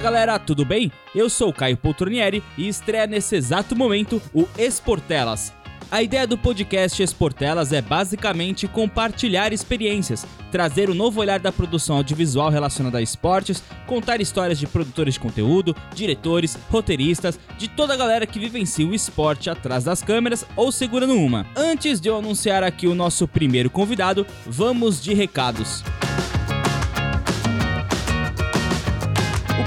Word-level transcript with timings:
Galera, 0.00 0.38
tudo 0.38 0.64
bem? 0.64 0.90
Eu 1.14 1.28
sou 1.28 1.50
o 1.50 1.52
Caio 1.52 1.76
Poltronieri 1.76 2.42
e 2.56 2.66
estreia 2.66 3.06
nesse 3.06 3.36
exato 3.36 3.76
momento 3.76 4.20
o 4.34 4.48
Esportelas. 4.58 5.52
A 5.90 6.02
ideia 6.02 6.26
do 6.26 6.38
podcast 6.38 7.02
Esportelas 7.02 7.72
é 7.72 7.82
basicamente 7.82 8.68
compartilhar 8.68 9.52
experiências, 9.52 10.24
trazer 10.50 10.88
um 10.88 10.94
novo 10.94 11.20
olhar 11.20 11.40
da 11.40 11.50
produção 11.50 11.96
audiovisual 11.96 12.48
relacionada 12.48 12.98
a 12.98 13.02
esportes, 13.02 13.62
contar 13.86 14.20
histórias 14.20 14.58
de 14.58 14.68
produtores 14.68 15.14
de 15.14 15.20
conteúdo, 15.20 15.74
diretores, 15.94 16.56
roteiristas, 16.70 17.38
de 17.58 17.68
toda 17.68 17.92
a 17.92 17.96
galera 17.96 18.26
que 18.26 18.38
vivencia 18.38 18.86
o 18.86 18.94
esporte 18.94 19.50
atrás 19.50 19.84
das 19.84 20.00
câmeras 20.00 20.46
ou 20.54 20.70
segurando 20.70 21.14
uma. 21.14 21.44
Antes 21.56 22.00
de 22.00 22.08
eu 22.08 22.16
anunciar 22.16 22.62
aqui 22.62 22.86
o 22.86 22.94
nosso 22.94 23.26
primeiro 23.26 23.68
convidado, 23.68 24.24
vamos 24.46 25.02
de 25.02 25.12
recados. 25.12 25.82
O 26.06 26.09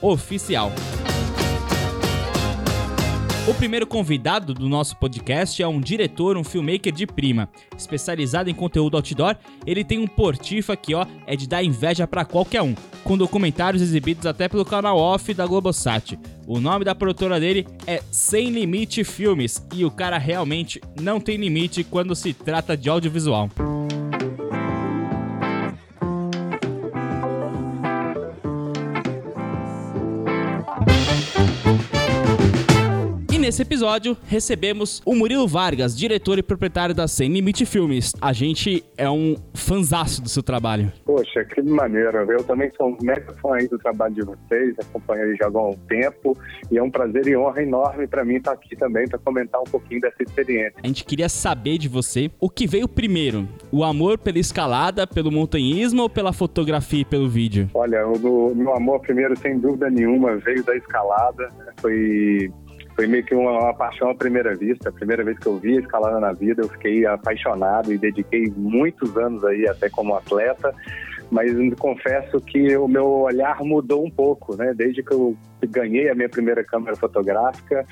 oficial. 0.00 0.72
O 3.44 3.52
primeiro 3.54 3.88
convidado 3.88 4.54
do 4.54 4.68
nosso 4.68 4.96
podcast 4.96 5.60
é 5.60 5.66
um 5.66 5.80
diretor, 5.80 6.36
um 6.36 6.44
filmmaker 6.44 6.92
de 6.92 7.08
prima. 7.08 7.48
Especializado 7.76 8.48
em 8.48 8.54
conteúdo 8.54 8.96
outdoor, 8.96 9.36
ele 9.66 9.82
tem 9.82 9.98
um 9.98 10.06
portifa 10.06 10.76
que 10.76 10.94
ó, 10.94 11.04
é 11.26 11.34
de 11.34 11.48
dar 11.48 11.60
inveja 11.64 12.06
para 12.06 12.24
qualquer 12.24 12.62
um, 12.62 12.72
com 13.02 13.18
documentários 13.18 13.82
exibidos 13.82 14.26
até 14.26 14.48
pelo 14.48 14.64
canal 14.64 14.96
off 14.96 15.34
da 15.34 15.44
Globosat. 15.44 16.16
O 16.46 16.60
nome 16.60 16.84
da 16.84 16.94
produtora 16.94 17.40
dele 17.40 17.66
é 17.84 18.00
Sem 18.12 18.50
Limite 18.50 19.02
Filmes 19.02 19.66
e 19.74 19.84
o 19.84 19.90
cara 19.90 20.18
realmente 20.18 20.80
não 21.00 21.18
tem 21.18 21.36
limite 21.36 21.82
quando 21.82 22.14
se 22.14 22.32
trata 22.32 22.76
de 22.76 22.88
audiovisual. 22.88 23.50
Nesse 33.52 33.60
episódio 33.60 34.16
recebemos 34.24 35.02
o 35.04 35.14
Murilo 35.14 35.46
Vargas, 35.46 35.94
diretor 35.94 36.38
e 36.38 36.42
proprietário 36.42 36.94
da 36.94 37.06
Sem 37.06 37.30
Limite 37.30 37.66
Filmes. 37.66 38.14
A 38.18 38.32
gente 38.32 38.82
é 38.96 39.10
um 39.10 39.36
fanzaço 39.52 40.22
do 40.22 40.28
seu 40.30 40.42
trabalho. 40.42 40.90
Poxa, 41.04 41.44
que 41.44 41.60
maneiro. 41.60 42.16
Eu 42.32 42.42
também 42.44 42.72
sou 42.74 42.88
um 42.88 42.96
mega 43.02 43.30
fã 43.42 43.56
aí 43.56 43.68
do 43.68 43.78
trabalho 43.78 44.14
de 44.14 44.22
vocês, 44.22 44.74
acompanho 44.78 45.36
já 45.36 45.44
há 45.44 45.48
algum 45.48 45.76
tempo 45.86 46.34
e 46.70 46.78
é 46.78 46.82
um 46.82 46.90
prazer 46.90 47.26
e 47.26 47.36
honra 47.36 47.62
enorme 47.62 48.06
para 48.06 48.24
mim 48.24 48.36
estar 48.36 48.52
aqui 48.52 48.74
também 48.74 49.06
para 49.06 49.18
comentar 49.18 49.60
um 49.60 49.64
pouquinho 49.64 50.00
dessa 50.00 50.22
experiência. 50.22 50.80
A 50.82 50.86
gente 50.86 51.04
queria 51.04 51.28
saber 51.28 51.76
de 51.76 51.90
você 51.90 52.30
o 52.40 52.48
que 52.48 52.66
veio 52.66 52.88
primeiro, 52.88 53.46
o 53.70 53.84
amor 53.84 54.16
pela 54.16 54.38
escalada, 54.38 55.06
pelo 55.06 55.30
montanhismo 55.30 56.00
ou 56.00 56.08
pela 56.08 56.32
fotografia 56.32 57.02
e 57.02 57.04
pelo 57.04 57.28
vídeo? 57.28 57.68
Olha, 57.74 58.06
o 58.06 58.54
meu 58.54 58.74
amor 58.74 59.00
primeiro, 59.00 59.38
sem 59.38 59.58
dúvida 59.58 59.90
nenhuma, 59.90 60.36
veio 60.36 60.64
da 60.64 60.74
escalada. 60.74 61.50
Foi 61.82 62.50
foi 63.02 63.08
meio 63.08 63.24
que 63.24 63.34
uma, 63.34 63.58
uma, 63.58 63.74
paixão 63.74 64.10
à 64.10 64.14
primeira 64.14 64.54
vista. 64.54 64.88
A 64.88 64.92
primeira 64.92 65.24
vez 65.24 65.36
que 65.36 65.46
eu 65.46 65.58
vi 65.58 65.76
a 65.76 65.80
escalada 65.80 66.20
na 66.20 66.32
vida, 66.32 66.62
eu 66.62 66.68
fiquei 66.68 67.04
apaixonado 67.04 67.92
e 67.92 67.98
dediquei 67.98 68.44
muitos 68.56 69.16
anos 69.16 69.44
aí 69.44 69.66
até 69.66 69.90
como 69.90 70.14
atleta. 70.14 70.72
Mas 71.28 71.52
confesso 71.80 72.40
que 72.40 72.76
o 72.76 72.86
meu 72.86 73.06
olhar 73.06 73.60
mudou 73.64 74.06
um 74.06 74.10
pouco, 74.10 74.54
né? 74.54 74.72
Desde 74.72 75.02
que 75.02 75.12
eu 75.12 75.36
ganhei 75.66 76.10
a 76.10 76.14
minha 76.14 76.28
primeira 76.28 76.64
câmera 76.64 76.96
fotográfica, 76.96 77.86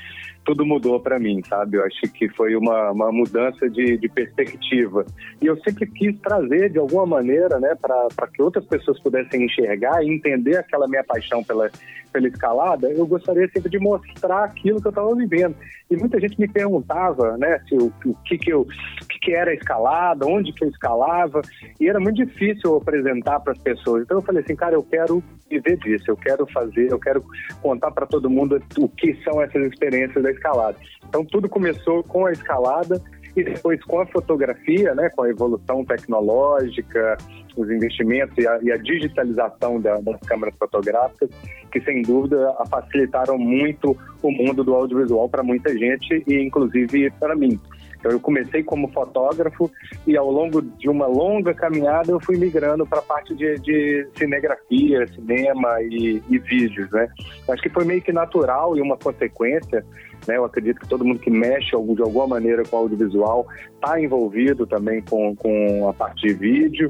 tudo 0.44 0.64
mudou 0.64 0.98
para 1.00 1.18
mim, 1.18 1.42
sabe? 1.48 1.76
Eu 1.76 1.84
acho 1.84 2.00
que 2.12 2.28
foi 2.30 2.56
uma, 2.56 2.90
uma 2.90 3.12
mudança 3.12 3.68
de, 3.68 3.96
de 3.98 4.08
perspectiva. 4.08 5.04
E 5.40 5.46
eu 5.46 5.56
sempre 5.62 5.86
quis 5.86 6.18
trazer, 6.20 6.70
de 6.70 6.78
alguma 6.78 7.06
maneira, 7.06 7.60
né, 7.60 7.74
para 7.80 8.26
que 8.32 8.42
outras 8.42 8.64
pessoas 8.64 8.98
pudessem 9.00 9.44
enxergar 9.44 10.02
e 10.02 10.10
entender 10.10 10.56
aquela 10.56 10.88
minha 10.88 11.04
paixão 11.04 11.44
pela, 11.44 11.70
pela 12.12 12.28
escalada, 12.28 12.90
eu 12.90 13.06
gostaria 13.06 13.48
sempre 13.48 13.70
de 13.70 13.78
mostrar 13.78 14.44
aquilo 14.44 14.80
que 14.80 14.86
eu 14.86 14.90
estava 14.90 15.14
vivendo. 15.14 15.54
E 15.90 15.96
muita 15.96 16.20
gente 16.20 16.38
me 16.40 16.48
perguntava, 16.48 17.36
né, 17.36 17.60
se 17.68 17.74
o, 17.74 17.92
o 18.04 18.14
que 18.24 18.38
que 18.38 18.52
eu, 18.52 18.62
o 18.62 19.06
que, 19.06 19.18
que 19.18 19.32
era 19.32 19.50
a 19.50 19.54
escalada, 19.54 20.26
onde 20.26 20.52
que 20.52 20.64
eu 20.64 20.68
escalava, 20.68 21.42
e 21.78 21.88
era 21.88 22.00
muito 22.00 22.24
difícil 22.24 22.70
eu 22.70 22.76
apresentar 22.76 23.40
para 23.40 23.52
as 23.52 23.58
pessoas. 23.58 24.02
Então 24.02 24.18
eu 24.18 24.22
falei 24.22 24.42
assim, 24.42 24.56
cara, 24.56 24.74
eu 24.74 24.82
quero 24.82 25.22
viver 25.48 25.76
disso, 25.78 26.04
eu 26.08 26.16
quero 26.16 26.46
fazer, 26.46 26.90
eu 26.90 26.98
quero 26.98 27.24
contar 27.60 27.90
para 27.90 28.06
todo 28.06 28.30
mundo 28.30 28.60
o 28.78 28.88
que 28.88 29.14
são 29.22 29.40
essas 29.42 29.62
experiências 29.72 30.22
da 30.22 30.30
escalada. 30.30 30.76
Então 31.08 31.24
tudo 31.24 31.48
começou 31.48 32.02
com 32.02 32.26
a 32.26 32.32
escalada 32.32 33.00
e 33.36 33.44
depois 33.44 33.82
com 33.84 34.00
a 34.00 34.06
fotografia, 34.06 34.94
né, 34.94 35.08
com 35.10 35.22
a 35.22 35.30
evolução 35.30 35.84
tecnológica, 35.84 37.16
os 37.56 37.70
investimentos 37.70 38.36
e 38.38 38.46
a, 38.46 38.58
e 38.62 38.72
a 38.72 38.76
digitalização 38.76 39.80
da, 39.80 40.00
das 40.00 40.20
câmeras 40.20 40.54
fotográficas, 40.56 41.30
que 41.70 41.80
sem 41.80 42.02
dúvida 42.02 42.52
facilitaram 42.68 43.38
muito 43.38 43.96
o 44.22 44.30
mundo 44.30 44.64
do 44.64 44.74
audiovisual 44.74 45.28
para 45.28 45.42
muita 45.42 45.76
gente 45.76 46.22
e 46.26 46.34
inclusive 46.42 47.10
para 47.18 47.36
mim. 47.36 47.58
Então, 48.00 48.10
eu 48.10 48.18
comecei 48.18 48.62
como 48.62 48.88
fotógrafo 48.88 49.70
e 50.06 50.16
ao 50.16 50.30
longo 50.30 50.60
de 50.62 50.88
uma 50.88 51.06
longa 51.06 51.54
caminhada 51.54 52.10
eu 52.10 52.18
fui 52.20 52.36
migrando 52.36 52.86
para 52.86 52.98
a 52.98 53.02
parte 53.02 53.34
de, 53.34 53.56
de, 53.60 54.08
cinegrafia, 54.16 55.06
cinema 55.08 55.80
e, 55.82 56.22
e 56.28 56.38
vídeos, 56.38 56.90
né? 56.90 57.08
Acho 57.48 57.62
que 57.62 57.68
foi 57.68 57.84
meio 57.84 58.02
que 58.02 58.12
natural 58.12 58.76
e 58.76 58.80
uma 58.80 58.96
consequência 58.96 59.84
né? 60.26 60.36
Eu 60.36 60.44
acredito 60.44 60.80
que 60.80 60.88
todo 60.88 61.04
mundo 61.04 61.20
que 61.20 61.30
mexe 61.30 61.70
de 61.70 62.02
alguma 62.02 62.26
maneira 62.26 62.62
com 62.64 62.76
audiovisual 62.76 63.46
está 63.74 64.00
envolvido 64.00 64.66
também 64.66 65.02
com, 65.02 65.34
com 65.36 65.88
a 65.88 65.92
parte 65.92 66.26
de 66.26 66.34
vídeo 66.34 66.88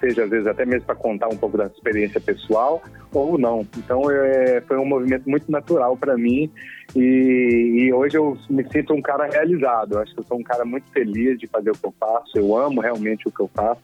seja 0.00 0.24
às 0.24 0.30
vezes 0.30 0.46
até 0.46 0.64
mesmo 0.64 0.86
para 0.86 0.94
contar 0.94 1.28
um 1.28 1.36
pouco 1.36 1.56
da 1.56 1.66
experiência 1.66 2.20
pessoal 2.20 2.82
ou 3.12 3.38
não. 3.38 3.66
Então 3.76 4.10
é, 4.10 4.60
foi 4.62 4.78
um 4.78 4.84
movimento 4.84 5.28
muito 5.28 5.50
natural 5.50 5.96
para 5.96 6.16
mim 6.16 6.50
e, 6.96 7.84
e, 7.84 7.92
hoje 7.92 8.16
eu 8.16 8.36
me 8.48 8.64
sinto 8.70 8.92
um 8.92 9.02
cara 9.02 9.26
realizado. 9.26 9.94
Eu 9.94 10.00
acho 10.00 10.12
que 10.14 10.20
eu 10.20 10.24
sou 10.24 10.38
um 10.38 10.42
cara 10.42 10.64
muito 10.64 10.90
feliz 10.90 11.38
de 11.38 11.46
fazer 11.46 11.70
o 11.70 11.74
que 11.74 11.86
eu 11.86 11.94
faço. 11.98 12.36
Eu 12.36 12.56
amo 12.56 12.80
realmente 12.80 13.28
o 13.28 13.30
que 13.30 13.40
eu 13.40 13.50
faço 13.54 13.82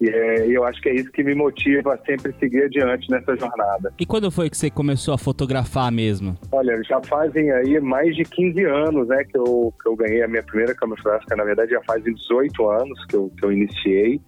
e 0.00 0.08
é, 0.08 0.46
eu 0.48 0.64
acho 0.64 0.80
que 0.80 0.88
é 0.88 0.94
isso 0.94 1.12
que 1.12 1.22
me 1.22 1.34
motiva 1.34 1.94
a 1.94 1.98
sempre 1.98 2.32
seguir 2.40 2.64
adiante 2.64 3.10
nessa 3.10 3.36
jornada. 3.36 3.92
E 4.00 4.06
quando 4.06 4.30
foi 4.30 4.48
que 4.48 4.56
você 4.56 4.70
começou 4.70 5.12
a 5.12 5.18
fotografar 5.18 5.92
mesmo? 5.92 6.38
Olha, 6.50 6.82
já 6.82 7.00
fazem 7.02 7.50
aí 7.52 7.78
mais 7.80 8.16
de 8.16 8.24
15 8.24 8.64
anos, 8.64 9.08
né, 9.08 9.24
que 9.24 9.36
eu, 9.36 9.72
que 9.80 9.88
eu 9.88 9.94
ganhei 9.94 10.22
a 10.22 10.28
minha 10.28 10.42
primeira 10.42 10.74
câmera 10.74 10.96
fotográfica. 11.02 11.36
Na 11.36 11.44
verdade, 11.44 11.72
já 11.72 11.82
fazem 11.82 12.14
18 12.14 12.70
anos 12.70 13.04
que 13.06 13.14
eu, 13.14 13.30
que 13.36 13.44
eu 13.44 13.52
iniciei. 13.52 14.20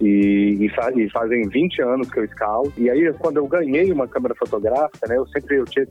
E, 0.00 0.56
e, 0.58 0.66
e, 0.66 1.10
fazem 1.10 1.46
20 1.48 1.82
anos 1.82 2.10
que 2.10 2.18
eu 2.18 2.24
escalo. 2.24 2.72
E 2.78 2.88
aí, 2.88 3.12
quando 3.18 3.36
eu 3.36 3.46
ganhei 3.46 3.92
uma 3.92 4.08
câmera 4.08 4.34
fotográfica, 4.34 5.06
né, 5.06 5.18
eu 5.18 5.26
sempre 5.26 5.56
eu 5.56 5.64
tive, 5.66 5.86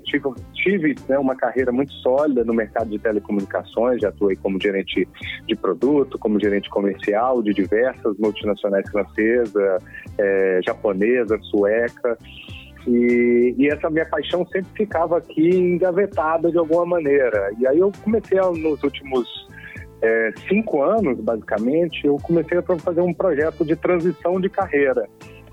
tive 0.54 0.96
né, 1.08 1.18
uma 1.20 1.36
carreira 1.36 1.72
muito 1.72 1.94
sólida 1.94 2.44
no 2.44 2.54
mercado 2.54 2.90
de 2.90 2.98
telecomunicações, 2.98 4.02
já 4.02 4.10
atuei 4.10 4.36
como 4.36 4.60
gerente 4.60 5.08
de 5.48 5.56
produto, 5.56 6.18
como 6.18 6.40
gerente 6.40 6.70
comercial 6.70 7.44
de 7.44 7.54
diversas 7.54 8.18
multinacionais 8.18 8.90
francesa, 8.90 9.78
é, 10.18 10.60
japonesa, 10.66 11.38
sueca. 11.44 12.18
E, 12.88 13.54
e, 13.58 13.68
essa 13.68 13.90
minha 13.90 14.06
paixão 14.06 14.46
sempre 14.48 14.72
ficava 14.74 15.18
aqui 15.18 15.50
engavetada 15.50 16.50
de 16.50 16.58
alguma 16.58 16.86
maneira. 16.86 17.52
E 17.60 17.68
aí 17.68 17.78
eu 17.78 17.92
comecei 18.04 18.40
a, 18.40 18.50
nos 18.50 18.82
últimos 18.82 19.49
é, 20.02 20.32
cinco 20.48 20.82
anos, 20.82 21.20
basicamente, 21.20 22.06
eu 22.06 22.18
comecei 22.18 22.58
a 22.58 22.62
fazer 22.62 23.02
um 23.02 23.14
projeto 23.14 23.66
de 23.66 23.76
transição 23.76 24.40
de 24.40 24.50
carreira, 24.50 25.08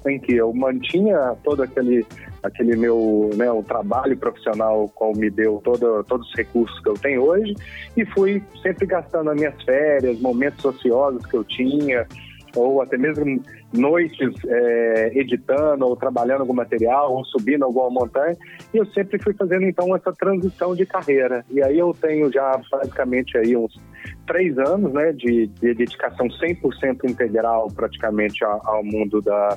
em 0.06 0.18
que 0.20 0.36
eu 0.36 0.52
mantinha 0.52 1.34
todo 1.42 1.62
aquele 1.62 2.06
aquele 2.42 2.76
meu 2.76 3.30
né, 3.34 3.50
o 3.50 3.60
trabalho 3.62 4.16
profissional 4.16 4.88
qual 4.94 5.12
me 5.16 5.28
deu 5.28 5.60
todo, 5.64 6.04
todos 6.04 6.28
os 6.28 6.34
recursos 6.36 6.78
que 6.80 6.88
eu 6.88 6.94
tenho 6.94 7.22
hoje 7.22 7.56
e 7.96 8.04
fui 8.04 8.40
sempre 8.62 8.86
gastando 8.86 9.30
as 9.30 9.36
minhas 9.36 9.60
férias, 9.64 10.20
momentos 10.20 10.64
ociosos 10.64 11.26
que 11.26 11.36
eu 11.36 11.42
tinha, 11.42 12.06
ou 12.56 12.82
até 12.82 12.96
mesmo 12.96 13.40
noites 13.72 14.32
é, 14.46 15.12
editando 15.14 15.84
ou 15.86 15.96
trabalhando 15.96 16.40
algum 16.40 16.54
material 16.54 17.12
ou 17.12 17.24
subindo 17.24 17.64
alguma 17.64 17.90
montanha 17.90 18.36
e 18.72 18.78
eu 18.78 18.86
sempre 18.86 19.22
fui 19.22 19.34
fazendo 19.34 19.64
então 19.64 19.94
essa 19.94 20.12
transição 20.12 20.74
de 20.74 20.86
carreira. 20.86 21.44
E 21.50 21.62
aí 21.62 21.78
eu 21.78 21.94
tenho 22.00 22.32
já 22.32 22.60
praticamente 22.70 23.36
aí 23.38 23.56
uns 23.56 23.78
três 24.26 24.58
anos 24.58 24.92
né 24.92 25.12
de, 25.12 25.46
de 25.46 25.74
dedicação 25.74 26.26
100% 26.28 27.08
integral 27.08 27.68
praticamente 27.74 28.44
ao, 28.44 28.66
ao 28.66 28.84
mundo 28.84 29.20
da 29.22 29.56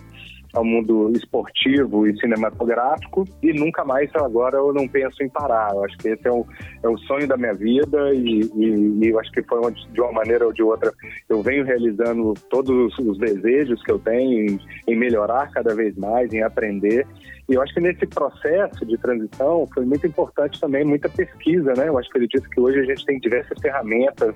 ao 0.54 0.64
mundo 0.64 1.12
esportivo 1.16 2.08
e 2.08 2.20
cinematográfico 2.20 3.26
e 3.42 3.54
nunca 3.54 3.84
mais 3.86 4.10
agora 4.16 4.58
eu 4.58 4.74
não 4.74 4.88
penso 4.88 5.24
em 5.24 5.30
parar. 5.30 5.72
Eu 5.74 5.84
acho 5.84 5.98
que 5.98 6.10
esse 6.10 6.28
é 6.28 6.32
o, 6.32 6.46
é 6.84 6.98
sonho 7.08 7.28
da 7.28 7.38
minha 7.38 7.54
vida 7.54 8.14
e, 8.14 8.42
e, 8.56 9.00
e 9.02 9.10
eu 9.10 9.20
acho 9.20 9.32
que 9.32 9.44
foi 9.44 9.60
uma, 9.60 9.72
de 9.72 10.02
uma 10.02 10.12
maneira 10.12 10.46
ou 10.46 10.54
de 10.54 10.64
outra 10.64 10.92
eu 11.28 11.42
venho 11.42 11.64
realizando 11.64 12.34
todos 12.50 12.98
os 12.98 13.18
desejos 13.18 13.82
que 13.84 13.92
eu 13.92 14.00
tenho 14.00 14.50
em, 14.50 14.60
em 14.88 14.96
melhorar 14.96 15.52
cada 15.52 15.76
vez 15.76 15.96
mais, 15.96 16.34
em 16.34 16.42
aprender. 16.42 17.06
E 17.48 17.54
eu 17.56 17.62
acho 17.62 17.74
que 17.74 17.82
nesse 17.82 18.06
processo 18.06 18.86
de 18.86 18.98
transição 18.98 19.68
foi 19.74 19.84
muito 19.84 20.06
importante 20.06 20.60
também 20.60 20.86
muita 20.86 21.10
pesquisa, 21.10 21.74
né? 21.76 21.88
Eu 21.88 21.98
acho 21.98 22.10
que 22.10 22.18
ele 22.18 22.28
disse 22.28 22.48
que 22.50 22.60
hoje 22.60 22.80
a 22.80 22.84
gente 22.84 23.06
tem 23.06 23.20
diversas 23.20 23.60
ferramentas 23.60 24.36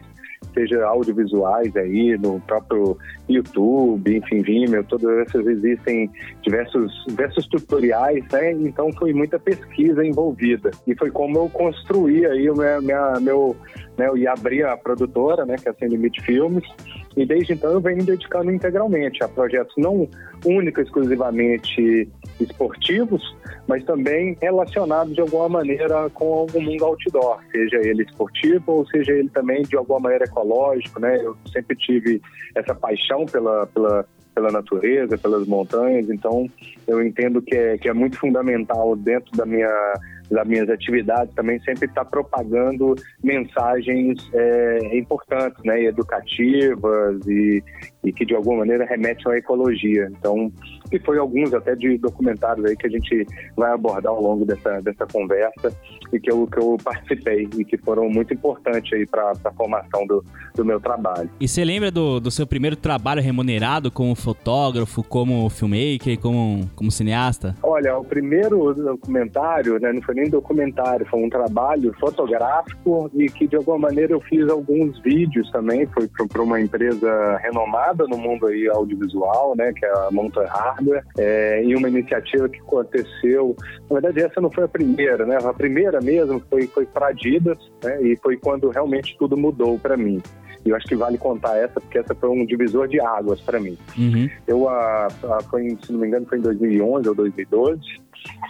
seja 0.54 0.86
audiovisuais 0.86 1.76
aí, 1.76 2.18
no 2.18 2.40
próprio 2.42 2.98
YouTube, 3.28 4.18
enfim, 4.18 4.42
Vimeo, 4.42 4.84
todas 4.84 5.28
essas 5.28 5.46
existem 5.48 6.10
diversos, 6.42 6.92
diversos 7.08 7.48
tutoriais, 7.48 8.24
né? 8.32 8.52
Então 8.52 8.92
foi 8.94 9.14
muita 9.14 9.40
pesquisa 9.40 10.06
envolvida. 10.06 10.72
E 10.88 10.96
foi 10.96 11.12
como 11.12 11.38
eu 11.38 11.50
construí 11.50 12.26
aí 12.26 12.50
o 12.50 12.56
meu, 12.56 12.82
minha, 12.82 13.20
meu 13.20 13.56
né, 13.98 14.07
eu 14.07 14.18
ia 14.18 14.31
abrir 14.31 14.66
a 14.66 14.75
produtora, 14.75 15.45
né, 15.45 15.56
que 15.62 15.68
é 15.68 15.72
a 15.72 15.75
Sem 15.75 15.90
Limite 15.90 16.22
Filmes, 16.24 16.63
e 17.16 17.25
desde 17.25 17.54
então 17.54 17.72
eu 17.72 17.81
venho 17.81 17.98
me 17.98 18.04
dedicando 18.04 18.51
integralmente 18.51 19.24
a 19.24 19.28
projetos 19.28 19.74
não 19.78 20.07
única 20.45 20.81
exclusivamente 20.81 22.10
esportivos, 22.40 23.22
mas 23.68 23.84
também 23.86 24.38
relacionados 24.42 25.13
de 25.13 25.22
alguma 25.22 25.48
maneira 25.48 26.10
com 26.10 26.45
o 26.45 26.62
mundo 26.62 26.86
outdoor, 26.86 27.40
seja 27.51 27.78
ele 27.78 28.04
esportivo 28.04 28.72
ou 28.72 28.88
seja 28.88 29.12
ele 29.12 29.30
também 29.30 29.62
de 29.63 29.78
alguma 29.78 30.00
maneira 30.00 30.25
ecológico, 30.25 31.00
né? 31.00 31.18
Eu 31.22 31.38
sempre 31.51 31.75
tive 31.78 32.22
essa 32.56 32.75
paixão 32.75 33.25
pela, 33.25 33.68
pela 33.68 34.06
pela 34.34 34.51
natureza, 34.51 35.18
pelas 35.18 35.48
montanhas, 35.48 36.10
então 36.10 36.50
eu 36.88 37.06
entendo 37.06 37.42
que 37.42 37.56
é, 37.56 37.78
que 37.78 37.88
é 37.88 37.94
muito 37.94 38.18
fundamental 38.18 38.95
dentro 38.95 39.31
da 39.38 39.45
minha 39.45 39.94
das 40.30 40.48
minhas 40.48 40.70
atividades 40.70 41.34
também 41.36 41.60
sempre 41.62 41.86
está 41.86 42.04
propagando 42.04 42.96
mensagens 43.24 44.30
é, 44.34 44.98
importantes, 44.98 45.64
né, 45.64 45.84
educativas 45.84 47.25
e, 47.28 47.64
e 48.04 48.12
que 48.12 48.25
de 48.25 48.36
alguma 48.36 48.60
maneira 48.60 48.86
remetem 48.86 49.31
à 49.31 49.38
ecologia. 49.38 50.10
Então, 50.18 50.52
e 50.92 51.00
foi 51.00 51.18
alguns 51.18 51.54
até 51.54 51.75
de 51.75 51.98
documentários 51.98 52.66
aí 52.66 52.75
que 52.75 52.88
a 52.88 52.90
gente 52.90 53.25
vai 53.56 53.72
abordar 53.72 54.12
ao 54.12 54.22
longo 54.22 54.46
dessa, 54.46 54.81
dessa 54.81 55.06
conversa 55.08 55.75
e 56.12 56.20
que 56.20 56.31
eu, 56.31 56.46
que 56.46 56.60
eu 56.60 56.78
participei 56.84 57.50
e 57.58 57.66
que 57.66 57.78
foram 57.78 58.08
muito 58.10 58.34
importantes 58.34 58.94
aí 58.94 59.06
para 59.06 59.31
a 59.31 59.52
formação 59.54 60.06
do, 60.06 60.24
do 60.56 60.64
meu 60.64 60.80
trabalho. 60.80 61.30
E 61.40 61.48
você 61.48 61.66
lembra 61.66 61.90
do, 61.90 62.19
do 62.19 62.30
seu 62.30 62.46
primeiro 62.46 62.76
trabalho 62.76 63.22
remunerado 63.22 63.92
como 63.92 64.16
fotógrafo, 64.16 65.04
como 65.04 65.50
filmmaker, 65.50 66.19
como, 66.19 66.69
como 66.76 66.92
cineasta? 66.92 67.56
Olha, 67.64 67.98
o 67.98 68.04
primeiro 68.04 68.74
documentário, 68.74 69.80
né, 69.80 69.92
não 69.92 70.02
foi 70.02 70.12
nem 70.13 70.30
documentário, 70.30 71.06
foi 71.07 71.24
um 71.24 71.30
trabalho 71.30 71.94
fotográfico 72.00 73.10
e 73.13 73.27
que 73.27 73.48
de 73.48 73.56
alguma 73.56 73.77
maneira 73.77 74.13
eu 74.13 74.21
fiz 74.21 74.48
alguns 74.50 75.00
vídeos 75.01 75.50
também, 75.51 75.88
foi 75.88 76.07
para 76.27 76.42
uma 76.42 76.60
empresa 76.60 77.38
renomada 77.38 78.06
no 78.07 78.18
mundo 78.18 78.48
aí 78.48 78.68
audiovisual, 78.68 79.56
né, 79.56 79.71
que 79.74 79.86
é 79.86 79.92
a 79.92 80.10
Mountain 80.12 80.45
Hardware, 80.45 81.04
é, 81.18 81.63
e 81.63 81.75
uma 81.75 81.88
iniciativa 81.88 82.50
que 82.50 82.60
aconteceu, 82.60 83.56
na 83.89 84.00
verdade 84.00 84.21
essa 84.21 84.42
não 84.42 84.51
foi 84.51 84.63
a 84.63 84.68
primeira, 84.68 85.25
né, 85.25 85.38
a 85.44 85.54
primeira 85.54 86.00
mesmo 86.01 86.42
foi, 86.50 86.68
foi 86.68 86.86
para 86.86 87.07
Adidas, 87.07 87.57
né, 87.83 88.01
e 88.01 88.18
foi 88.18 88.38
quando 88.38 88.69
realmente 88.69 89.16
tudo 89.18 89.38
mudou 89.38 89.77
para 89.77 89.98
mim. 89.98 90.21
E 90.66 90.69
eu 90.69 90.75
acho 90.77 90.86
que 90.86 90.95
vale 90.95 91.18
contar 91.18 91.57
essa, 91.57 91.80
porque 91.80 91.98
essa 91.98 92.16
foi 92.16 92.30
um 92.30 92.45
divisor 92.45 92.88
de 92.88 93.00
águas 93.00 93.42
para 93.42 93.59
mim. 93.59 93.77
Uhum. 93.98 94.30
Eu, 94.48 94.69
a, 94.69 95.07
a, 95.07 95.44
foi, 95.50 95.77
se 95.83 95.92
não 95.92 96.00
me 96.00 96.07
engano, 96.07 96.25
foi 96.25 96.38
em 96.38 96.42
2011 96.42 97.09
ou 97.09 97.16
2012 97.16 98.01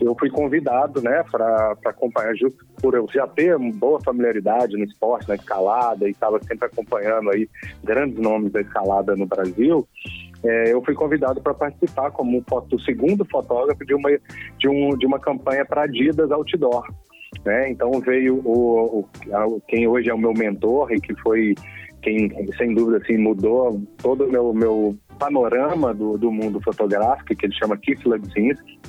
eu 0.02 0.16
fui 0.20 0.30
convidado, 0.30 1.02
né, 1.02 1.24
para 1.32 1.76
acompanhar, 1.86 2.34
por 2.82 2.94
eu 2.94 3.08
já 3.14 3.28
ter 3.28 3.58
boa 3.58 4.00
familiaridade 4.02 4.78
no 4.78 4.84
esporte, 4.84 5.28
na 5.28 5.36
escalada, 5.36 6.08
e 6.08 6.12
estava 6.12 6.42
sempre 6.44 6.66
acompanhando 6.66 7.30
aí 7.30 7.50
grandes 7.84 8.20
nomes 8.20 8.52
da 8.52 8.62
escalada 8.62 9.16
no 9.16 9.26
Brasil, 9.26 9.88
é, 10.44 10.74
eu 10.74 10.84
fui 10.84 10.94
convidado 10.94 11.42
para 11.42 11.54
participar 11.54 12.12
como 12.12 12.44
foto, 12.50 12.76
o 12.76 12.82
segundo 12.82 13.24
fotógrafo 13.26 13.86
de 13.86 13.94
uma, 13.94 14.10
de 14.58 14.68
um, 14.68 14.90
de 14.98 15.06
uma 15.06 15.20
campanha 15.20 15.66
para 15.66 15.84
Adidas 15.84 16.32
Outdoor. 16.32 16.86
Né? 17.46 17.72
Então 17.72 17.92
veio 18.02 18.42
o, 18.46 19.00
o, 19.00 19.62
quem 19.68 19.88
hoje 19.88 20.10
é 20.10 20.14
o 20.14 20.18
meu 20.18 20.34
mentor 20.34 20.92
e 20.92 21.00
que 21.00 21.16
foi 21.22 21.56
quem, 22.02 22.30
sem 22.58 22.74
dúvida, 22.76 22.98
assim, 22.98 23.18
mudou 23.18 23.82
todo 24.02 24.26
o 24.26 24.32
meu, 24.32 24.54
meu 24.54 24.98
panorama 25.18 25.94
do, 25.94 26.18
do 26.18 26.30
mundo 26.30 26.60
fotográfico, 26.62 27.34
que 27.34 27.46
ele 27.46 27.56
chama 27.56 27.78
Keith 27.78 28.06
Legzinski 28.06 28.80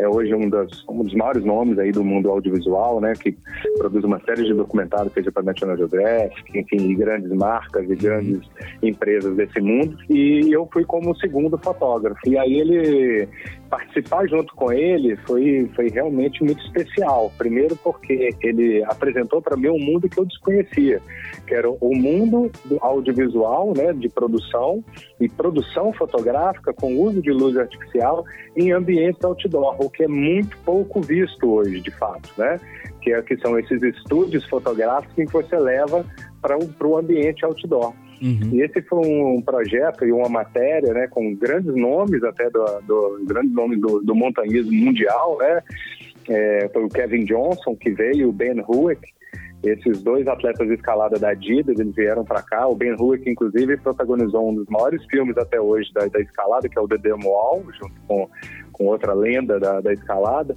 é 0.00 0.08
hoje 0.08 0.34
um, 0.34 0.48
das, 0.48 0.84
um 0.88 1.04
dos 1.04 1.14
maiores 1.14 1.44
nomes 1.44 1.78
aí 1.78 1.92
do 1.92 2.02
mundo 2.02 2.30
audiovisual, 2.30 3.00
né, 3.00 3.12
que 3.12 3.36
produz 3.76 4.02
uma 4.02 4.18
série 4.20 4.44
de 4.44 4.54
documentários, 4.54 5.12
seja 5.12 5.30
para 5.30 5.42
National 5.42 5.76
Geographic, 5.76 6.58
enfim, 6.58 6.94
grandes 6.94 7.30
marcas 7.30 7.88
e 7.88 7.94
grandes 7.94 8.40
empresas 8.82 9.36
desse 9.36 9.60
mundo. 9.60 9.96
E 10.08 10.50
eu 10.52 10.66
fui 10.72 10.84
como 10.84 11.14
segundo 11.16 11.58
fotógrafo. 11.58 12.18
E 12.26 12.38
aí 12.38 12.60
ele 12.60 13.28
participar 13.68 14.26
junto 14.26 14.54
com 14.54 14.72
ele 14.72 15.16
foi, 15.18 15.70
foi 15.76 15.88
realmente 15.88 16.42
muito 16.42 16.64
especial. 16.64 17.30
Primeiro 17.36 17.76
porque 17.76 18.30
ele 18.42 18.82
apresentou 18.84 19.40
para 19.42 19.56
mim 19.56 19.68
um 19.68 19.78
mundo 19.78 20.08
que 20.08 20.18
eu 20.18 20.24
desconhecia, 20.24 21.00
que 21.46 21.54
era 21.54 21.70
o 21.70 21.94
mundo 21.94 22.50
do 22.64 22.78
audiovisual, 22.80 23.72
né, 23.76 23.92
de 23.92 24.08
produção 24.08 24.82
e 25.20 25.28
produção 25.28 25.92
fotográfica 25.92 26.72
com 26.72 26.96
uso 26.96 27.20
de 27.20 27.30
luz 27.30 27.56
artificial 27.56 28.24
em 28.56 28.72
ambientes 28.72 29.22
outdoor, 29.24 29.76
o 29.78 29.89
que 29.92 30.04
é 30.04 30.08
muito 30.08 30.56
pouco 30.58 31.00
visto 31.00 31.50
hoje, 31.50 31.80
de 31.80 31.90
fato, 31.90 32.30
né? 32.36 32.58
Que, 33.02 33.12
é, 33.12 33.22
que 33.22 33.36
são 33.38 33.58
esses 33.58 33.82
estúdios 33.82 34.46
fotográficos 34.46 35.14
que 35.14 35.32
você 35.32 35.56
leva 35.58 36.04
para 36.42 36.86
o 36.86 36.96
ambiente 36.96 37.44
outdoor. 37.44 37.94
Uhum. 38.22 38.50
E 38.52 38.62
esse 38.62 38.82
foi 38.82 38.98
um 38.98 39.40
projeto 39.40 40.04
e 40.04 40.12
uma 40.12 40.28
matéria, 40.28 40.92
né, 40.92 41.08
com 41.08 41.34
grandes 41.34 41.74
nomes 41.74 42.22
até 42.22 42.50
do, 42.50 42.64
do 42.86 43.24
grandes 43.24 43.52
nomes 43.52 43.80
do, 43.80 44.00
do 44.00 44.14
montanhismo 44.14 44.72
mundial, 44.72 45.38
né? 45.38 45.62
É, 46.28 46.68
foi 46.72 46.84
o 46.84 46.88
Kevin 46.88 47.24
Johnson 47.24 47.74
que 47.74 47.90
veio, 47.90 48.28
o 48.28 48.32
Ben 48.32 48.62
Huick, 48.68 49.00
esses 49.62 50.02
dois 50.02 50.26
atletas 50.26 50.66
de 50.66 50.74
escalada 50.74 51.18
da 51.18 51.30
Adidas, 51.30 51.78
eles 51.78 51.94
vieram 51.94 52.24
para 52.24 52.42
cá. 52.42 52.66
O 52.66 52.74
Ben 52.74 52.94
Huick, 52.98 53.28
inclusive, 53.28 53.76
protagonizou 53.78 54.48
um 54.48 54.54
dos 54.54 54.66
maiores 54.68 55.04
filmes 55.06 55.36
até 55.36 55.60
hoje 55.60 55.92
da, 55.92 56.06
da 56.06 56.20
escalada, 56.20 56.68
que 56.68 56.78
é 56.78 56.80
o 56.80 56.88
The 56.88 56.96
Demo 56.98 57.62
junto 57.78 57.94
com, 58.06 58.28
com 58.80 58.86
outra 58.86 59.12
lenda 59.12 59.60
da, 59.60 59.78
da 59.82 59.92
escalada. 59.92 60.56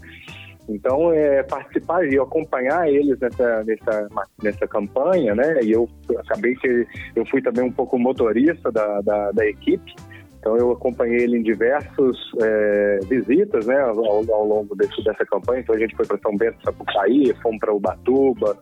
Então, 0.69 1.11
é, 1.11 1.43
participar 1.43 2.07
e 2.07 2.17
acompanhar 2.17 2.87
eles 2.87 3.19
nessa, 3.19 3.65
nessa, 3.65 4.07
nessa 4.41 4.65
campanha, 4.65 5.35
né? 5.35 5.59
E 5.61 5.73
eu 5.73 5.89
acabei 6.19 6.55
que 6.55 6.87
eu 7.17 7.25
fui 7.25 7.41
também 7.41 7.65
um 7.65 7.71
pouco 7.71 7.99
motorista 7.99 8.71
da, 8.71 9.01
da, 9.01 9.31
da 9.31 9.45
equipe. 9.45 9.93
Então 10.39 10.57
eu 10.57 10.71
acompanhei 10.71 11.23
ele 11.23 11.37
em 11.37 11.43
diversas 11.43 12.17
é, 12.41 12.99
visitas, 13.09 13.65
né, 13.65 13.79
ao, 13.79 14.33
ao 14.33 14.45
longo 14.45 14.75
desse, 14.75 15.01
dessa 15.01 15.25
campanha. 15.25 15.61
Então 15.61 15.75
a 15.75 15.79
gente 15.79 15.95
foi 15.95 16.05
para 16.05 16.17
São 16.17 16.35
Bento, 16.35 16.57
Sapucaí, 16.63 17.33
fomos 17.41 17.59
para 17.59 17.73
Ubatuba, 17.73 18.57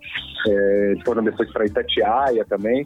é, 0.47 0.93
foram 1.03 1.23
depois 1.23 1.51
para 1.51 1.65
Itatiaia 1.65 2.45
também. 2.45 2.85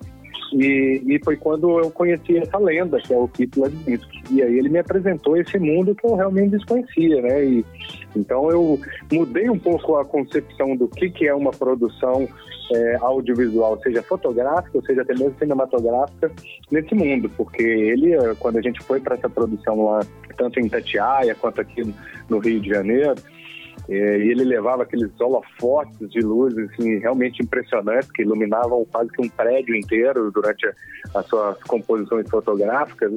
E, 0.53 1.01
e, 1.05 1.19
foi 1.23 1.35
quando 1.35 1.79
eu 1.79 1.89
conheci 1.91 2.37
essa 2.37 2.57
lenda, 2.57 2.99
que 2.99 3.13
é 3.13 3.17
o 3.17 3.27
Kit 3.27 3.59
Ladzinski. 3.59 4.23
E 4.31 4.41
aí 4.41 4.57
ele 4.57 4.69
me 4.69 4.79
apresentou 4.79 5.35
esse 5.37 5.57
mundo 5.57 5.95
que 5.95 6.05
eu 6.05 6.15
realmente 6.15 6.51
desconhecia, 6.51 7.21
né? 7.21 7.45
E, 7.45 7.65
então 8.15 8.49
eu 8.49 8.79
mudei 9.11 9.49
um 9.49 9.59
pouco 9.59 9.95
a 9.97 10.05
concepção 10.05 10.75
do 10.75 10.87
que, 10.87 11.09
que 11.09 11.27
é 11.27 11.33
uma 11.33 11.51
produção 11.51 12.27
é, 12.73 12.95
audiovisual, 13.01 13.79
seja 13.81 14.01
fotográfica, 14.01 14.81
seja 14.85 15.01
até 15.01 15.13
mesmo 15.13 15.35
cinematográfica, 15.37 16.31
nesse 16.71 16.95
mundo, 16.95 17.29
porque 17.35 17.63
ele, 17.63 18.13
é, 18.13 18.35
quando 18.39 18.57
a 18.57 18.61
gente 18.61 18.81
foi 18.83 18.99
para 18.99 19.15
essa 19.15 19.29
produção 19.29 19.85
lá, 19.85 20.01
tanto 20.37 20.59
em 20.59 20.65
Itatiaia 20.65 21.35
quanto 21.35 21.61
aqui 21.61 21.93
no 22.29 22.39
Rio 22.39 22.59
de 22.59 22.69
Janeiro, 22.69 23.15
É, 23.87 24.17
e 24.17 24.31
ele 24.31 24.43
levava 24.43 24.83
aqueles 24.83 25.09
holofotes 25.19 26.09
de 26.09 26.19
luz 26.21 26.57
assim, 26.57 26.97
realmente 26.97 27.43
impressionantes 27.43 28.09
que 28.11 28.23
iluminavam 28.23 28.85
quase 28.91 29.11
que 29.11 29.21
um 29.21 29.29
prédio 29.29 29.75
inteiro 29.75 30.31
durante 30.31 30.67
as 31.13 31.25
suas 31.27 31.61
composições 31.63 32.27
fotográficas. 32.29 33.13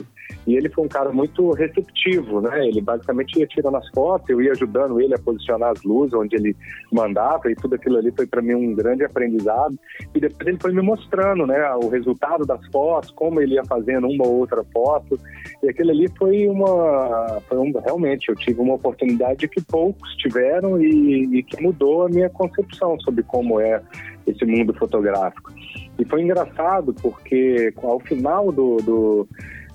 E 0.46 0.56
ele 0.56 0.68
foi 0.68 0.84
um 0.84 0.88
cara 0.88 1.10
muito 1.10 1.52
receptivo, 1.52 2.40
né? 2.40 2.66
Ele 2.66 2.80
basicamente 2.80 3.38
ia 3.38 3.46
tirando 3.46 3.76
as 3.76 3.88
fotos, 3.90 4.28
eu 4.28 4.40
ia 4.42 4.52
ajudando 4.52 5.00
ele 5.00 5.14
a 5.14 5.18
posicionar 5.18 5.70
as 5.70 5.82
luzes 5.82 6.14
onde 6.14 6.36
ele 6.36 6.56
mandava 6.92 7.50
e 7.50 7.54
tudo 7.54 7.74
aquilo 7.74 7.98
ali 7.98 8.12
foi 8.14 8.26
para 8.26 8.42
mim 8.42 8.54
um 8.54 8.74
grande 8.74 9.04
aprendizado. 9.04 9.78
E 10.14 10.20
depois 10.20 10.48
ele 10.48 10.58
foi 10.60 10.72
me 10.72 10.82
mostrando, 10.82 11.46
né, 11.46 11.70
o 11.82 11.88
resultado 11.88 12.44
das 12.44 12.64
fotos, 12.66 13.10
como 13.12 13.40
ele 13.40 13.54
ia 13.54 13.64
fazendo 13.64 14.06
uma 14.06 14.26
ou 14.26 14.38
outra 14.38 14.62
foto. 14.72 15.18
E 15.62 15.68
aquilo 15.68 15.90
ali 15.90 16.08
foi 16.18 16.46
uma, 16.46 17.40
foi 17.48 17.58
um, 17.58 17.72
realmente 17.84 18.28
eu 18.28 18.36
tive 18.36 18.60
uma 18.60 18.74
oportunidade 18.74 19.48
que 19.48 19.62
poucos 19.62 20.14
tiveram 20.16 20.57
e, 20.80 21.38
e 21.38 21.42
que 21.42 21.60
mudou 21.62 22.06
a 22.06 22.08
minha 22.08 22.28
concepção 22.30 22.98
sobre 23.00 23.22
como 23.22 23.60
é 23.60 23.80
esse 24.26 24.44
mundo 24.44 24.74
fotográfico. 24.74 25.52
E 25.98 26.04
foi 26.04 26.22
engraçado 26.22 26.94
porque 26.94 27.72
ao 27.76 28.00
final 28.00 28.52
do, 28.52 28.76
do 28.76 29.28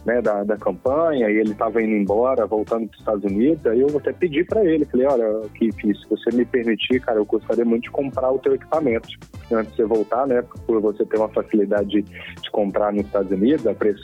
né, 0.06 0.22
da, 0.22 0.44
da 0.44 0.58
campanha 0.58 1.30
e 1.30 1.38
ele 1.38 1.52
estava 1.52 1.82
indo 1.82 1.96
embora, 1.96 2.46
voltando 2.46 2.88
para 2.88 2.94
os 2.94 3.00
Estados 3.00 3.24
Unidos, 3.24 3.66
aí 3.66 3.80
eu 3.80 3.88
até 3.98 4.12
pedi 4.12 4.44
para 4.44 4.64
ele, 4.66 4.86
falei, 4.86 5.08
olha, 5.08 5.42
Keith, 5.56 5.76
se 5.76 6.10
você 6.10 6.36
me 6.36 6.46
permitir, 6.46 7.00
cara, 7.02 7.20
eu 7.20 7.26
gostaria 7.26 7.64
muito 7.64 7.84
de 7.84 7.92
comprar 7.92 8.32
o 8.32 8.40
teu 8.40 8.54
equipamento 8.54 9.08
antes 9.52 9.72
de 9.72 9.78
você 9.78 9.86
voltar, 9.86 10.28
né, 10.28 10.44
por 10.66 10.82
você 10.82 11.06
ter 11.06 11.18
uma 11.18 11.30
facilidade 11.30 11.90
de, 11.90 12.02
de 12.02 12.52
comprar 12.52 12.92
nos 12.92 13.06
Estados 13.06 13.32
Unidos, 13.32 13.66
a 13.68 13.74
preços 13.74 14.04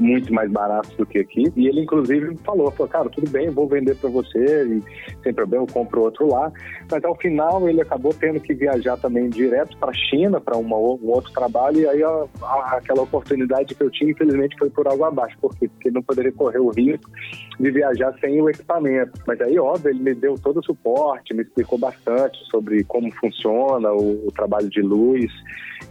muito 0.00 0.32
mais 0.32 0.50
baratos 0.50 0.94
do 0.96 1.06
que 1.06 1.18
aqui, 1.18 1.52
e 1.56 1.68
ele 1.68 1.80
inclusive 1.80 2.36
falou, 2.44 2.70
falou, 2.70 2.88
cara, 2.88 3.08
tudo 3.08 3.30
bem, 3.30 3.50
vou 3.50 3.66
vender 3.66 3.96
para 3.96 4.10
você, 4.10 4.64
e 4.64 4.82
sem 5.22 5.32
problema, 5.32 5.64
eu 5.64 5.72
compro 5.72 6.02
outro 6.02 6.28
lá, 6.28 6.52
mas 6.90 7.04
ao 7.04 7.14
final 7.16 7.68
ele 7.68 7.80
acabou 7.80 8.12
tendo 8.12 8.40
que 8.40 8.54
viajar 8.54 8.96
também 8.98 9.28
direto 9.28 9.76
para 9.78 9.90
a 9.90 9.94
China, 9.94 10.40
para 10.40 10.56
um 10.56 10.72
outro 10.72 11.32
trabalho, 11.32 11.80
e 11.80 11.88
aí 11.88 12.02
a, 12.02 12.24
a, 12.42 12.76
aquela 12.76 13.02
oportunidade 13.02 13.74
que 13.74 13.82
eu 13.82 13.90
tinha, 13.90 14.10
infelizmente, 14.10 14.56
foi 14.58 14.70
por 14.76 14.86
água 14.86 15.08
abaixo. 15.08 15.36
Por 15.40 15.56
quê? 15.56 15.66
Porque 15.68 15.88
ele 15.88 15.94
não 15.94 16.02
poderia 16.02 16.30
correr 16.30 16.58
o 16.58 16.68
risco 16.68 17.10
de 17.58 17.70
viajar 17.70 18.14
sem 18.20 18.40
o 18.42 18.50
equipamento. 18.50 19.18
Mas 19.26 19.40
aí, 19.40 19.58
óbvio, 19.58 19.90
ele 19.90 20.00
me 20.00 20.14
deu 20.14 20.34
todo 20.34 20.60
o 20.60 20.64
suporte, 20.64 21.32
me 21.32 21.42
explicou 21.42 21.78
bastante 21.78 22.38
sobre 22.50 22.84
como 22.84 23.10
funciona 23.12 23.90
o, 23.92 24.28
o 24.28 24.32
trabalho 24.32 24.68
de 24.68 24.82
luz. 24.82 25.32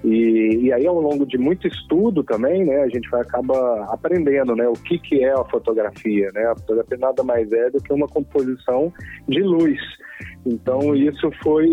E, 0.04 0.60
e, 0.66 0.72
aí, 0.72 0.86
ao 0.86 1.02
longo 1.02 1.26
de 1.26 1.38
muito 1.38 1.68
estudo 1.68 2.24
também, 2.24 2.64
né, 2.64 2.84
a 2.84 2.88
gente 2.90 3.10
vai 3.10 3.22
acaba 3.22 3.86
aprendendo, 3.92 4.56
né, 4.56 4.68
o 4.68 4.74
que, 4.74 5.00
que 5.00 5.24
é 5.24 5.32
a 5.32 5.44
fotografia, 5.46 6.32
né? 6.32 6.46
A 6.46 6.56
fotografia 6.56 6.98
nada 6.98 7.24
mais 7.24 7.52
é 7.52 7.72
do 7.72 7.82
que 7.82 7.92
uma 7.92 8.08
composição 8.08 8.94
de 9.28 9.42
luz. 9.42 9.80
Então 10.46 10.96
isso 10.96 11.32
foi 11.42 11.68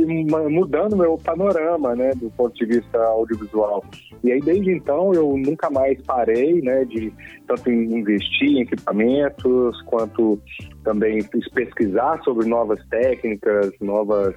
mudando 0.49 0.97
meu 0.97 1.19
panorama, 1.19 1.95
né, 1.95 2.13
do 2.17 2.31
ponto 2.31 2.55
de 2.55 2.65
vista 2.65 2.99
audiovisual. 2.99 3.85
E 4.25 4.33
aí 4.33 4.41
desde 4.41 4.73
então 4.73 5.13
eu 5.13 5.37
nunca 5.37 5.69
mais 5.69 6.01
parei, 6.03 6.63
né, 6.63 6.85
de 6.87 7.13
tanto 7.47 7.71
investir 7.71 8.49
em 8.49 8.61
equipamentos 8.63 9.81
quanto 9.83 10.41
também 10.85 11.23
pesquisar 11.55 12.21
sobre 12.25 12.49
novas 12.49 12.83
técnicas, 12.89 13.73
novas 13.81 14.35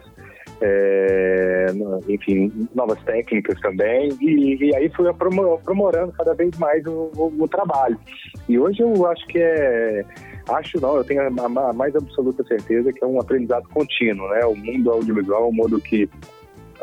é, 0.61 1.67
enfim, 2.07 2.67
novas 2.73 3.01
técnicas 3.03 3.59
também, 3.59 4.09
e, 4.21 4.55
e 4.55 4.75
aí 4.75 4.89
fui 4.89 5.07
aprimorando 5.09 6.13
cada 6.13 6.33
vez 6.33 6.57
mais 6.57 6.85
o, 6.85 7.11
o, 7.15 7.33
o, 7.39 7.47
trabalho. 7.47 7.99
E 8.47 8.57
hoje 8.57 8.81
eu 8.81 9.05
acho 9.07 9.25
que 9.27 9.39
é 9.39 10.05
Acho 10.47 10.79
não, 10.79 10.95
eu 10.97 11.03
tenho 11.03 11.21
a, 11.21 11.73
mais 11.73 11.95
absoluta 11.95 12.43
certeza 12.43 12.93
que 12.93 13.03
é 13.03 13.07
um 13.07 13.19
aprendizado 13.19 13.67
contínuo, 13.69 14.29
né? 14.29 14.45
O 14.45 14.55
mundo 14.55 14.91
audiovisual 14.91 15.45
é 15.45 15.47
um 15.47 15.53
mundo 15.53 15.81
que 15.81 16.07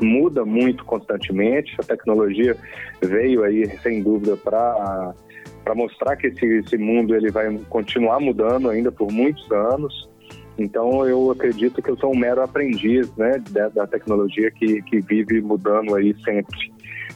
muda 0.01 0.45
muito 0.45 0.85
constantemente. 0.85 1.75
A 1.79 1.85
tecnologia 1.85 2.57
veio 3.01 3.45
aí, 3.45 3.67
sem 3.79 4.03
dúvida, 4.03 4.37
para 4.37 5.15
para 5.65 5.77
mostrar 5.77 6.17
que 6.17 6.27
esse, 6.27 6.45
esse 6.45 6.77
mundo 6.77 7.15
ele 7.15 7.31
vai 7.31 7.57
continuar 7.69 8.19
mudando 8.19 8.69
ainda 8.69 8.91
por 8.91 9.13
muitos 9.13 9.49
anos. 9.53 10.11
Então 10.59 11.07
eu 11.07 11.31
acredito 11.31 11.81
que 11.81 11.89
eu 11.89 11.97
sou 11.97 12.13
um 12.13 12.19
mero 12.19 12.43
aprendiz, 12.43 13.15
né, 13.17 13.41
da, 13.51 13.69
da 13.69 13.87
tecnologia 13.87 14.51
que, 14.51 14.83
que 14.83 15.01
vive 15.01 15.41
mudando 15.41 15.95
aí 15.95 16.15
sempre. 16.25 16.72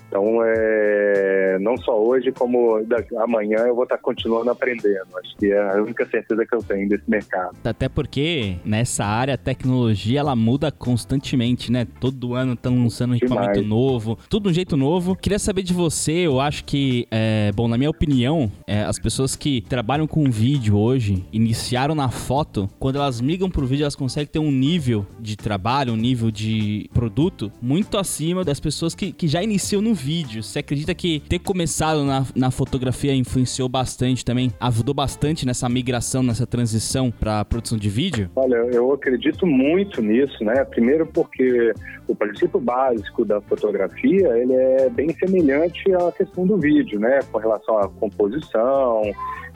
Então, 0.08 0.40
é, 0.44 1.58
não 1.60 1.76
só 1.78 2.00
hoje, 2.00 2.32
como 2.32 2.80
amanhã 3.18 3.58
eu 3.66 3.74
vou 3.74 3.84
estar 3.84 3.98
continuando 3.98 4.50
aprendendo. 4.50 5.06
Acho 5.18 5.36
que 5.36 5.52
é 5.52 5.58
a 5.58 5.82
única 5.82 6.06
certeza 6.08 6.46
que 6.46 6.54
eu 6.54 6.62
tenho 6.62 6.88
desse 6.88 7.08
mercado. 7.08 7.56
Até 7.64 7.88
porque 7.88 8.56
nessa 8.64 9.04
área 9.04 9.34
a 9.34 9.38
tecnologia 9.38 10.20
ela 10.20 10.36
muda 10.36 10.70
constantemente, 10.70 11.72
né? 11.72 11.86
Todo 12.00 12.34
ano 12.34 12.52
estão 12.52 12.76
lançando 12.76 13.12
um 13.12 13.16
equipamento 13.16 13.62
novo, 13.62 14.18
tudo 14.28 14.50
um 14.50 14.52
jeito 14.52 14.76
novo. 14.76 15.16
Queria 15.16 15.38
saber 15.38 15.62
de 15.62 15.72
você, 15.72 16.12
eu 16.12 16.40
acho 16.40 16.64
que, 16.64 17.06
é, 17.10 17.50
bom, 17.54 17.66
na 17.66 17.76
minha 17.76 17.90
opinião, 17.90 18.50
é, 18.66 18.82
as 18.82 18.98
pessoas 18.98 19.34
que 19.34 19.62
trabalham 19.62 20.06
com 20.06 20.30
vídeo 20.30 20.76
hoje, 20.76 21.24
iniciaram 21.32 21.94
na 21.94 22.10
foto, 22.10 22.68
quando 22.78 22.96
elas 22.96 23.20
migram 23.20 23.50
pro 23.50 23.66
vídeo, 23.66 23.82
elas 23.82 23.96
conseguem 23.96 24.30
ter 24.30 24.38
um 24.38 24.52
nível 24.52 25.06
de 25.18 25.36
trabalho, 25.36 25.92
um 25.92 25.96
nível 25.96 26.30
de 26.30 26.88
produto 26.94 27.50
muito 27.60 27.98
acima 27.98 28.44
das 28.44 28.60
pessoas 28.60 28.94
que, 28.94 29.10
que 29.10 29.26
já 29.26 29.42
iniciam 29.42 29.82
no 29.82 29.95
vídeo. 29.96 30.42
Você 30.42 30.60
acredita 30.60 30.94
que 30.94 31.20
ter 31.28 31.40
começado 31.40 32.04
na, 32.04 32.24
na 32.36 32.50
fotografia 32.50 33.14
influenciou 33.14 33.68
bastante 33.68 34.24
também? 34.24 34.52
Ajudou 34.60 34.94
bastante 34.94 35.44
nessa 35.44 35.68
migração, 35.68 36.22
nessa 36.22 36.46
transição 36.46 37.10
para 37.10 37.44
produção 37.44 37.76
de 37.78 37.88
vídeo? 37.88 38.30
Olha, 38.36 38.56
eu 38.72 38.92
acredito 38.92 39.46
muito 39.46 40.02
nisso, 40.02 40.44
né? 40.44 40.64
Primeiro 40.64 41.06
porque 41.06 41.72
o 42.08 42.14
princípio 42.14 42.60
básico 42.60 43.24
da 43.24 43.40
fotografia, 43.40 44.28
ele 44.38 44.54
é 44.54 44.88
bem 44.88 45.10
semelhante 45.14 45.92
à 45.94 46.12
questão 46.12 46.46
do 46.46 46.56
vídeo, 46.56 47.00
né? 47.00 47.20
Com 47.32 47.38
relação 47.38 47.78
à 47.78 47.88
composição, 47.88 49.02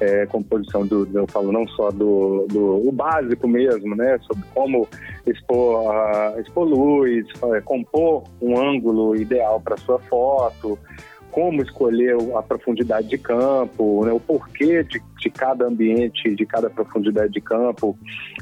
é, 0.00 0.26
composição 0.26 0.86
do, 0.86 1.08
eu 1.14 1.26
falo 1.28 1.52
não 1.52 1.66
só 1.68 1.90
do, 1.90 2.46
do 2.48 2.88
o 2.88 2.92
básico 2.92 3.46
mesmo, 3.46 3.94
né? 3.94 4.18
Sobre 4.20 4.44
como 4.54 4.88
expor, 5.26 5.86
uh, 5.86 6.40
expor 6.40 6.64
luz, 6.64 7.26
compor 7.64 8.24
um 8.40 8.58
ângulo 8.58 9.14
ideal 9.14 9.60
para 9.60 9.76
sua 9.76 9.98
foto, 10.00 10.78
como 11.30 11.62
escolher 11.62 12.16
a 12.36 12.42
profundidade 12.42 13.08
de 13.08 13.18
campo, 13.18 14.04
né, 14.04 14.12
o 14.12 14.20
porquê 14.20 14.82
de, 14.84 15.00
de 15.18 15.30
cada 15.30 15.66
ambiente, 15.66 16.34
de 16.34 16.46
cada 16.46 16.68
profundidade 16.68 17.32
de 17.32 17.40
campo, 17.40 17.96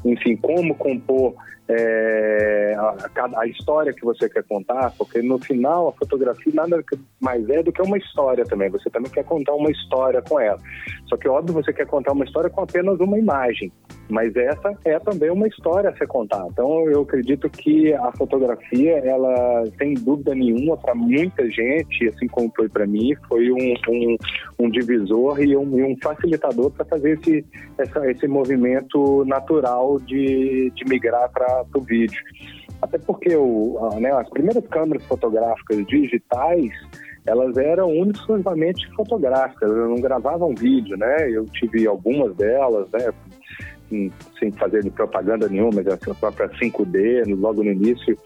enfim, 0.05 0.37
como 0.37 0.75
compor 0.75 1.35
é, 1.69 2.75
a, 2.79 3.41
a, 3.41 3.47
história 3.47 3.93
que 3.93 4.03
você 4.03 4.29
quer 4.29 4.43
contar, 4.45 4.93
porque 4.97 5.21
no 5.21 5.39
final 5.39 5.89
a 5.89 5.93
fotografia 5.93 6.53
nada 6.55 6.83
mais 7.21 7.47
é 7.51 7.63
do 7.63 7.71
que 7.71 7.83
uma 7.83 7.99
história 7.99 8.45
também. 8.45 8.71
Você 8.71 8.89
também 8.89 9.13
quer 9.13 9.25
contar 9.25 9.55
uma 9.55 9.71
história 9.71 10.23
com 10.23 10.41
ela. 10.41 10.59
Só 11.07 11.17
que, 11.17 11.29
óbvio, 11.29 11.55
você 11.55 11.73
quer 11.73 11.87
contar 11.87 12.13
uma 12.13 12.25
história 12.25 12.49
com 12.49 12.63
apenas 12.63 12.99
uma 13.01 13.19
imagem. 13.19 13.71
Mas 14.09 14.35
essa 14.37 14.77
é 14.85 14.99
também 14.99 15.31
uma 15.31 15.47
história 15.47 15.91
a 15.91 15.97
ser 15.97 16.07
contada. 16.07 16.49
Então, 16.51 16.89
eu 16.89 17.03
acredito 17.03 17.49
que 17.51 17.93
a 17.93 18.11
fotografia, 18.13 18.99
ela, 18.99 19.65
sem 19.77 19.95
dúvida 19.95 20.35
nenhuma, 20.35 20.77
para 20.77 20.95
muita 20.95 21.49
gente, 21.51 22.09
assim 22.09 22.27
como 22.27 22.51
foi 22.57 22.69
para 22.69 22.87
mim, 22.87 23.15
foi 23.29 23.51
um, 23.51 23.75
um, 23.89 24.17
um 24.61 24.71
divisor 24.71 25.41
e 25.43 25.55
um, 25.57 25.91
um 25.91 25.97
facilitador 26.03 26.71
para 26.71 26.87
fazer 26.87 27.19
esse, 27.19 27.45
essa, 27.77 28.11
esse 28.11 28.27
movimento 28.27 29.25
natural 29.27 29.99
de, 30.01 30.73
de 30.75 30.85
migrar 30.87 31.31
para 31.31 31.67
o 31.75 31.81
vídeo. 31.81 32.21
Até 32.81 32.97
porque 32.97 33.37
o, 33.37 33.79
né, 34.01 34.11
as 34.13 34.29
primeiras 34.31 34.67
câmeras 34.69 35.05
fotográficas 35.05 35.85
digitais 35.87 36.73
elas 37.29 37.57
eram 37.59 37.93
exclusivamente 38.11 38.89
fotográficas, 38.95 39.71
não 39.71 39.97
gravavam 39.97 40.55
vídeo, 40.55 40.97
né? 40.97 41.31
Eu 41.31 41.45
tive 41.47 41.87
algumas 41.87 42.35
delas, 42.37 42.89
né? 42.91 43.13
Sem 44.39 44.53
fazer 44.53 44.83
de 44.83 44.91
propaganda 44.91 45.49
nenhuma, 45.49 45.83
mas 45.83 45.89
a 45.89 45.97
própria 46.15 46.49
5D, 46.49 47.25
logo 47.39 47.63
no 47.63 47.71
início, 47.71 48.17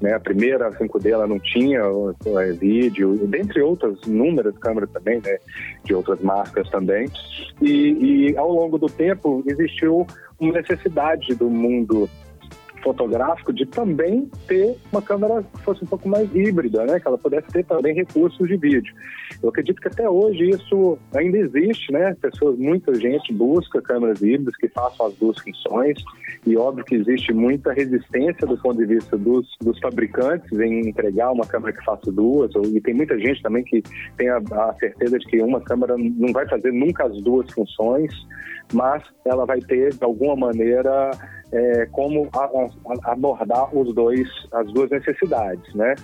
né? 0.00 0.14
A 0.14 0.20
primeira 0.20 0.70
5D 0.72 1.10
ela 1.10 1.26
não 1.26 1.38
tinha 1.38 1.80
é, 1.80 2.52
vídeo, 2.52 3.16
dentre 3.28 3.62
outras 3.62 3.96
inúmeras 4.06 4.56
câmeras 4.58 4.90
também, 4.90 5.20
né? 5.24 5.38
De 5.84 5.94
outras 5.94 6.20
marcas 6.20 6.68
também. 6.70 7.08
E, 7.60 8.30
e 8.30 8.36
ao 8.36 8.50
longo 8.50 8.78
do 8.78 8.86
tempo 8.86 9.44
existiu 9.46 10.06
uma 10.40 10.54
necessidade 10.54 11.34
do 11.34 11.48
mundo 11.48 12.08
fotográfico 12.82 13.52
de 13.52 13.66
também 13.66 14.30
ter 14.46 14.76
uma 14.90 15.00
câmera 15.00 15.42
que 15.42 15.62
fosse 15.62 15.84
um 15.84 15.86
pouco 15.86 16.08
mais 16.08 16.28
híbrida, 16.34 16.84
né? 16.84 17.00
Que 17.00 17.08
ela 17.08 17.18
pudesse 17.18 17.48
ter 17.48 17.64
também 17.64 17.94
recursos 17.94 18.46
de 18.48 18.56
vídeo. 18.56 18.94
Eu 19.42 19.48
acredito 19.48 19.80
que 19.80 19.88
até 19.88 20.08
hoje 20.08 20.50
isso 20.50 20.98
ainda 21.14 21.38
existe, 21.38 21.92
né? 21.92 22.14
Pessoas, 22.20 22.58
muita 22.58 22.94
gente 22.94 23.32
busca 23.32 23.80
câmeras 23.80 24.20
híbridas 24.20 24.56
que 24.56 24.68
façam 24.68 25.06
as 25.06 25.14
duas 25.14 25.38
funções 25.38 25.98
e 26.46 26.56
óbvio 26.56 26.84
que 26.84 26.96
existe 26.96 27.32
muita 27.32 27.72
resistência 27.72 28.46
do 28.46 28.56
ponto 28.58 28.76
de 28.78 28.86
vista 28.86 29.16
dos, 29.16 29.46
dos 29.60 29.78
fabricantes 29.78 30.50
em 30.58 30.88
entregar 30.88 31.30
uma 31.32 31.46
câmera 31.46 31.72
que 31.72 31.84
faça 31.84 32.10
duas 32.10 32.50
e 32.72 32.80
tem 32.80 32.94
muita 32.94 33.18
gente 33.18 33.42
também 33.42 33.62
que 33.62 33.82
tem 34.16 34.28
a, 34.28 34.38
a 34.38 34.74
certeza 34.78 35.18
de 35.18 35.26
que 35.26 35.40
uma 35.40 35.60
câmera 35.60 35.96
não 35.96 36.32
vai 36.32 36.48
fazer 36.48 36.72
nunca 36.72 37.04
as 37.04 37.22
duas 37.22 37.50
funções, 37.52 38.12
mas 38.72 39.02
ela 39.24 39.46
vai 39.46 39.60
ter 39.60 39.94
de 39.94 40.04
alguma 40.04 40.34
maneira 40.34 41.10
é, 41.52 41.86
como 41.92 42.28
a, 42.32 42.44
a, 42.44 43.12
abordar 43.12 43.76
os 43.76 43.94
dois, 43.94 44.28
as 44.52 44.72
duas 44.72 44.90
necessidades, 44.90 45.74
né? 45.74 45.94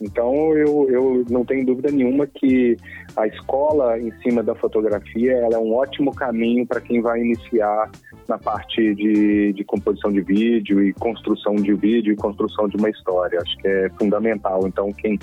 Então, 0.00 0.56
eu, 0.56 0.88
eu 0.90 1.24
não 1.28 1.44
tenho 1.44 1.64
dúvida 1.66 1.90
nenhuma 1.90 2.26
que 2.26 2.76
a 3.14 3.26
escola 3.26 3.98
em 3.98 4.10
cima 4.22 4.42
da 4.42 4.54
fotografia 4.54 5.32
ela 5.32 5.56
é 5.56 5.58
um 5.58 5.74
ótimo 5.74 6.14
caminho 6.14 6.66
para 6.66 6.80
quem 6.80 7.02
vai 7.02 7.20
iniciar 7.20 7.90
na 8.26 8.38
parte 8.38 8.94
de, 8.94 9.52
de 9.52 9.64
composição 9.64 10.10
de 10.10 10.22
vídeo 10.22 10.82
e 10.82 10.94
construção 10.94 11.54
de 11.54 11.74
vídeo 11.74 12.14
e 12.14 12.16
construção 12.16 12.66
de 12.66 12.78
uma 12.78 12.88
história. 12.88 13.38
Acho 13.40 13.56
que 13.58 13.68
é 13.68 13.90
fundamental. 13.98 14.66
Então, 14.66 14.90
quem 14.92 15.18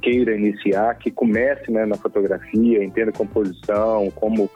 queira 0.00 0.34
iniciar, 0.34 0.94
que 0.96 1.10
comece 1.10 1.70
né, 1.70 1.86
na 1.86 1.96
fotografia, 1.96 2.82
entenda 2.82 3.12
composição, 3.12 4.10
como 4.14 4.50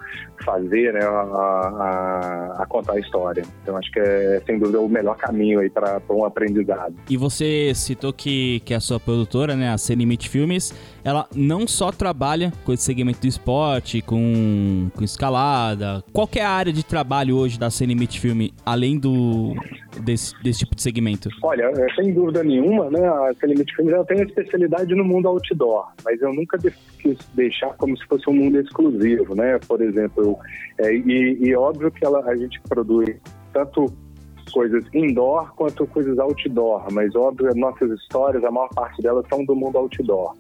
fazer 0.45 0.93
né, 0.93 1.05
a, 1.05 1.09
a, 1.09 2.63
a, 2.63 2.67
contar 2.67 2.95
a 2.95 2.99
história. 2.99 3.45
Então 3.63 3.77
acho 3.77 3.91
que 3.91 4.01
é 4.01 4.43
sem 4.47 4.59
dúvida 4.59 4.81
o 4.81 4.89
melhor 4.89 5.17
caminho 5.17 5.61
aí 5.61 5.71
para 5.71 6.01
um 6.11 6.25
aprendizado. 6.25 6.95
E 7.09 7.17
você 7.17 7.73
citou 7.75 8.13
que, 8.13 8.61
que 8.61 8.75
a 8.75 8.81
sua 8.81 8.99
produtora, 8.99 9.55
né, 9.55 9.71
a 9.71 9.79
Sem 9.79 9.97
Limite 9.97 10.29
Filmes, 10.29 10.75
ela 11.05 11.29
não 11.37 11.69
só 11.69 11.93
trabalha 11.93 12.51
com 12.65 12.73
esse 12.73 12.83
segmento 12.83 13.21
do 13.21 13.27
esporte, 13.27 14.01
com, 14.01 14.89
com 14.97 15.05
escalada, 15.05 16.03
qualquer 16.13 16.47
área 16.47 16.73
de 16.73 16.85
trabalho 16.85 17.37
hoje 17.37 17.59
da 17.59 17.71
Sem 17.71 17.95
Filme, 18.09 18.55
além 18.65 18.99
do 18.99 19.55
desse, 20.03 20.35
desse 20.43 20.61
tipo 20.61 20.75
de 20.75 20.83
segmento? 20.83 21.29
Olha, 21.43 21.65
é, 21.65 21.95
sem 21.95 22.13
dúvida 22.13 22.43
nenhuma, 22.43 22.91
né, 22.91 23.07
a 23.07 23.33
Sem 23.39 23.55
Filmes 23.77 23.95
ela 23.95 24.05
tem 24.05 24.23
especialidade 24.23 24.95
no 24.95 25.05
mundo 25.05 25.29
outdoor, 25.29 25.93
mas 26.05 26.21
eu 26.23 26.33
nunca 26.33 26.59
quis 26.59 27.19
deixar 27.35 27.75
como 27.77 27.97
se 27.97 28.05
fosse 28.07 28.29
um 28.29 28.35
mundo 28.35 28.59
exclusivo, 28.59 29.35
né? 29.35 29.59
Por 29.69 29.83
exemplo, 29.83 30.39
é, 30.79 30.95
e, 30.95 31.39
e 31.41 31.55
óbvio 31.55 31.91
que 31.91 32.05
ela, 32.05 32.21
a 32.25 32.37
gente 32.37 32.61
produz 32.63 33.15
tanto 33.53 33.87
coisas 34.53 34.85
indoor 34.95 35.53
quanto 35.55 35.87
coisas 35.87 36.19
outdoor, 36.19 36.87
mas 36.93 37.15
óbvio, 37.15 37.49
as 37.49 37.57
nossas 37.57 37.91
histórias, 37.91 38.45
a 38.45 38.51
maior 38.51 38.69
parte 38.75 39.03
delas 39.03 39.27
são 39.29 39.45
do 39.45 39.55
mundo 39.55 39.79
outdoor. 39.79 40.35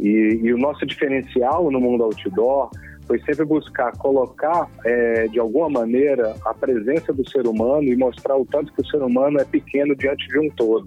E, 0.00 0.40
e 0.42 0.52
o 0.52 0.58
nosso 0.58 0.86
diferencial 0.86 1.70
no 1.70 1.80
mundo 1.80 2.04
outdoor 2.04 2.70
foi 3.10 3.18
sempre 3.22 3.44
buscar 3.44 3.90
colocar, 3.98 4.68
é, 4.84 5.26
de 5.26 5.40
alguma 5.40 5.68
maneira, 5.68 6.36
a 6.44 6.54
presença 6.54 7.12
do 7.12 7.28
ser 7.28 7.44
humano 7.44 7.82
e 7.82 7.96
mostrar 7.96 8.36
o 8.36 8.46
tanto 8.46 8.72
que 8.72 8.82
o 8.82 8.86
ser 8.86 9.02
humano 9.02 9.40
é 9.40 9.44
pequeno 9.44 9.96
diante 9.96 10.28
de 10.28 10.38
um 10.38 10.48
todo. 10.50 10.86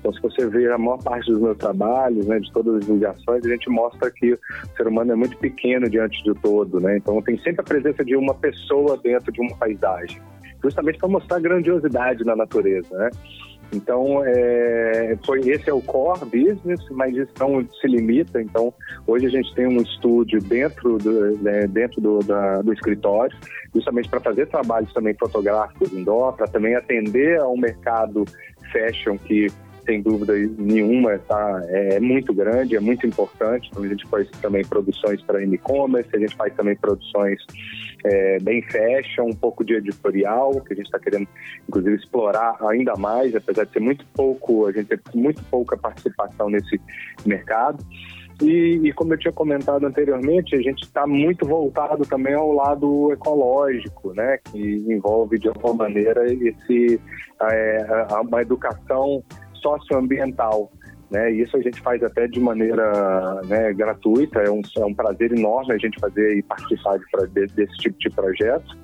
Então, 0.00 0.10
se 0.10 0.22
você 0.22 0.46
ver 0.46 0.72
a 0.72 0.78
maior 0.78 0.96
parte 1.02 1.30
dos 1.30 1.42
meus 1.42 1.58
trabalhos, 1.58 2.26
né, 2.26 2.38
de 2.38 2.50
todas 2.52 2.76
as 2.76 2.80
divulgações, 2.80 3.44
a 3.44 3.48
gente 3.50 3.68
mostra 3.68 4.10
que 4.10 4.32
o 4.32 4.38
ser 4.78 4.86
humano 4.86 5.12
é 5.12 5.14
muito 5.14 5.36
pequeno 5.36 5.90
diante 5.90 6.24
do 6.24 6.34
todo. 6.34 6.80
Né? 6.80 6.96
Então, 6.96 7.20
tem 7.20 7.36
sempre 7.38 7.60
a 7.60 7.64
presença 7.64 8.02
de 8.02 8.16
uma 8.16 8.32
pessoa 8.32 8.96
dentro 8.96 9.30
de 9.30 9.40
uma 9.42 9.54
paisagem, 9.56 10.22
justamente 10.62 10.98
para 10.98 11.08
mostrar 11.08 11.36
a 11.36 11.40
grandiosidade 11.40 12.24
na 12.24 12.34
natureza. 12.34 12.96
Né? 12.96 13.10
Então, 13.72 14.22
é, 14.24 15.16
foi, 15.26 15.40
esse 15.40 15.68
é 15.68 15.72
o 15.72 15.82
core 15.82 16.24
business, 16.24 16.80
mas 16.90 17.14
isso 17.14 17.32
não 17.38 17.66
se 17.80 17.86
limita. 17.86 18.40
Então, 18.40 18.72
hoje 19.06 19.26
a 19.26 19.30
gente 19.30 19.54
tem 19.54 19.66
um 19.66 19.80
estúdio 19.82 20.40
dentro 20.40 20.96
do, 20.98 21.36
né, 21.38 21.66
dentro 21.66 22.00
do, 22.00 22.20
da, 22.20 22.62
do 22.62 22.72
escritório, 22.72 23.36
justamente 23.74 24.08
para 24.08 24.20
fazer 24.20 24.46
trabalhos 24.46 24.92
também 24.92 25.14
fotográficos 25.14 25.92
indoor, 25.92 26.32
para 26.34 26.46
também 26.46 26.74
atender 26.74 27.38
a 27.38 27.48
um 27.48 27.58
mercado 27.58 28.24
fashion 28.72 29.18
que 29.18 29.48
sem 29.84 30.02
dúvida 30.02 30.34
nenhuma, 30.58 31.18
tá, 31.18 31.62
é 31.68 31.98
muito 31.98 32.34
grande, 32.34 32.76
é 32.76 32.80
muito 32.80 33.06
importante. 33.06 33.70
Então, 33.70 33.82
a 33.82 33.88
gente 33.88 34.06
faz 34.08 34.28
também 34.42 34.62
produções 34.62 35.22
para 35.22 35.42
e-commerce, 35.42 36.10
a 36.14 36.18
gente 36.18 36.36
faz 36.36 36.54
também 36.54 36.76
produções 36.76 37.40
é, 38.04 38.38
bem 38.40 38.62
fashion, 38.62 39.26
um 39.26 39.36
pouco 39.36 39.64
de 39.64 39.74
editorial, 39.74 40.52
que 40.60 40.72
a 40.72 40.76
gente 40.76 40.86
está 40.86 40.98
querendo, 40.98 41.28
inclusive, 41.68 41.96
explorar 41.96 42.56
ainda 42.68 42.94
mais, 42.96 43.34
apesar 43.34 43.64
de 43.64 43.72
ter 43.72 43.80
muito 43.80 44.04
pouco, 44.14 44.66
a 44.66 44.72
gente 44.72 44.88
tem 44.88 45.20
muito 45.20 45.42
pouca 45.44 45.76
participação 45.76 46.48
nesse 46.48 46.80
mercado. 47.26 47.84
E, 48.40 48.80
e, 48.84 48.92
como 48.92 49.14
eu 49.14 49.18
tinha 49.18 49.32
comentado 49.32 49.84
anteriormente, 49.84 50.54
a 50.54 50.62
gente 50.62 50.84
está 50.84 51.06
muito 51.06 51.44
voltado 51.44 52.04
também 52.06 52.34
ao 52.34 52.52
lado 52.52 53.12
ecológico, 53.12 54.14
né, 54.14 54.38
que 54.44 54.84
envolve 54.88 55.38
de 55.38 55.48
alguma 55.48 55.74
maneira 55.74 56.24
esse 56.32 57.00
é, 57.42 57.86
uma 58.22 58.40
educação 58.42 59.24
socioambiental. 59.54 60.70
Né? 61.10 61.30
Isso 61.32 61.56
a 61.56 61.60
gente 61.60 61.80
faz 61.80 62.02
até 62.02 62.26
de 62.26 62.38
maneira 62.38 63.40
né, 63.46 63.72
gratuita, 63.72 64.40
é 64.40 64.50
um, 64.50 64.60
é 64.76 64.84
um 64.84 64.94
prazer 64.94 65.32
enorme 65.32 65.72
a 65.72 65.78
gente 65.78 65.98
fazer 65.98 66.36
e 66.36 66.42
participar 66.42 66.98
de, 67.32 67.46
desse 67.46 67.76
tipo 67.78 67.98
de 67.98 68.10
projeto. 68.10 68.76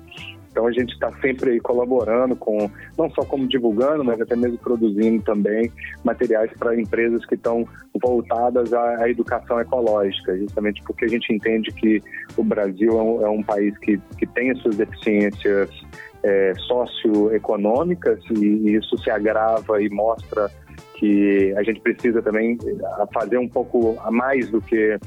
Então 0.55 0.67
a 0.67 0.71
gente 0.71 0.93
está 0.93 1.11
sempre 1.19 1.51
aí 1.51 1.59
colaborando 1.59 2.33
com, 2.33 2.71
não 2.97 3.09
só 3.09 3.25
como 3.25 3.45
divulgando, 3.45 4.05
mas 4.05 4.21
até 4.21 4.37
mesmo 4.37 4.57
produzindo 4.57 5.21
também 5.21 5.69
materiais 6.01 6.49
para 6.57 6.79
empresas 6.79 7.25
que 7.25 7.35
estão 7.35 7.67
voltadas 8.01 8.73
à, 8.73 9.03
à, 9.03 9.09
educação 9.09 9.59
ecológica, 9.59 10.35
justamente 10.37 10.81
porque 10.83 11.03
a 11.03 11.09
gente 11.09 11.33
entende 11.33 11.73
que 11.73 12.01
o 12.37 12.43
Brasil 12.43 12.97
é 12.97 13.03
um, 13.03 13.25
é 13.25 13.29
um 13.29 13.43
país 13.43 13.77
que, 13.79 13.99
que 14.17 14.25
tem 14.27 14.51
as 14.51 14.59
suas 14.59 14.77
deficiências 14.77 15.69
é, 16.23 16.53
socioeconômicas 16.55 18.19
e, 18.31 18.45
e 18.45 18.75
isso 18.75 18.97
se 18.99 19.09
agrava 19.09 19.81
e 19.81 19.89
mostra 19.89 20.49
que 20.97 21.53
a 21.57 21.63
gente 21.63 21.79
precisa 21.81 22.21
também 22.21 22.57
eh, 22.65 23.05
fazer 23.13 23.37
um 23.37 23.47
pouco 23.47 23.97
a 24.01 24.11
mais 24.11 24.49
do 24.49 24.61
que 24.61 24.97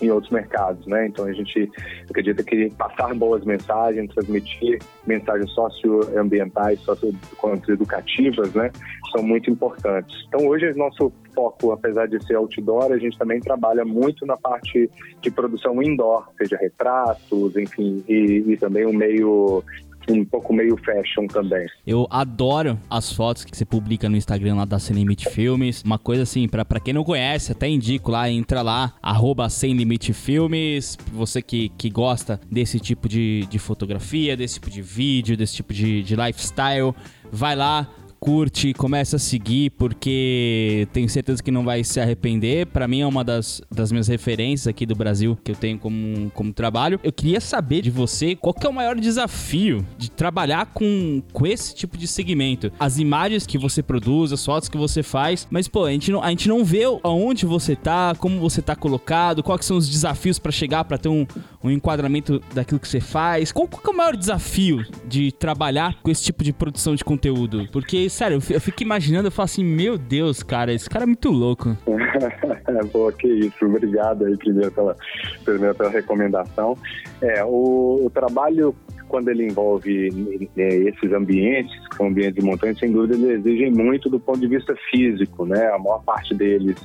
em 0.00 0.10
outros 0.10 0.32
mercados, 0.32 0.86
né? 0.86 1.06
Então 1.06 1.24
a 1.24 1.32
gente 1.32 1.70
acredita 2.08 2.42
que 2.42 2.70
passar 2.70 3.14
boas 3.14 3.44
mensagens, 3.44 4.12
transmitir 4.14 4.78
mensagens 5.06 5.50
socioambientais, 5.50 6.80
socioeducativas, 6.80 8.52
né, 8.54 8.70
são 9.12 9.22
muito 9.22 9.50
importantes. 9.50 10.14
Então 10.28 10.46
hoje 10.46 10.72
nosso 10.74 11.12
foco, 11.34 11.72
apesar 11.72 12.06
de 12.06 12.24
ser 12.24 12.36
outdoor, 12.36 12.92
a 12.92 12.98
gente 12.98 13.18
também 13.18 13.40
trabalha 13.40 13.84
muito 13.84 14.24
na 14.26 14.36
parte 14.36 14.88
de 15.20 15.30
produção 15.30 15.82
indoor, 15.82 16.28
seja 16.36 16.56
retratos, 16.56 17.56
enfim, 17.56 18.04
e, 18.08 18.44
e 18.46 18.56
também 18.56 18.86
o 18.86 18.92
meio 18.92 19.64
um 20.12 20.24
pouco 20.24 20.52
meio 20.52 20.76
fashion 20.76 21.26
também. 21.26 21.66
Eu 21.86 22.06
adoro 22.10 22.78
as 22.88 23.12
fotos 23.12 23.44
que 23.44 23.56
você 23.56 23.64
publica 23.64 24.08
no 24.08 24.16
Instagram 24.16 24.56
lá 24.56 24.64
da 24.64 24.78
Sem 24.78 24.96
Limite 24.96 25.28
Filmes. 25.30 25.82
Uma 25.82 25.98
coisa 25.98 26.22
assim, 26.22 26.48
pra, 26.48 26.64
quem 26.80 26.94
não 26.94 27.04
conhece, 27.04 27.52
até 27.52 27.68
indico 27.68 28.10
lá, 28.10 28.30
entra 28.30 28.62
lá, 28.62 28.94
arroba 29.02 29.48
Sem 29.48 29.74
Limite 29.74 30.12
Filmes. 30.12 30.96
Você 31.12 31.42
que, 31.42 31.68
que 31.70 31.90
gosta 31.90 32.40
desse 32.50 32.80
tipo 32.80 33.08
de, 33.08 33.46
de 33.50 33.58
fotografia, 33.58 34.36
desse 34.36 34.54
tipo 34.54 34.70
de 34.70 34.82
vídeo, 34.82 35.36
desse 35.36 35.56
tipo 35.56 35.72
de, 35.72 36.02
de 36.02 36.16
lifestyle, 36.16 36.94
vai 37.30 37.54
lá, 37.54 37.88
curte, 38.18 38.72
começa 38.74 39.16
a 39.16 39.18
seguir, 39.18 39.70
porque 39.70 40.88
tenho 40.92 41.08
certeza 41.08 41.42
que 41.42 41.50
não 41.50 41.64
vai 41.64 41.84
se 41.84 42.00
arrepender. 42.00 42.66
Para 42.66 42.88
mim 42.88 43.00
é 43.00 43.06
uma 43.06 43.24
das, 43.24 43.62
das 43.70 43.90
minhas 43.90 44.08
referências 44.08 44.66
aqui 44.66 44.84
do 44.84 44.94
Brasil 44.94 45.38
que 45.42 45.52
eu 45.52 45.56
tenho 45.56 45.78
como, 45.78 46.30
como 46.34 46.52
trabalho. 46.52 47.00
Eu 47.02 47.12
queria 47.12 47.40
saber 47.40 47.82
de 47.82 47.90
você 47.90 48.34
qual 48.34 48.54
é 48.60 48.68
o 48.68 48.72
maior 48.72 48.96
desafio 48.96 49.86
de 49.96 50.10
trabalhar 50.10 50.66
com, 50.66 51.22
com 51.32 51.46
esse 51.46 51.74
tipo 51.74 51.96
de 51.96 52.06
segmento. 52.06 52.72
As 52.78 52.98
imagens 52.98 53.46
que 53.46 53.58
você 53.58 53.82
produz, 53.82 54.32
as 54.32 54.44
fotos 54.44 54.68
que 54.68 54.76
você 54.76 55.02
faz, 55.02 55.46
mas 55.50 55.68
pô, 55.68 55.84
a 55.84 55.92
gente 55.92 56.10
não, 56.10 56.22
a 56.22 56.30
gente 56.30 56.48
não 56.48 56.64
vê 56.64 56.84
aonde 57.02 57.46
você 57.46 57.76
tá, 57.76 58.14
como 58.18 58.40
você 58.40 58.60
tá 58.60 58.74
colocado, 58.74 59.42
quais 59.42 59.64
são 59.64 59.76
os 59.76 59.88
desafios 59.88 60.38
para 60.38 60.52
chegar 60.52 60.84
para 60.84 60.98
ter 60.98 61.08
um, 61.08 61.26
um 61.62 61.70
enquadramento 61.70 62.42
daquilo 62.54 62.80
que 62.80 62.88
você 62.88 63.00
faz. 63.00 63.52
Qual, 63.52 63.68
qual 63.68 63.82
é 63.86 63.90
o 63.90 63.96
maior 63.96 64.16
desafio 64.16 64.84
de 65.06 65.32
trabalhar 65.32 65.96
com 66.02 66.10
esse 66.10 66.24
tipo 66.24 66.42
de 66.42 66.52
produção 66.52 66.94
de 66.94 67.04
conteúdo? 67.04 67.68
Porque 67.72 68.07
sério, 68.08 68.38
eu 68.50 68.60
fico 68.60 68.82
imaginando, 68.82 69.28
eu 69.28 69.32
falo 69.32 69.44
assim, 69.44 69.64
meu 69.64 69.96
Deus, 69.96 70.42
cara, 70.42 70.72
esse 70.72 70.88
cara 70.88 71.04
é 71.04 71.06
muito 71.06 71.30
louco. 71.30 71.76
Pô, 72.92 73.10
que 73.12 73.28
isso, 73.28 73.64
obrigado 73.64 74.24
aí 74.24 74.36
primeiro 74.36 74.70
pela, 74.72 74.96
primeiro 75.44 75.74
pela 75.74 75.90
recomendação. 75.90 76.76
É, 77.20 77.44
o, 77.44 78.06
o 78.06 78.10
trabalho 78.10 78.74
quando 79.08 79.28
ele 79.30 79.46
envolve 79.46 80.48
é, 80.56 80.68
esses 80.68 81.12
ambientes, 81.12 81.72
que 81.88 81.96
são 81.96 82.08
ambientes 82.08 82.34
de 82.34 82.42
montanha, 82.42 82.74
sem 82.74 82.92
dúvida 82.92 83.14
eles 83.14 83.40
exigem 83.40 83.70
muito 83.72 84.08
do 84.08 84.20
ponto 84.20 84.38
de 84.38 84.46
vista 84.46 84.74
físico, 84.90 85.46
né? 85.46 85.66
A 85.68 85.78
maior 85.78 86.02
parte 86.04 86.34
deles 86.34 86.76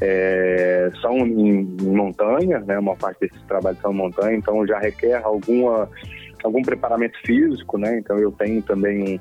é, 0.00 0.90
são 1.00 1.18
em, 1.18 1.76
em, 1.80 1.94
montanha, 1.94 2.60
né? 2.60 2.78
Uma 2.78 2.96
parte 2.96 3.20
desses 3.20 3.42
trabalhos 3.42 3.80
são 3.80 3.92
em 3.92 3.96
montanha, 3.96 4.36
então 4.36 4.66
já 4.66 4.78
requer 4.78 5.22
alguma 5.22 5.88
algum 6.44 6.62
preparamento 6.62 7.18
físico, 7.24 7.78
né? 7.78 7.98
Então 7.98 8.18
eu 8.18 8.30
tenho 8.32 8.62
também 8.62 9.02
um, 9.02 9.20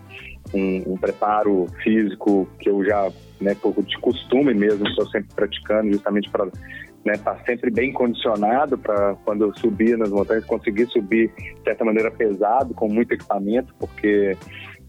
um, 0.53 0.93
um 0.93 0.97
preparo 0.97 1.67
físico 1.83 2.47
que 2.59 2.69
eu 2.69 2.83
já, 2.83 3.09
né, 3.39 3.55
por 3.55 3.73
de 3.83 3.97
costume 3.99 4.53
mesmo, 4.53 4.87
estou 4.87 5.07
sempre 5.09 5.29
praticando 5.35 5.91
justamente 5.91 6.29
para 6.29 6.47
né, 7.05 7.13
tá 7.23 7.37
sempre 7.45 7.71
bem 7.71 7.93
condicionado 7.93 8.77
para 8.77 9.15
quando 9.23 9.45
eu 9.45 9.55
subir 9.57 9.97
nas 9.97 10.09
montanhas 10.09 10.43
conseguir 10.43 10.87
subir 10.87 11.31
de 11.37 11.63
certa 11.63 11.85
maneira 11.85 12.11
pesado 12.11 12.73
com 12.73 12.89
muito 12.89 13.13
equipamento, 13.13 13.73
porque 13.79 14.35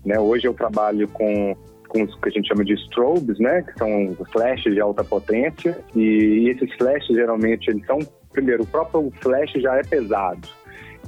né, 0.04 0.18
hoje 0.18 0.46
eu 0.46 0.54
trabalho 0.54 1.06
com 1.08 1.56
com 1.88 2.02
os 2.02 2.14
que 2.20 2.28
a 2.28 2.32
gente 2.32 2.48
chama 2.48 2.64
de 2.64 2.74
strobes, 2.74 3.38
né, 3.38 3.62
que 3.62 3.78
são 3.78 4.14
flashes 4.30 4.74
de 4.74 4.80
alta 4.80 5.02
potência, 5.02 5.78
e 5.96 6.50
esses 6.50 6.70
flashes 6.76 7.16
geralmente 7.16 7.70
eles 7.70 7.84
são 7.86 7.98
primeiro 8.30 8.62
o 8.62 8.66
próprio 8.66 9.10
flash 9.22 9.52
já 9.56 9.74
é 9.76 9.82
pesado. 9.82 10.46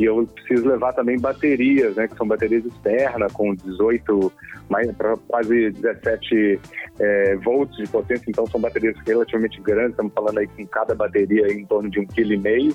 E 0.01 0.07
eu 0.07 0.27
preciso 0.27 0.67
levar 0.67 0.95
também 0.95 1.21
baterias, 1.21 1.95
né, 1.95 2.09
que 2.09 2.17
são 2.17 2.27
baterias 2.27 2.65
externas, 2.65 3.31
com 3.35 3.55
18, 3.55 4.33
mais, 4.71 4.89
quase 5.29 5.73
17 5.73 6.59
é, 6.99 7.37
volts 7.37 7.77
de 7.77 7.87
potência, 7.87 8.25
então 8.27 8.47
são 8.47 8.59
baterias 8.59 8.97
relativamente 9.07 9.61
grandes, 9.61 9.91
estamos 9.91 10.15
falando 10.15 10.39
aí 10.39 10.47
com 10.47 10.67
cada 10.67 10.95
bateria 10.95 11.53
em 11.53 11.67
torno 11.67 11.91
de 11.91 12.01
um 12.01 12.07
quilo 12.07 12.33
e 12.33 12.39
meio. 12.39 12.75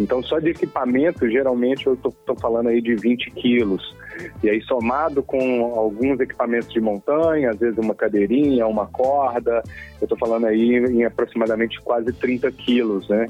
Então, 0.00 0.22
só 0.22 0.38
de 0.38 0.48
equipamento, 0.48 1.28
geralmente 1.28 1.86
eu 1.86 1.92
estou 1.92 2.34
falando 2.40 2.68
aí 2.68 2.80
de 2.80 2.94
20 2.94 3.30
quilos. 3.32 3.94
E 4.42 4.48
aí, 4.48 4.60
somado 4.62 5.22
com 5.22 5.74
alguns 5.76 6.18
equipamentos 6.18 6.72
de 6.72 6.80
montanha, 6.80 7.50
às 7.50 7.58
vezes 7.58 7.78
uma 7.78 7.94
cadeirinha, 7.94 8.66
uma 8.66 8.86
corda, 8.86 9.62
eu 10.00 10.04
estou 10.04 10.16
falando 10.16 10.46
aí 10.46 10.76
em 10.76 11.04
aproximadamente 11.04 11.80
quase 11.82 12.12
30 12.12 12.50
quilos, 12.52 13.08
né? 13.08 13.26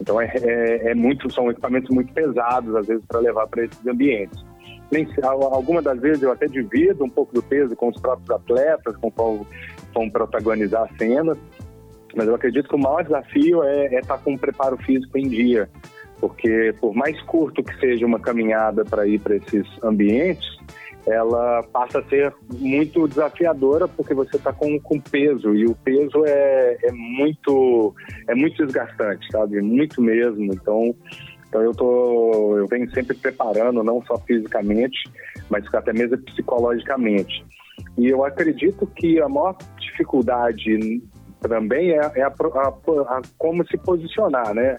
Então, 0.00 0.20
é, 0.20 0.26
é, 0.34 0.90
é 0.90 0.94
muito, 0.94 1.32
são 1.32 1.50
equipamentos 1.50 1.90
muito 1.90 2.12
pesados, 2.12 2.74
às 2.74 2.86
vezes, 2.86 3.04
para 3.06 3.20
levar 3.20 3.46
para 3.46 3.64
esses 3.64 3.86
ambientes. 3.86 4.44
Algumas 5.22 5.82
das 5.82 5.98
vezes 6.00 6.22
eu 6.22 6.30
até 6.30 6.46
divido 6.46 7.02
um 7.02 7.08
pouco 7.08 7.32
do 7.34 7.42
peso 7.42 7.74
com 7.74 7.88
os 7.88 7.98
próprios 7.98 8.30
atletas, 8.30 8.94
com 8.98 9.10
qual 9.10 9.46
vão 9.94 10.10
protagonizar 10.10 10.86
cenas, 10.98 11.38
mas 12.14 12.28
eu 12.28 12.34
acredito 12.34 12.68
que 12.68 12.74
o 12.74 12.78
maior 12.78 13.02
desafio 13.02 13.62
é, 13.62 13.86
é 13.86 14.00
estar 14.00 14.18
tá 14.18 14.22
com 14.22 14.34
o 14.34 14.38
preparo 14.38 14.76
físico 14.76 15.16
em 15.16 15.28
dia 15.28 15.68
porque 16.22 16.72
por 16.80 16.94
mais 16.94 17.20
curto 17.22 17.64
que 17.64 17.76
seja 17.80 18.06
uma 18.06 18.20
caminhada 18.20 18.84
para 18.84 19.04
ir 19.08 19.18
para 19.18 19.34
esses 19.34 19.66
ambientes, 19.82 20.56
ela 21.06 21.62
passa 21.72 21.98
a 21.98 22.04
ser 22.04 22.32
muito 22.52 23.08
desafiadora 23.08 23.88
porque 23.88 24.14
você 24.14 24.36
está 24.36 24.52
com, 24.52 24.78
com 24.80 25.00
peso 25.00 25.54
e 25.54 25.66
o 25.66 25.74
peso 25.74 26.24
é, 26.24 26.76
é 26.82 26.92
muito 26.92 27.94
é 28.28 28.34
muito 28.34 28.64
desgastante, 28.64 29.26
sabe? 29.30 29.60
Muito 29.60 30.00
mesmo. 30.00 30.52
Então, 30.52 30.94
então 31.48 31.60
eu 31.60 31.72
tô 31.72 32.56
eu 32.56 32.66
venho 32.68 32.88
sempre 32.92 33.16
preparando 33.16 33.82
não 33.82 34.02
só 34.04 34.16
fisicamente, 34.18 35.10
mas 35.50 35.64
até 35.74 35.92
mesmo 35.92 36.18
psicologicamente. 36.18 37.44
E 37.98 38.08
eu 38.08 38.24
acredito 38.24 38.86
que 38.86 39.20
a 39.20 39.28
maior 39.28 39.56
dificuldade 39.78 41.02
também 41.40 41.90
é, 41.90 42.10
é 42.14 42.22
a, 42.22 42.28
a, 42.28 42.68
a, 42.68 43.22
como 43.36 43.66
se 43.66 43.76
posicionar, 43.76 44.54
né? 44.54 44.78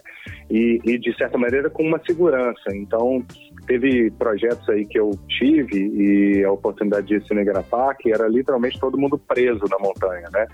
E, 0.50 0.80
e, 0.86 0.98
de 0.98 1.16
certa 1.18 1.38
maneira 1.38 1.70
com 1.70 1.84
uma 1.84 2.02
segurança. 2.06 2.74
Então 2.74 3.24
teve 3.68 4.12
projetos 4.12 4.68
aí 4.70 4.86
que 4.86 5.00
eu 5.00 5.12
tive 5.28 5.78
e 5.78 6.44
a 6.44 6.52
oportunidade 6.52 7.08
de 7.08 7.28
cinegrafar 7.28 7.96
que 7.98 8.12
era 8.12 8.28
literalmente 8.28 8.80
todo 8.80 8.98
mundo 8.98 9.18
preso 9.18 9.64
na 9.70 9.80
montanha, 9.80 10.28
né? 10.32 10.48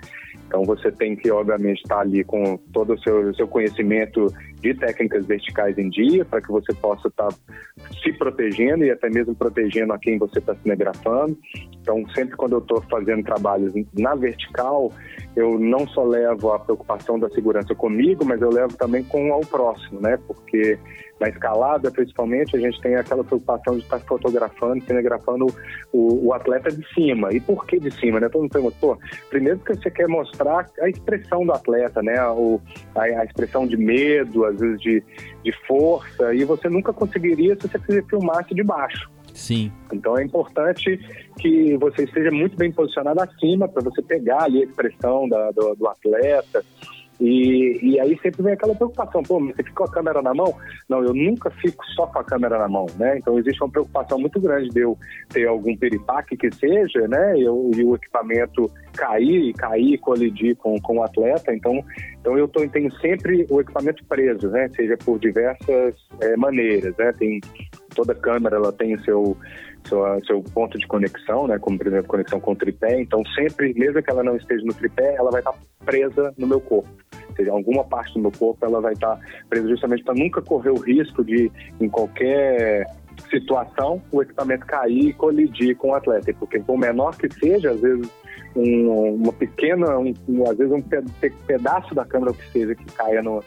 Então 0.50 0.63
você 0.63 0.91
tem 0.91 1.15
que, 1.15 1.30
obviamente, 1.30 1.82
estar 1.82 2.00
ali 2.00 2.24
com 2.24 2.58
todo 2.74 2.95
o 2.95 3.00
seu, 3.00 3.34
seu 3.36 3.48
conhecimento 3.48 4.26
de 4.60 4.74
técnicas 4.74 5.24
verticais 5.28 5.78
em 5.78 5.89
dia, 5.91 6.26
para 6.26 6.41
que 6.41 6.52
você 6.52 6.74
possa 6.74 7.08
estar 7.08 7.30
se 8.02 8.12
protegendo 8.13 8.84
e 8.84 8.89
até 8.89 9.10
mesmo 9.12 9.36
protegendo 9.36 9.93
a 9.93 10.00
quem 10.00 10.17
você 10.17 10.39
está 10.39 10.56
cinegrafando. 10.56 11.38
Então, 11.80 12.04
sempre 12.15 12.36
quando 12.36 12.54
eu 12.54 12.60
estou 12.60 12.82
fazendo 12.89 13.24
trabalhos 13.24 13.74
na 13.93 14.15
vertical, 14.15 14.91
eu 15.36 15.60
não 15.60 15.88
só 15.88 16.04
levo 16.04 16.52
a 16.52 16.60
preocupação 16.60 17.19
da 17.19 17.30
segurança 17.30 17.76
comigo, 17.76 18.26
mas 18.26 18.41
eu 18.41 18.50
levo 18.50 18.76
também 18.76 19.04
com 19.04 19.30
o 19.30 19.45
próximo, 19.45 20.02
né? 20.02 20.17
Porque 20.26 20.80
na 21.19 21.27
escalada, 21.27 21.91
principalmente, 21.91 22.55
a 22.55 22.60
gente 22.60 22.79
tem 22.82 22.95
aquela 22.95 23.23
preocupação 23.23 23.75
de 23.75 23.84
estar 23.84 23.99
fotografando, 23.99 24.84
cinegrafando 24.86 25.47
o, 25.91 26.27
o 26.27 26.34
atleta 26.34 26.71
de 26.71 26.86
cima. 26.93 27.34
E 27.34 27.39
por 27.39 27.65
que 27.65 27.79
de 27.79 27.91
cima, 27.91 28.19
né? 28.19 28.29
Todo 28.29 28.43
mundo 28.43 28.51
pergunta, 28.51 28.77
pô, 28.79 28.97
primeiro 29.29 29.60
porque 29.60 29.75
você 29.75 29.91
quer 29.91 30.08
mostrar 30.08 30.65
a 30.79 30.89
expressão 30.89 31.45
do 31.45 31.51
atleta, 31.51 32.01
né? 32.01 32.21
O, 32.29 32.62
a, 32.95 33.01
a 33.03 33.25
expressão 33.25 33.67
de 33.67 33.75
medo, 33.75 34.45
às 34.45 34.60
vezes 34.60 34.79
de, 34.82 35.03
de 35.43 35.51
força, 35.67 36.34
e 36.34 36.43
você 36.45 36.69
nunca 36.69 36.93
conseguiria 36.93 37.55
se 37.60 37.67
você 37.67 38.01
filmasse 38.03 38.53
de 38.53 38.63
baixo. 38.63 39.10
Sim. 39.34 39.71
Então 39.93 40.17
é 40.17 40.23
importante 40.23 40.99
que 41.39 41.77
você 41.77 42.03
esteja 42.03 42.32
muito 42.32 42.58
bem 42.58 42.71
posicionado 42.71 43.21
acima 43.21 43.67
para 43.67 43.82
você 43.82 44.01
pegar 44.01 44.43
ali 44.43 44.62
a 44.62 44.65
expressão 44.65 45.27
da, 45.29 45.51
do, 45.51 45.75
do 45.75 45.88
atleta. 45.88 46.63
E, 47.19 47.77
e 47.82 47.99
aí 47.99 48.17
sempre 48.21 48.43
vem 48.43 48.53
aquela 48.53 48.73
preocupação, 48.73 49.21
pô, 49.23 49.39
você 49.39 49.62
fica 49.62 49.73
com 49.73 49.84
a 49.84 49.91
câmera 49.91 50.21
na 50.21 50.34
mão? 50.34 50.55
Não, 50.88 51.03
eu 51.03 51.13
nunca 51.13 51.49
fico 51.51 51.86
só 51.88 52.08
com 52.08 52.19
a 52.19 52.23
câmera 52.23 52.58
na 52.58 52.67
mão, 52.69 52.86
né? 52.97 53.17
Então 53.17 53.38
existe 53.38 53.62
uma 53.62 53.69
preocupação 53.69 54.17
muito 54.17 54.39
grande 54.39 54.69
de 54.69 54.79
eu 54.79 54.97
ter 55.27 55.45
algum 55.45 55.75
peripaque 55.75 56.38
que 56.38 56.49
seja, 56.55 57.08
né? 57.08 57.38
Eu, 57.38 57.71
e 57.75 57.84
o 57.84 57.95
equipamento 57.95 58.71
cair, 58.95 59.53
cair, 59.53 59.97
colidir 59.99 60.55
com, 60.55 60.79
com 60.79 60.97
o 60.97 61.03
atleta. 61.03 61.53
Então, 61.53 61.84
então 62.21 62.38
eu 62.38 62.47
tô, 62.47 62.65
tenho 62.69 62.91
sempre 62.99 63.45
o 63.49 63.60
equipamento 63.60 64.03
preso, 64.05 64.47
né? 64.49 64.69
Seja 64.75 64.95
por 64.97 65.19
diversas 65.19 65.95
é, 66.21 66.38
maneiras, 66.38 66.95
né? 66.97 67.12
Tem 67.13 67.41
toda 67.95 68.15
câmera 68.15 68.55
ela 68.55 68.71
tem 68.71 68.97
seu, 68.99 69.36
seu, 69.88 70.25
seu 70.25 70.41
ponto 70.53 70.77
de 70.77 70.88
conexão, 70.88 71.47
né? 71.47 71.58
Como, 71.60 71.77
por 71.77 71.88
exemplo, 71.88 72.08
conexão 72.08 72.39
com 72.39 72.53
o 72.53 72.55
tripé. 72.55 73.01
Então, 73.01 73.21
sempre, 73.36 73.73
mesmo 73.73 74.01
que 74.01 74.10
ela 74.10 74.23
não 74.23 74.38
esteja 74.38 74.63
no 74.65 74.73
tripé, 74.73 75.15
ela 75.15 75.32
vai 75.32 75.41
estar 75.41 75.53
presa 75.84 76.34
no 76.38 76.47
meu 76.47 76.62
corpo. 76.62 76.89
Seja, 77.35 77.51
alguma 77.51 77.83
parte 77.83 78.13
do 78.13 78.21
meu 78.21 78.31
corpo 78.31 78.65
ela 78.65 78.81
vai 78.81 78.93
estar 78.93 79.19
presa 79.49 79.67
justamente 79.69 80.03
para 80.03 80.15
nunca 80.15 80.41
correr 80.41 80.71
o 80.71 80.79
risco 80.79 81.23
de, 81.23 81.51
em 81.79 81.89
qualquer 81.89 82.85
situação, 83.29 84.01
o 84.11 84.21
equipamento 84.21 84.65
cair 84.65 85.09
e 85.09 85.13
colidir 85.13 85.75
com 85.75 85.89
o 85.89 85.93
atleta. 85.93 86.33
Porque, 86.39 86.59
por 86.59 86.77
menor 86.77 87.15
que 87.17 87.31
seja, 87.33 87.71
às 87.71 87.81
vezes 87.81 88.09
um, 88.55 89.15
uma 89.15 89.33
pequena, 89.33 89.97
um, 89.97 90.13
às 90.49 90.57
vezes 90.57 90.73
um 90.73 90.81
pedaço 91.45 91.93
da 91.93 92.05
câmera 92.05 92.33
que 92.33 92.51
seja 92.51 92.75
que 92.75 92.85
caia 92.93 93.21
no, 93.21 93.43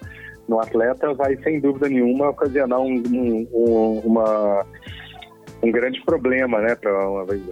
no 0.49 0.61
atleta 0.61 1.13
vai, 1.15 1.37
sem 1.39 1.61
dúvida 1.61 1.89
nenhuma, 1.89 2.31
ocasionar 2.31 2.81
um, 2.81 3.03
um, 3.53 4.01
uma, 4.05 4.67
um 5.63 5.71
grande 5.71 6.03
problema, 6.05 6.61
né? 6.61 6.75
Pra, 6.75 6.93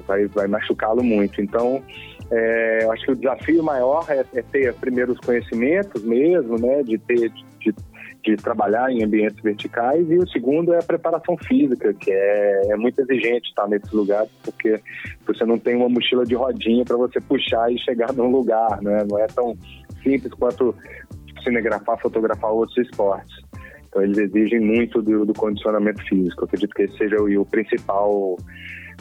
vai, 0.07 0.27
vai 0.27 0.47
machucá-lo 0.47 1.03
muito. 1.03 1.41
Então, 1.41 1.83
é, 2.31 2.87
acho 2.91 3.07
que 3.07 3.13
o 3.13 3.17
desafio 3.17 3.63
maior 3.63 4.07
é, 4.09 4.25
é, 4.35 4.43
ter 4.43 4.73
primeiro 4.75 5.13
os 5.13 5.19
conhecimentos 5.19 6.03
mesmo, 6.05 6.57
né? 6.59 6.83
De 6.85 6.97
ter, 6.97 7.31
de, 7.59 7.75
de, 8.23 8.37
trabalhar 8.37 8.91
em 8.93 9.03
ambientes 9.03 9.43
verticais 9.43 10.09
e 10.09 10.17
o 10.17 10.29
segundo 10.29 10.73
é 10.73 10.79
a 10.79 10.83
preparação 10.83 11.37
física, 11.37 11.93
que 11.93 12.13
é, 12.13 12.73
é 12.73 12.77
muito 12.77 13.01
exigente 13.01 13.49
estar 13.49 13.67
nesses 13.67 13.91
lugares, 13.91 14.31
porque 14.45 14.81
você 15.27 15.45
não 15.45 15.59
tem 15.59 15.75
uma 15.75 15.89
mochila 15.89 16.25
de 16.25 16.35
rodinha 16.35 16.85
para 16.85 16.97
você 16.97 17.21
puxar 17.21 17.73
e 17.73 17.79
chegar 17.79 18.13
num 18.13 18.31
lugar, 18.31 18.81
né? 18.81 19.05
Não 19.11 19.19
é 19.19 19.27
tão 19.27 19.57
simples 20.03 20.33
quanto 20.35 20.75
cinegrafar, 21.43 21.99
fotografar 21.99 22.53
outros 22.53 22.79
esportes. 22.79 23.35
Então 23.89 24.03
eles 24.03 24.19
exigem 24.19 24.61
muito 24.61 25.03
do, 25.03 25.27
do 25.27 25.35
condicionamento 25.35 26.01
físico. 26.05 26.43
Eu 26.43 26.45
acredito 26.45 26.75
que 26.75 26.83
esse 26.83 26.97
seja 26.97 27.17
o, 27.17 27.41
o 27.41 27.45
principal 27.45 28.37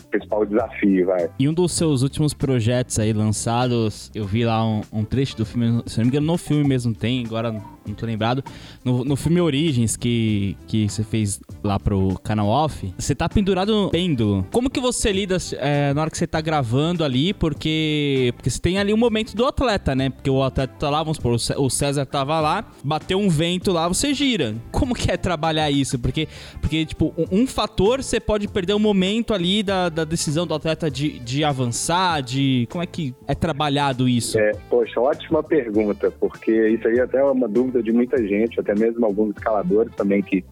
principal 0.09 0.45
desafio, 0.45 1.05
vai. 1.05 1.29
E 1.39 1.47
um 1.47 1.53
dos 1.53 1.71
seus 1.71 2.01
últimos 2.01 2.33
projetos 2.33 2.99
aí 2.99 3.13
lançados, 3.13 4.11
eu 4.13 4.25
vi 4.25 4.45
lá 4.45 4.65
um, 4.65 4.81
um 4.91 5.03
trecho 5.03 5.37
do 5.37 5.45
filme, 5.45 5.83
se 5.85 5.97
não 5.97 6.05
me 6.05 6.09
engano, 6.09 6.27
no 6.27 6.37
filme 6.37 6.63
mesmo 6.63 6.93
tem, 6.93 7.25
agora 7.25 7.55
não 7.89 7.95
tô 7.95 8.05
lembrado. 8.05 8.43
No, 8.83 9.03
no 9.03 9.15
filme 9.15 9.41
Origens, 9.41 9.95
que, 9.95 10.55
que 10.67 10.87
você 10.87 11.03
fez 11.03 11.39
lá 11.63 11.79
pro 11.79 12.19
canal 12.23 12.47
off, 12.47 12.93
você 12.97 13.13
tá 13.13 13.27
pendurado 13.27 13.73
no 13.73 13.89
pêndulo. 13.89 14.45
Como 14.51 14.69
que 14.69 14.79
você 14.79 15.11
lida 15.11 15.37
é, 15.57 15.93
na 15.93 16.01
hora 16.01 16.09
que 16.09 16.17
você 16.17 16.27
tá 16.27 16.41
gravando 16.41 17.03
ali? 17.03 17.33
Porque, 17.33 18.33
porque 18.35 18.49
você 18.49 18.59
tem 18.59 18.77
ali 18.77 18.93
um 18.93 18.97
momento 18.97 19.35
do 19.35 19.45
atleta, 19.45 19.95
né? 19.95 20.09
Porque 20.09 20.29
o 20.29 20.43
atleta 20.43 20.73
tá 20.79 20.89
lá, 20.89 21.03
vamos 21.03 21.17
supor, 21.17 21.37
o 21.57 21.69
César 21.69 22.05
tava 22.05 22.39
lá, 22.39 22.65
bateu 22.83 23.19
um 23.19 23.29
vento 23.29 23.71
lá, 23.71 23.87
você 23.87 24.13
gira. 24.13 24.55
Como 24.71 24.95
que 24.95 25.11
é 25.11 25.17
trabalhar 25.17 25.69
isso? 25.69 25.97
Porque, 25.99 26.27
porque 26.61 26.85
tipo, 26.85 27.13
um, 27.17 27.41
um 27.41 27.47
fator 27.47 28.03
você 28.03 28.19
pode 28.19 28.47
perder 28.47 28.73
o 28.73 28.77
um 28.77 28.79
momento 28.79 29.33
ali 29.33 29.63
da, 29.63 29.89
da 29.89 30.03
decisão 30.03 30.45
do 30.45 30.53
atleta 30.53 30.89
de, 30.89 31.19
de 31.19 31.43
avançar, 31.43 32.21
de... 32.21 32.67
Como 32.69 32.83
é 32.83 32.87
que 32.87 33.13
é 33.27 33.35
trabalhado 33.35 34.07
isso? 34.07 34.37
É, 34.39 34.51
poxa, 34.69 34.99
ótima 34.99 35.43
pergunta, 35.43 36.11
porque 36.19 36.51
isso 36.69 36.87
aí 36.87 36.99
até 36.99 37.19
é 37.19 37.23
uma 37.23 37.47
dúvida 37.47 37.78
de 37.81 37.91
muita 37.91 38.17
gente, 38.25 38.59
até 38.59 38.75
mesmo 38.75 39.05
alguns 39.05 39.35
escaladores 39.35 39.93
também 39.95 40.21
que 40.21 40.43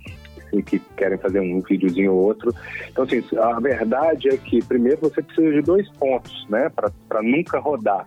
que 0.66 0.80
querem 0.96 1.18
fazer 1.18 1.40
um 1.40 1.62
videozinho 1.62 2.14
ou 2.14 2.20
outro. 2.20 2.54
Então, 2.90 3.04
assim, 3.04 3.22
a 3.38 3.60
verdade 3.60 4.30
é 4.30 4.38
que, 4.38 4.64
primeiro, 4.64 4.98
você 5.02 5.22
precisa 5.22 5.52
de 5.52 5.62
dois 5.62 5.90
pontos, 5.92 6.48
né, 6.50 6.70
para 6.70 7.22
nunca 7.22 7.60
rodar. 7.60 8.06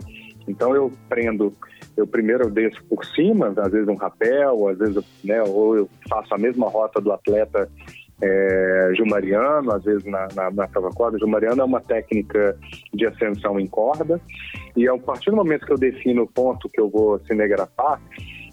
Então, 0.49 0.75
eu 0.75 0.91
prendo, 1.09 1.53
eu 1.97 2.07
primeiro 2.07 2.45
eu 2.45 2.51
desço 2.51 2.83
por 2.85 3.05
cima, 3.05 3.53
às 3.57 3.71
vezes 3.71 3.89
um 3.89 3.95
rapel, 3.95 4.69
às 4.69 4.79
vezes, 4.79 5.05
né, 5.23 5.43
ou 5.43 5.77
eu 5.77 5.89
faço 6.09 6.35
a 6.35 6.39
mesma 6.39 6.69
rota 6.69 7.01
do 7.01 7.13
atleta 7.13 7.71
é, 8.23 8.93
Gilmariano, 8.97 9.73
às 9.73 9.85
vezes 9.85 10.05
na, 10.05 10.29
na, 10.35 10.51
na 10.51 10.69
corda. 10.95 11.19
Gilmariano 11.19 11.63
é 11.63 11.65
uma 11.65 11.81
técnica 11.81 12.57
de 12.93 13.07
ascensão 13.07 13.59
em 13.59 13.67
corda, 13.67 14.21
e 14.77 14.89
a 14.89 14.97
partir 14.99 15.31
do 15.31 15.37
momento 15.37 15.67
que 15.67 15.73
eu 15.73 15.79
defino 15.79 16.23
o 16.23 16.27
ponto 16.27 16.69
que 16.69 16.81
eu 16.81 16.89
vou 16.89 17.19
cinegrafar, 17.21 18.01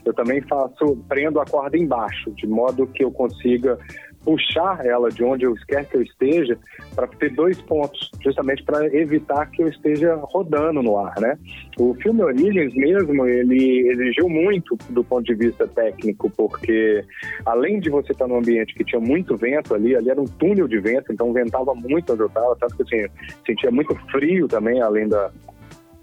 eu 0.07 0.13
também 0.13 0.41
faço, 0.41 0.97
prendo 1.07 1.39
a 1.39 1.45
corda 1.45 1.77
embaixo, 1.77 2.31
de 2.31 2.47
modo 2.47 2.87
que 2.87 3.03
eu 3.03 3.11
consiga 3.11 3.77
puxar 4.23 4.85
ela 4.85 5.09
de 5.09 5.23
onde 5.23 5.45
eu 5.45 5.53
quer 5.67 5.85
que 5.85 5.95
eu 5.95 6.01
esteja 6.01 6.57
para 6.93 7.07
ter 7.07 7.33
dois 7.33 7.61
pontos, 7.61 8.11
justamente 8.21 8.61
para 8.61 8.85
evitar 8.93 9.45
que 9.49 9.63
eu 9.63 9.69
esteja 9.69 10.15
rodando 10.15 10.83
no 10.83 10.97
ar, 10.97 11.13
né? 11.19 11.37
O 11.79 11.93
filme 11.95 12.21
Origens 12.23 12.73
mesmo, 12.73 13.25
ele 13.25 13.89
exigiu 13.89 14.27
muito 14.27 14.77
do 14.89 15.01
ponto 15.01 15.23
de 15.23 15.33
vista 15.33 15.65
técnico, 15.65 16.29
porque 16.29 17.05
além 17.45 17.79
de 17.79 17.89
você 17.89 18.11
estar 18.11 18.27
num 18.27 18.39
ambiente 18.39 18.73
que 18.73 18.83
tinha 18.83 18.99
muito 18.99 19.37
vento 19.37 19.73
ali, 19.73 19.95
ali 19.95 20.09
era 20.09 20.21
um 20.21 20.25
túnel 20.25 20.67
de 20.67 20.79
vento, 20.79 21.13
então 21.13 21.31
ventava 21.31 21.73
muito 21.73 22.11
onde 22.11 22.21
eu 22.21 22.27
estava, 22.27 22.53
tanto 22.57 22.75
que 22.75 22.83
assim, 22.83 23.09
sentia 23.45 23.71
muito 23.71 23.95
frio 24.11 24.45
também, 24.47 24.81
além 24.81 25.07
da, 25.07 25.31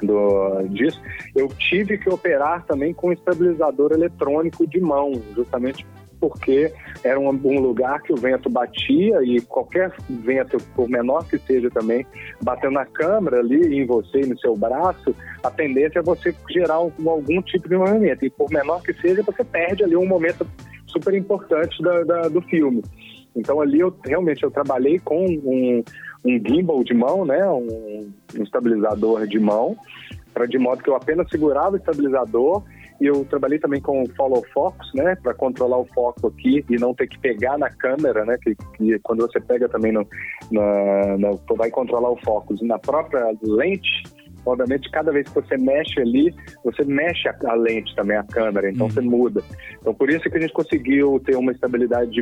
do, 0.03 0.63
disso, 0.69 1.01
eu 1.35 1.49
tive 1.49 1.99
que 1.99 2.09
operar 2.09 2.65
também 2.67 2.93
com 2.93 3.13
estabilizador 3.13 3.93
eletrônico 3.93 4.67
de 4.67 4.81
mão, 4.81 5.13
justamente 5.35 5.87
porque 6.21 6.73
era 7.03 7.21
um, 7.21 7.29
um, 7.29 7.61
lugar 7.61 8.01
que 8.01 8.13
o 8.13 8.17
vento 8.17 8.49
batia 8.49 9.23
e 9.23 9.43
qualquer 9.43 9.93
vento, 10.09 10.57
por 10.75 10.89
menor 10.89 11.29
que 11.29 11.37
seja 11.39 11.69
também, 11.71 12.07
batendo 12.43 12.73
na 12.73 12.87
câmera 12.87 13.41
ali, 13.41 13.79
em 13.79 13.85
você 13.85 14.21
no 14.21 14.39
seu 14.39 14.57
braço, 14.57 15.15
a 15.43 15.51
tendência 15.51 15.99
é 15.99 16.03
você 16.03 16.35
gerar 16.51 16.81
um, 16.81 16.91
algum 17.07 17.43
tipo 17.43 17.69
de 17.69 17.77
movimento. 17.77 18.25
E 18.25 18.31
por 18.31 18.51
menor 18.51 18.83
que 18.83 18.95
seja, 18.95 19.23
você 19.23 19.45
perde 19.45 19.85
ali 19.85 19.97
um 19.97 20.07
momento 20.07 20.47
super 20.87 21.13
importante 21.13 21.83
da, 21.83 22.03
da, 22.05 22.29
do 22.29 22.41
filme. 22.43 22.83
Então 23.37 23.61
ali 23.61 23.81
eu 23.81 23.95
realmente 24.05 24.43
eu 24.45 24.51
trabalhei 24.51 24.99
com 25.01 25.27
um, 25.27 25.85
um 26.25 26.39
gimbal 26.39 26.83
de 26.83 26.95
mão, 26.95 27.25
né, 27.25 27.47
um, 27.49 28.11
um 28.37 28.43
estabilizador 28.43 29.27
de 29.27 29.39
mão, 29.39 29.77
para 30.33 30.47
de 30.47 30.59
modo 30.59 30.83
que 30.83 30.91
eu 30.91 30.97
apenas 30.97 31.29
segurava 31.29 31.73
o 31.73 31.77
estabilizador. 31.77 32.63
E 33.01 33.07
eu 33.07 33.25
trabalhei 33.25 33.59
também 33.59 33.81
com 33.81 34.07
follow 34.17 34.43
focus, 34.55 34.89
né, 34.95 35.17
para 35.17 35.35
controlar 35.35 35.79
o 35.79 35.85
foco 35.87 36.29
aqui 36.29 36.65
e 36.71 36.77
não 36.77 36.95
ter 36.95 37.09
que 37.09 37.19
pegar 37.19 37.59
na 37.59 37.69
câmera, 37.69 38.25
né, 38.25 38.39
que, 38.41 38.55
que 38.77 38.99
quando 39.01 39.27
você 39.27 39.41
pega 39.41 39.69
também 39.69 39.93
no, 39.93 40.07
na, 40.51 41.19
na, 41.19 41.31
vai 41.57 41.71
controlar 41.71 42.11
o 42.11 42.17
foco 42.25 42.55
na 42.63 42.79
própria 42.79 43.35
lente, 43.43 44.05
obviamente, 44.45 44.91
cada 44.91 45.13
vez 45.13 45.29
que 45.29 45.35
você 45.35 45.57
mexe 45.57 46.01
ali, 46.01 46.35
você 46.65 46.85
mexe 46.85 47.29
a, 47.29 47.37
a 47.47 47.55
lente 47.55 47.95
também, 47.95 48.17
a 48.17 48.25
câmera, 48.25 48.71
então 48.71 48.87
uhum. 48.87 48.93
você 48.93 49.01
muda. 49.01 49.43
Então, 49.81 49.95
por 49.95 50.11
isso 50.11 50.29
que 50.29 50.37
a 50.37 50.41
gente 50.41 50.53
conseguiu 50.53 51.21
ter 51.25 51.37
uma 51.37 51.53
estabilidade 51.53 52.21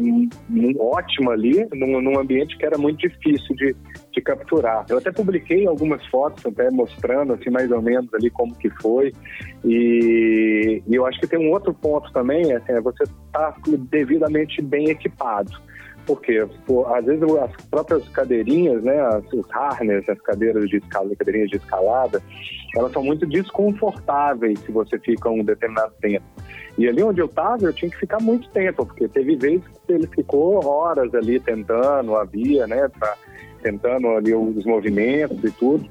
ótima 0.79 1.33
ali, 1.33 1.67
num, 1.73 2.01
num 2.01 2.19
ambiente 2.19 2.57
que 2.57 2.65
era 2.65 2.79
muito 2.79 3.01
difícil 3.01 3.55
de, 3.57 3.75
de 4.13 4.21
capturar. 4.21 4.85
Eu 4.89 4.99
até 4.99 5.11
publiquei 5.11 5.67
algumas 5.67 6.05
fotos, 6.07 6.45
até 6.47 6.71
mostrando, 6.71 7.35
assim, 7.35 7.51
mais 7.51 7.71
ou 7.71 7.83
menos 7.83 8.13
ali 8.15 8.31
como 8.31 8.55
que 8.55 8.71
foi. 8.81 9.13
E, 9.65 10.83
e 10.87 10.95
eu 10.95 11.07
acho 11.07 11.21
que 11.21 11.27
tem 11.27 11.39
um 11.39 11.51
outro 11.53 11.73
ponto 11.75 12.13
também, 12.13 12.53
assim, 12.53 12.73
é 12.73 12.81
você 12.81 13.05
estar 13.05 13.53
tá 13.53 13.57
devidamente 13.91 14.61
bem 14.63 14.91
equipado. 14.91 15.51
Porque, 16.07 16.39
às 16.39 17.05
vezes, 17.05 17.23
as 17.23 17.67
próprias 17.67 18.09
cadeirinhas, 18.09 18.83
né, 18.83 19.01
as, 19.01 19.33
os 19.33 19.47
harness, 19.51 20.09
as 20.09 20.21
cadeiras 20.21 20.69
de 20.69 20.79
escala, 20.79 21.15
cadeirinhas 21.17 21.51
de 21.51 21.57
escalada, 21.57 22.21
elas 22.77 22.93
são 22.93 23.05
muito 23.05 23.27
desconfortáveis 23.27 24.59
se 24.61 24.73
você 24.73 24.99
fica 24.99 25.29
um 25.31 25.45
determinado 25.45 25.93
tempo. 26.01 26.25
E 26.79 26.89
ali 26.89 27.03
onde 27.03 27.21
eu 27.21 27.27
estava, 27.27 27.65
eu 27.65 27.73
tinha 27.73 27.91
que 27.91 27.99
ficar 27.99 28.21
muito 28.21 28.49
tempo, 28.51 28.87
porque 28.87 29.07
teve 29.07 29.37
vezes 29.37 29.63
que 29.87 29.93
ele 29.93 30.07
ficou 30.07 30.65
horas 30.67 31.15
ali 31.15 31.39
tentando 31.39 32.17
a 32.17 32.25
via, 32.25 32.67
né, 32.67 32.89
pra, 32.89 33.15
tentando 33.63 34.09
ali 34.09 34.35
os 34.35 34.65
movimentos 34.65 35.43
e 35.45 35.51
tudo. 35.53 35.89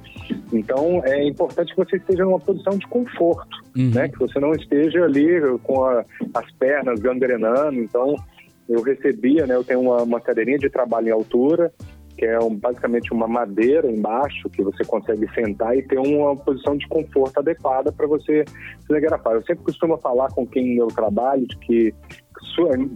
Então, 0.51 1.01
é 1.05 1.23
importante 1.23 1.73
que 1.73 1.85
você 1.85 1.97
esteja 1.97 2.25
numa 2.25 2.39
posição 2.39 2.77
de 2.77 2.85
conforto, 2.87 3.57
uhum. 3.77 3.91
né, 3.91 4.09
que 4.09 4.19
você 4.19 4.39
não 4.39 4.51
esteja 4.51 5.03
ali 5.05 5.39
com 5.63 5.85
a, 5.85 6.03
as 6.33 6.51
pernas 6.53 6.99
gangrenando. 6.99 7.79
Então, 7.79 8.15
eu 8.71 8.81
recebia, 8.81 9.45
né, 9.45 9.55
eu 9.55 9.63
tenho 9.63 9.81
uma, 9.81 10.03
uma 10.03 10.21
cadeirinha 10.21 10.57
de 10.57 10.69
trabalho 10.69 11.09
em 11.09 11.11
altura, 11.11 11.71
que 12.17 12.25
é 12.25 12.39
um, 12.39 12.55
basicamente 12.55 13.11
uma 13.11 13.27
madeira 13.27 13.89
embaixo 13.89 14.49
que 14.49 14.61
você 14.61 14.83
consegue 14.85 15.27
sentar 15.33 15.75
e 15.75 15.81
ter 15.81 15.97
uma 15.97 16.35
posição 16.35 16.77
de 16.77 16.87
conforto 16.87 17.39
adequada 17.39 17.91
para 17.91 18.05
você 18.07 18.45
telegrafar. 18.87 19.33
Eu 19.33 19.43
sempre 19.43 19.63
costumo 19.63 19.97
falar 19.97 20.29
com 20.29 20.45
quem 20.45 20.77
eu 20.77 20.87
trabalho 20.87 21.47
de 21.47 21.57
que 21.57 21.93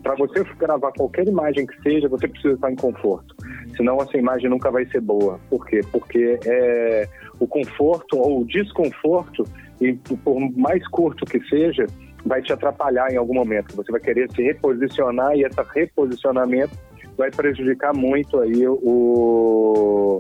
para 0.02 0.16
você 0.16 0.44
gravar 0.58 0.92
qualquer 0.92 1.28
imagem 1.28 1.66
que 1.66 1.82
seja, 1.82 2.08
você 2.10 2.28
precisa 2.28 2.56
estar 2.56 2.72
em 2.72 2.76
conforto. 2.76 3.36
Senão 3.76 3.98
essa 3.98 4.18
imagem 4.18 4.50
nunca 4.50 4.72
vai 4.72 4.86
ser 4.88 5.02
boa. 5.02 5.40
Por 5.50 5.66
quê? 5.66 5.82
Porque 5.92 6.40
é, 6.46 7.08
o 7.40 7.48
conforto 7.48 8.18
ou 8.18 8.42
o 8.42 8.46
desconforto, 8.46 9.44
e 9.80 9.94
por 9.94 10.40
mais 10.58 10.86
curto 10.88 11.26
que 11.26 11.40
seja, 11.48 11.86
vai 12.26 12.42
te 12.42 12.52
atrapalhar 12.52 13.12
em 13.12 13.18
algum 13.18 13.34
momento. 13.34 13.76
Você 13.76 13.92
vai 13.92 14.02
querer 14.02 14.30
se 14.32 14.42
reposicionar 14.42 15.36
e 15.36 15.44
esse 15.44 15.62
reposicionamento 15.74 16.76
vai 17.18 17.32
prejudicar 17.32 17.94
muito 17.94 18.40
aí 18.40 18.68
o, 18.68 20.20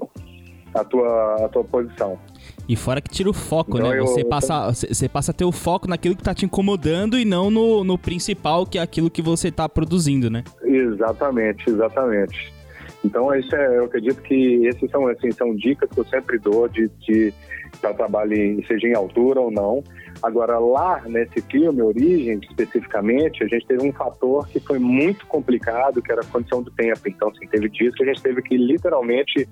a, 0.73 0.83
tua, 0.83 1.45
a 1.45 1.49
tua 1.49 1.63
posição. 1.63 2.17
E 2.67 2.75
fora 2.75 3.01
que 3.01 3.09
tira 3.09 3.29
o 3.29 3.33
foco, 3.33 3.77
então 3.77 3.89
né? 3.89 3.99
Você, 3.99 4.21
eu, 4.21 4.25
passa, 4.27 4.71
você 4.71 5.09
passa 5.09 5.31
a 5.31 5.33
ter 5.33 5.45
o 5.45 5.51
foco 5.51 5.87
naquilo 5.87 6.15
que 6.15 6.23
tá 6.23 6.33
te 6.33 6.45
incomodando 6.45 7.19
e 7.19 7.25
não 7.25 7.49
no, 7.49 7.83
no 7.83 7.97
principal, 7.97 8.65
que 8.65 8.77
é 8.77 8.81
aquilo 8.81 9.09
que 9.09 9.21
você 9.21 9.51
tá 9.51 9.67
produzindo, 9.69 10.29
né? 10.29 10.43
Exatamente, 10.63 11.69
exatamente. 11.69 12.53
Então, 13.03 13.33
isso 13.35 13.55
é, 13.55 13.77
eu 13.77 13.85
acredito 13.85 14.19
que 14.23 14.65
esses 14.65 14.89
são, 14.89 15.07
assim, 15.07 15.31
são 15.31 15.55
dicas 15.55 15.87
que 15.89 15.99
eu 15.99 16.05
sempre 16.05 16.39
dou 16.39 16.67
de, 16.67 16.89
de 17.01 17.31
para 17.79 17.93
trabalho, 17.93 18.65
seja 18.67 18.87
em 18.87 18.95
altura 18.95 19.41
ou 19.41 19.51
não. 19.51 19.83
Agora, 20.25 20.57
lá 20.57 21.03
nesse 21.05 21.39
filme, 21.39 21.83
Origem, 21.83 22.39
especificamente, 22.41 23.43
a 23.43 23.47
gente 23.47 23.67
teve 23.67 23.88
um 23.88 23.93
fator 23.93 24.47
que 24.47 24.59
foi 24.59 24.79
muito 24.79 25.27
complicado, 25.27 26.01
que 26.01 26.11
era 26.11 26.21
a 26.21 26.25
condição 26.25 26.63
do 26.63 26.71
tempo. 26.71 27.01
Então, 27.05 27.29
assim, 27.29 27.45
teve 27.45 27.69
dias 27.69 27.93
que 27.93 28.01
a 28.01 28.07
gente 28.07 28.23
teve 28.23 28.41
que 28.41 28.57
literalmente 28.57 29.47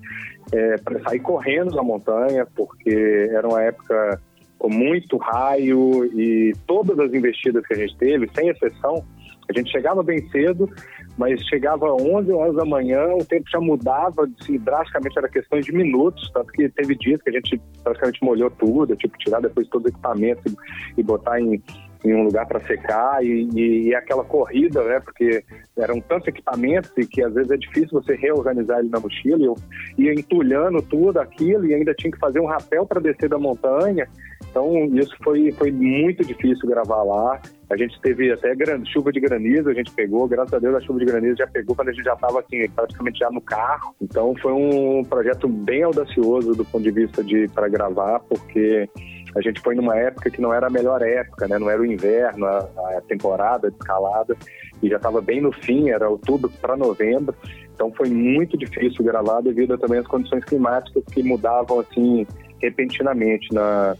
é, 0.52 0.74
sair 1.08 1.20
correndo 1.20 1.76
na 1.76 1.82
montanha, 1.84 2.44
porque 2.56 3.28
era 3.30 3.46
uma 3.46 3.62
época 3.62 4.20
com 4.58 4.68
muito 4.68 5.16
raio 5.16 6.06
e 6.06 6.52
todas 6.66 6.98
as 6.98 7.14
investidas 7.14 7.64
que 7.64 7.74
a 7.74 7.76
gente 7.76 7.96
teve, 7.96 8.28
sem 8.34 8.48
exceção, 8.48 9.04
a 9.48 9.52
gente 9.56 9.70
chegava 9.70 10.02
bem 10.02 10.28
cedo, 10.30 10.68
mas 11.16 11.40
chegava 11.46 11.92
11 11.92 12.32
horas 12.32 12.56
da 12.56 12.64
manhã, 12.64 13.06
o 13.14 13.24
tempo 13.24 13.44
já 13.50 13.60
mudava, 13.60 14.28
assim, 14.40 14.58
drasticamente, 14.58 15.18
era 15.18 15.28
questão 15.28 15.60
de 15.60 15.72
minutos, 15.72 16.30
tanto 16.32 16.52
que 16.52 16.68
teve 16.68 16.96
dias 16.96 17.22
que 17.22 17.30
a 17.30 17.32
gente 17.32 17.60
praticamente 17.82 18.24
molhou 18.24 18.50
tudo, 18.50 18.96
tipo, 18.96 19.16
tirar 19.18 19.40
depois 19.40 19.68
todo 19.68 19.84
o 19.84 19.88
equipamento 19.88 20.42
e, 20.48 21.00
e 21.00 21.02
botar 21.02 21.40
em, 21.40 21.62
em 22.04 22.14
um 22.14 22.24
lugar 22.24 22.46
para 22.46 22.60
secar 22.60 23.24
e, 23.24 23.48
e, 23.54 23.88
e, 23.88 23.94
aquela 23.94 24.24
corrida, 24.24 24.82
né? 24.84 25.00
Porque 25.00 25.42
eram 25.78 26.00
tantos 26.00 26.28
equipamentos 26.28 26.90
e 26.98 27.06
que 27.06 27.22
às 27.22 27.32
vezes 27.32 27.50
é 27.50 27.56
difícil 27.56 28.02
você 28.02 28.14
reorganizar 28.14 28.80
ele 28.80 28.90
na 28.90 29.00
mochila. 29.00 29.38
E 29.38 29.44
eu 29.44 29.56
ia 29.96 30.12
entulhando 30.12 30.82
tudo 30.82 31.18
aquilo 31.18 31.64
e 31.64 31.74
ainda 31.74 31.94
tinha 31.94 32.10
que 32.10 32.18
fazer 32.18 32.40
um 32.40 32.46
rapel 32.46 32.84
para 32.84 33.00
descer 33.00 33.28
da 33.28 33.38
montanha. 33.38 34.08
Então, 34.54 34.72
isso 34.94 35.12
foi, 35.24 35.50
foi 35.50 35.72
muito 35.72 36.24
difícil 36.24 36.68
gravar 36.68 37.02
lá. 37.02 37.42
A 37.68 37.76
gente 37.76 38.00
teve 38.00 38.30
até 38.30 38.54
chuva 38.84 39.10
de 39.10 39.18
granizo, 39.18 39.68
a 39.68 39.74
gente 39.74 39.90
pegou, 39.90 40.28
graças 40.28 40.54
a 40.54 40.60
Deus 40.60 40.76
a 40.76 40.80
chuva 40.80 41.00
de 41.00 41.06
granizo 41.06 41.38
já 41.38 41.46
pegou 41.48 41.74
quando 41.74 41.88
a 41.88 41.92
gente 41.92 42.04
já 42.04 42.14
estava 42.14 42.38
assim, 42.38 42.68
praticamente 42.68 43.18
já 43.18 43.28
no 43.32 43.40
carro. 43.40 43.96
Então 44.00 44.32
foi 44.40 44.52
um 44.52 45.02
projeto 45.02 45.48
bem 45.48 45.82
audacioso 45.82 46.52
do 46.52 46.64
ponto 46.64 46.84
de 46.84 46.92
vista 46.92 47.24
de 47.24 47.48
para 47.48 47.66
gravar, 47.66 48.20
porque 48.20 48.88
a 49.36 49.40
gente 49.40 49.60
foi 49.60 49.74
numa 49.74 49.96
época 49.96 50.30
que 50.30 50.40
não 50.40 50.54
era 50.54 50.68
a 50.68 50.70
melhor 50.70 51.02
época, 51.02 51.48
né? 51.48 51.58
Não 51.58 51.68
era 51.68 51.82
o 51.82 51.86
inverno, 51.86 52.46
a, 52.46 52.58
a 52.96 53.02
temporada 53.08 53.68
de 53.68 53.76
escalada, 53.76 54.36
e 54.80 54.88
já 54.88 54.98
estava 54.98 55.20
bem 55.20 55.40
no 55.40 55.50
fim, 55.50 55.90
era 55.90 56.08
outubro 56.08 56.48
para 56.60 56.76
novembro. 56.76 57.34
Então 57.74 57.92
foi 57.92 58.08
muito 58.08 58.56
difícil 58.56 59.04
gravar 59.04 59.40
devido 59.40 59.76
também 59.76 59.98
às 59.98 60.06
condições 60.06 60.44
climáticas 60.44 61.02
que 61.12 61.24
mudavam 61.24 61.80
assim 61.80 62.24
repentinamente 62.62 63.52
na 63.52 63.96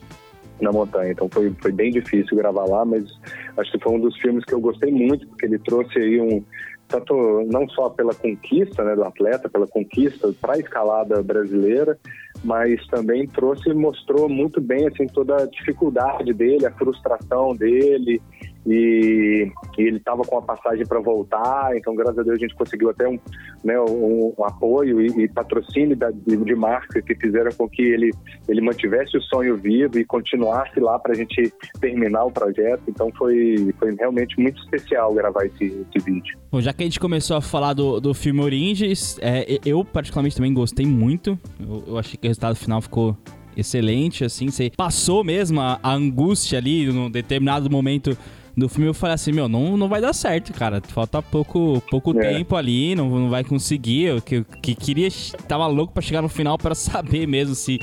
na 0.61 0.73
montanha. 0.73 1.13
Então 1.13 1.29
foi, 1.29 1.53
foi 1.61 1.73
bem 1.73 1.91
difícil 1.91 2.37
gravar 2.37 2.65
lá, 2.65 2.85
mas 2.85 3.05
acho 3.57 3.73
que 3.73 3.79
foi 3.79 3.93
um 3.93 4.01
dos 4.01 4.17
filmes 4.19 4.45
que 4.45 4.55
eu 4.55 4.61
gostei 4.61 4.91
muito, 4.91 5.27
porque 5.29 5.47
ele 5.47 5.59
trouxe 5.59 5.99
aí 5.99 6.21
um. 6.21 6.43
Tanto 6.87 7.15
não 7.51 7.67
só 7.71 7.89
pela 7.89 8.15
conquista 8.15 8.85
né, 8.85 8.95
do 8.95 9.05
atleta, 9.05 9.49
pela 9.49 9.67
conquista 9.67 10.31
para 10.39 10.55
a 10.55 10.59
escalada 10.59 11.23
brasileira, 11.23 11.99
mas 12.45 12.87
também 12.89 13.27
trouxe 13.27 13.73
mostrou 13.73 14.29
muito 14.29 14.61
bem 14.61 14.87
assim, 14.87 15.07
toda 15.07 15.43
a 15.43 15.47
dificuldade 15.47 16.35
dele, 16.35 16.67
a 16.67 16.73
frustração 16.73 17.57
dele 17.57 18.21
e, 18.67 19.51
e 19.79 19.83
ele 19.83 19.99
estava 19.99 20.23
com 20.23 20.39
a 20.39 20.43
passagem 20.43 20.87
para 20.87 21.01
voltar, 21.01 21.77
então 21.77 21.95
graças 21.95 22.19
a 22.19 22.23
Deus 22.23 22.37
a 22.37 22.41
gente 22.41 22.55
conseguiu 22.55 22.91
até 22.91 23.09
um, 23.09 23.19
né, 23.63 23.79
um, 23.81 24.33
um 24.39 24.45
apoio 24.45 25.01
e, 25.01 25.25
e 25.25 25.29
patrocínio 25.29 25.97
da, 25.97 26.11
de, 26.11 26.37
de 26.37 26.55
marca 26.55 27.03
que 27.03 27.15
fizeram 27.15 27.51
com 27.53 27.69
que 27.69 27.83
ele, 27.83 28.11
ele 28.49 28.61
mantivesse 28.61 29.17
o 29.17 29.23
sonho 29.23 29.57
vivo 29.57 29.99
e 29.99 30.05
continuasse 30.05 30.81
lá 30.81 30.99
para 30.99 31.13
a 31.13 31.17
gente 31.17 31.53
terminar 31.81 32.25
o 32.25 32.31
projeto, 32.31 32.83
então 32.89 33.11
foi, 33.17 33.75
foi 33.79 33.95
realmente 33.95 34.41
muito 34.41 34.61
especial 34.63 35.13
gravar 35.15 35.45
esse, 35.47 35.65
esse 35.65 36.05
vídeo. 36.05 36.39
Bom, 36.51 36.61
já 36.61 36.73
que 36.73 36.83
a 36.83 36.87
gente 36.87 37.01
começou 37.01 37.37
a 37.37 37.41
falar 37.41 37.75
do, 37.75 38.01
do 38.01 38.15
filme 38.15 38.41
Origens, 38.41 39.19
é, 39.21 39.59
eu 39.65 39.85
particularmente 39.85 40.37
também 40.37 40.55
gostei 40.55 40.87
muito, 40.87 41.39
eu, 41.61 41.85
eu 41.87 41.99
achei 41.99 42.17
que 42.17 42.27
o 42.27 42.29
resultado 42.29 42.57
final 42.57 42.81
ficou 42.81 43.17
excelente, 43.57 44.25
assim, 44.25 44.49
você 44.49 44.71
passou 44.77 45.23
mesmo 45.23 45.61
a, 45.61 45.79
a 45.83 45.93
angústia 45.95 46.59
ali 46.59 46.87
num 46.87 47.11
determinado 47.11 47.71
momento 47.71 48.17
do 48.57 48.69
filme, 48.69 48.89
eu 48.89 48.95
falei 48.95 49.15
assim, 49.15 49.33
meu, 49.33 49.49
não, 49.49 49.77
não 49.77 49.89
vai 49.89 50.01
dar 50.01 50.13
certo, 50.13 50.53
cara. 50.53 50.81
Falta 50.87 51.21
pouco, 51.21 51.83
pouco 51.91 52.19
É. 52.21 52.35
tempo 52.35 52.55
ali, 52.57 52.95
não, 52.95 53.09
não 53.11 53.29
vai 53.31 53.43
conseguir. 53.45 54.05
Eu 54.05 54.23
que, 54.23 54.45
que 54.63 54.75
queria, 54.75 55.09
tava 55.49 55.67
louco 55.67 55.93
pra 55.93 56.03
chegar 56.03 56.23
no 56.23 56.29
final 56.29 56.57
pra 56.57 56.75
saber 56.77 57.27
mesmo 57.27 57.55
se 57.55 57.81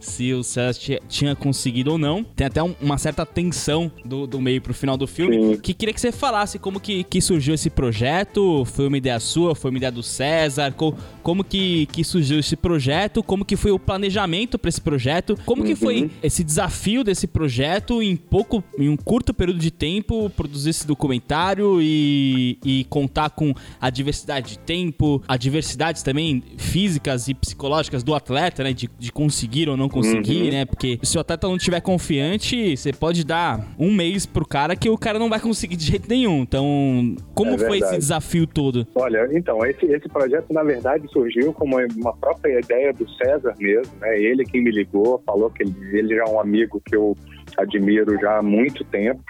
se 0.00 0.32
o 0.32 0.42
César 0.42 0.78
ti- 0.78 1.00
tinha 1.08 1.34
conseguido 1.36 1.92
ou 1.92 1.98
não. 1.98 2.24
Tem 2.24 2.46
até 2.46 2.62
um- 2.62 2.74
uma 2.80 2.98
certa 2.98 3.24
tensão 3.26 3.90
do, 4.04 4.26
do 4.26 4.40
meio 4.40 4.60
pro 4.60 4.72
final 4.74 4.96
do 4.96 5.06
filme. 5.06 5.54
Sim. 5.56 5.60
Que 5.60 5.74
queria 5.74 5.92
que 5.94 6.00
você 6.00 6.10
falasse 6.12 6.58
como 6.58 6.80
que, 6.80 7.04
que 7.04 7.20
surgiu 7.20 7.54
esse 7.54 7.70
projeto. 7.70 8.64
Foi 8.64 8.86
uma 8.86 8.96
ideia 8.96 9.20
sua? 9.20 9.54
Foi 9.54 9.70
uma 9.70 9.76
ideia 9.78 9.92
do 9.92 10.02
César? 10.02 10.72
Co- 10.72 10.94
como 11.22 11.44
que, 11.44 11.86
que 11.86 12.02
surgiu 12.02 12.38
esse 12.38 12.56
projeto? 12.56 13.22
Como 13.22 13.44
que 13.44 13.56
foi 13.56 13.70
o 13.70 13.78
planejamento 13.78 14.58
pra 14.58 14.68
esse 14.68 14.80
projeto? 14.80 15.36
Como 15.44 15.62
que 15.64 15.74
foi 15.76 16.10
esse 16.22 16.42
desafio 16.42 17.04
desse 17.04 17.26
projeto 17.26 18.02
em 18.02 18.16
pouco, 18.16 18.64
em 18.78 18.88
um 18.88 18.96
curto 18.96 19.34
período 19.34 19.58
de 19.58 19.70
tempo, 19.70 20.30
produzir 20.30 20.70
esse 20.70 20.86
documentário 20.86 21.78
e, 21.82 22.58
e 22.64 22.84
contar 22.84 23.30
com 23.30 23.52
a 23.80 23.90
diversidade 23.90 24.50
de 24.52 24.58
tempo, 24.58 25.22
a 25.28 25.36
diversidades 25.36 26.02
também 26.02 26.42
físicas 26.56 27.28
e 27.28 27.34
psicológicas 27.34 28.02
do 28.02 28.14
atleta, 28.14 28.62
né? 28.64 28.72
De, 28.72 28.88
de 28.98 29.12
conseguir 29.12 29.68
ou 29.68 29.76
não 29.76 29.88
conseguir, 29.90 30.50
né? 30.50 30.64
Porque 30.64 30.98
se 31.02 31.16
o 31.18 31.20
atleta 31.20 31.46
não 31.48 31.56
estiver 31.56 31.80
confiante, 31.80 32.76
você 32.76 32.92
pode 32.92 33.24
dar 33.24 33.66
um 33.78 33.92
mês 33.92 34.24
pro 34.26 34.46
cara 34.46 34.74
que 34.76 34.88
o 34.88 34.96
cara 34.98 35.18
não 35.18 35.28
vai 35.28 35.40
conseguir 35.40 35.76
de 35.76 35.84
jeito 35.84 36.08
nenhum. 36.08 36.42
Então, 36.42 37.14
como 37.34 37.52
É 37.54 37.58
foi 37.58 37.78
esse 37.78 37.96
desafio 37.98 38.46
todo? 38.46 38.86
Olha, 38.94 39.28
então, 39.32 39.64
esse, 39.66 39.84
esse 39.86 40.08
projeto, 40.08 40.52
na 40.52 40.62
verdade, 40.62 41.06
surgiu 41.12 41.52
como 41.52 41.76
uma 41.96 42.16
própria 42.16 42.58
ideia 42.58 42.92
do 42.92 43.08
César 43.10 43.54
mesmo, 43.58 43.92
né? 44.00 44.18
Ele 44.20 44.44
quem 44.44 44.62
me 44.62 44.70
ligou, 44.70 45.22
falou 45.26 45.50
que 45.50 45.62
ele, 45.62 45.74
ele 45.92 46.14
já 46.16 46.22
é 46.24 46.28
um 46.30 46.40
amigo 46.40 46.80
que 46.84 46.94
eu 46.96 47.16
admiro 47.56 48.18
já 48.20 48.38
há 48.38 48.42
muito 48.42 48.84
tempo, 48.84 49.22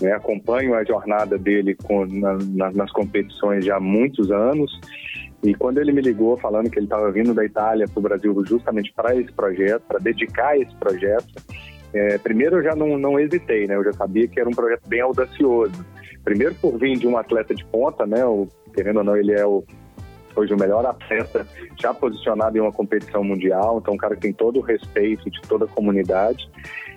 né? 0.00 0.12
Acompanho 0.12 0.74
a 0.74 0.84
jornada 0.84 1.36
dele 1.36 1.74
com, 1.74 2.06
na- 2.06 2.38
na- 2.40 2.70
nas 2.72 2.90
competições 2.92 3.64
já 3.64 3.76
há 3.76 3.80
muitos 3.80 4.30
anos. 4.30 4.70
E 5.42 5.54
quando 5.54 5.78
ele 5.78 5.92
me 5.92 6.00
ligou 6.00 6.36
falando 6.36 6.70
que 6.70 6.78
ele 6.78 6.86
estava 6.86 7.10
vindo 7.12 7.32
da 7.32 7.44
Itália 7.44 7.86
para 7.86 7.98
o 7.98 8.02
Brasil 8.02 8.44
justamente 8.44 8.92
para 8.92 9.14
esse 9.14 9.32
projeto, 9.32 9.82
para 9.86 9.98
dedicar 9.98 10.58
esse 10.58 10.74
projeto, 10.76 11.28
é, 11.92 12.18
primeiro 12.18 12.56
eu 12.56 12.62
já 12.62 12.74
não, 12.74 12.98
não 12.98 13.18
hesitei, 13.18 13.66
né? 13.66 13.76
Eu 13.76 13.84
já 13.84 13.92
sabia 13.92 14.26
que 14.26 14.40
era 14.40 14.48
um 14.48 14.52
projeto 14.52 14.88
bem 14.88 15.00
audacioso. 15.00 15.84
Primeiro 16.24 16.54
por 16.56 16.76
vir 16.76 16.98
de 16.98 17.06
um 17.06 17.16
atleta 17.16 17.54
de 17.54 17.64
ponta, 17.66 18.04
né? 18.04 18.24
O, 18.24 18.48
querendo 18.74 18.98
ou 18.98 19.04
não, 19.04 19.16
ele 19.16 19.32
é 19.32 19.46
o, 19.46 19.64
hoje 20.38 20.54
o 20.54 20.58
melhor 20.58 20.84
atleta 20.86 21.46
já 21.80 21.92
posicionado 21.92 22.56
em 22.56 22.60
uma 22.60 22.72
competição 22.72 23.22
mundial, 23.24 23.78
então 23.78 23.94
um 23.94 23.98
cara 23.98 24.14
que 24.14 24.22
tem 24.22 24.32
todo 24.32 24.58
o 24.58 24.62
respeito 24.62 25.30
de 25.30 25.40
toda 25.42 25.64
a 25.64 25.68
comunidade. 25.68 26.48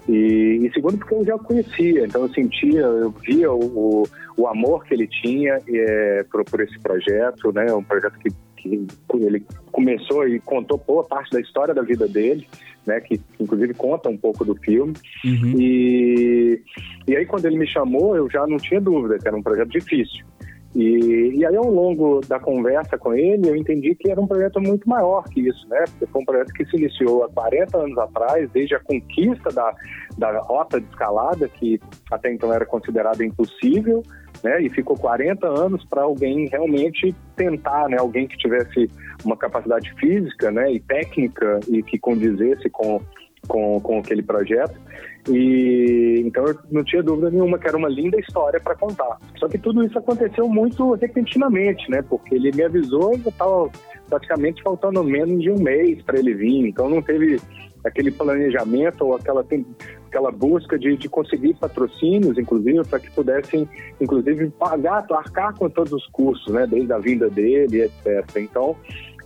E, 0.08 0.60
e 0.64 0.72
segundo 0.74 0.98
porque 0.98 1.14
eu 1.14 1.26
já 1.26 1.36
o 1.36 1.40
conhecia, 1.40 2.06
então 2.06 2.24
eu 2.24 2.30
sentia, 2.30 2.82
eu 2.82 3.12
via 3.12 3.52
o, 3.52 3.60
o, 3.60 4.04
o 4.38 4.48
amor 4.48 4.84
que 4.86 4.94
ele 4.94 5.08
tinha 5.08 5.60
é, 5.68 6.26
por, 6.32 6.44
por 6.44 6.62
esse 6.62 6.80
projeto, 6.80 7.52
né? 7.52 7.72
Um 7.74 7.84
projeto 7.84 8.18
que, 8.20 8.30
que 8.58 8.88
ele 9.14 9.46
começou 9.72 10.28
e 10.28 10.40
contou 10.40 10.78
boa 10.78 11.04
parte 11.04 11.32
da 11.32 11.40
história 11.40 11.74
da 11.74 11.84
vida 11.84 12.08
dele, 12.08 12.48
né? 12.86 13.00
Que 13.00 13.22
inclusive 13.40 13.74
conta 13.76 14.10
um 14.10 14.18
pouco 14.18 14.44
do 14.44 14.56
filme. 14.56 14.94
Uhum. 15.24 15.54
E, 15.60 16.62
e 17.08 17.16
aí, 17.16 17.26
quando 17.26 17.46
ele 17.46 17.58
me 17.58 17.68
chamou, 17.68 18.16
eu 18.16 18.30
já 18.30 18.46
não 18.48 18.58
tinha 18.58 18.82
dúvida 18.82 19.20
que 19.20 19.28
era 19.28 19.38
um 19.38 19.44
projeto 19.44 19.70
difícil. 19.70 20.26
E, 20.74 21.34
e 21.36 21.46
aí, 21.46 21.56
ao 21.56 21.70
longo 21.70 22.22
da 22.22 22.40
conversa 22.40 22.98
com 22.98 23.14
ele, 23.14 23.50
eu 23.50 23.56
entendi 23.56 23.94
que 23.94 24.10
era 24.10 24.22
um 24.22 24.28
projeto 24.28 24.62
muito 24.62 24.88
maior 24.88 25.24
que 25.26 25.42
isso, 25.42 25.68
né? 25.68 25.84
Porque 25.90 26.06
foi 26.06 26.22
um 26.22 26.26
projeto 26.26 26.54
que 26.54 26.66
se 26.66 26.78
iniciou 26.78 27.24
há 27.24 27.30
40 27.30 27.78
anos 27.78 27.98
atrás, 27.98 28.50
desde 28.52 28.76
a 28.76 28.80
conquista 28.80 29.50
da, 29.52 29.74
da 30.18 30.40
rota 30.40 30.80
de 30.80 30.88
escalada, 30.88 31.48
que 31.50 31.80
até 32.10 32.32
então 32.32 32.54
era 32.54 32.66
considerada 32.66 33.24
impossível, 33.26 34.02
né? 34.42 34.62
E 34.62 34.70
ficou 34.70 34.96
40 34.96 35.46
anos 35.46 35.84
para 35.86 36.04
alguém 36.04 36.48
realmente 36.48 37.14
tentar, 37.36 37.90
né? 37.90 37.98
Alguém 38.00 38.26
que 38.26 38.38
tivesse 38.38 38.90
uma 39.26 39.36
capacidade 39.36 39.94
física, 40.00 40.52
né? 40.52 40.72
E 40.72 40.80
técnica 40.80 41.60
e 41.68 41.84
que 41.84 42.00
condizesse 42.00 42.70
com 42.70 43.02
com, 43.48 43.80
com 43.80 44.00
aquele 44.00 44.22
projeto. 44.22 44.80
E 45.30 46.24
então 46.26 46.46
eu 46.46 46.58
não 46.72 46.84
tinha 46.84 47.04
dúvida 47.04 47.30
nenhuma 47.30 47.60
que 47.60 47.68
era 47.68 47.78
uma 47.78 47.90
linda 47.90 48.20
história 48.20 48.60
para 48.60 48.76
contar. 48.76 49.20
Só 49.38 49.48
que 49.48 49.58
tudo 49.58 49.84
isso 49.84 49.98
aconteceu 49.98 50.48
muito 50.48 50.94
repentinamente, 50.94 51.90
né? 51.90 52.02
Porque 52.02 52.36
ele 52.36 52.52
me 52.52 52.64
avisou 52.64 53.16
e 53.16 53.22
eu 53.24 53.30
estava 53.30 53.70
praticamente 54.10 54.62
faltando 54.64 55.04
menos 55.04 55.42
de 55.42 55.52
um 55.52 55.60
mês 55.60 56.02
para 56.04 56.20
ele 56.20 56.34
vir. 56.34 56.68
Então 56.68 56.90
não 56.90 57.02
teve 57.02 57.40
aquele 57.84 58.12
planejamento 58.12 59.06
ou 59.06 59.16
aquela 59.16 59.46
aquela 60.08 60.32
busca 60.32 60.78
de, 60.78 60.98
de 60.98 61.08
conseguir 61.08 61.54
patrocínios, 61.54 62.38
inclusive, 62.38 62.84
para 62.84 63.00
que 63.00 63.10
pudessem, 63.12 63.68
inclusive, 64.00 64.50
pagar, 64.50 65.06
arcar 65.10 65.56
com 65.56 65.70
todos 65.70 65.94
os 65.94 66.06
custos, 66.08 66.54
né? 66.54 66.68
Desde 66.68 66.92
a 66.92 66.98
vinda 66.98 67.30
dele, 67.30 67.84
etc. 67.84 68.38
Então 68.38 68.76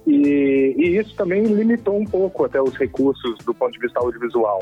e, 0.05 0.75
e, 0.77 0.97
isso 0.97 1.15
também 1.15 1.43
limitou 1.43 1.97
um 1.97 2.05
pouco 2.05 2.45
até 2.45 2.61
os 2.61 2.75
recursos 2.75 3.37
do 3.43 3.53
ponto 3.53 3.71
de 3.73 3.79
vista 3.79 3.99
audiovisual. 3.99 4.61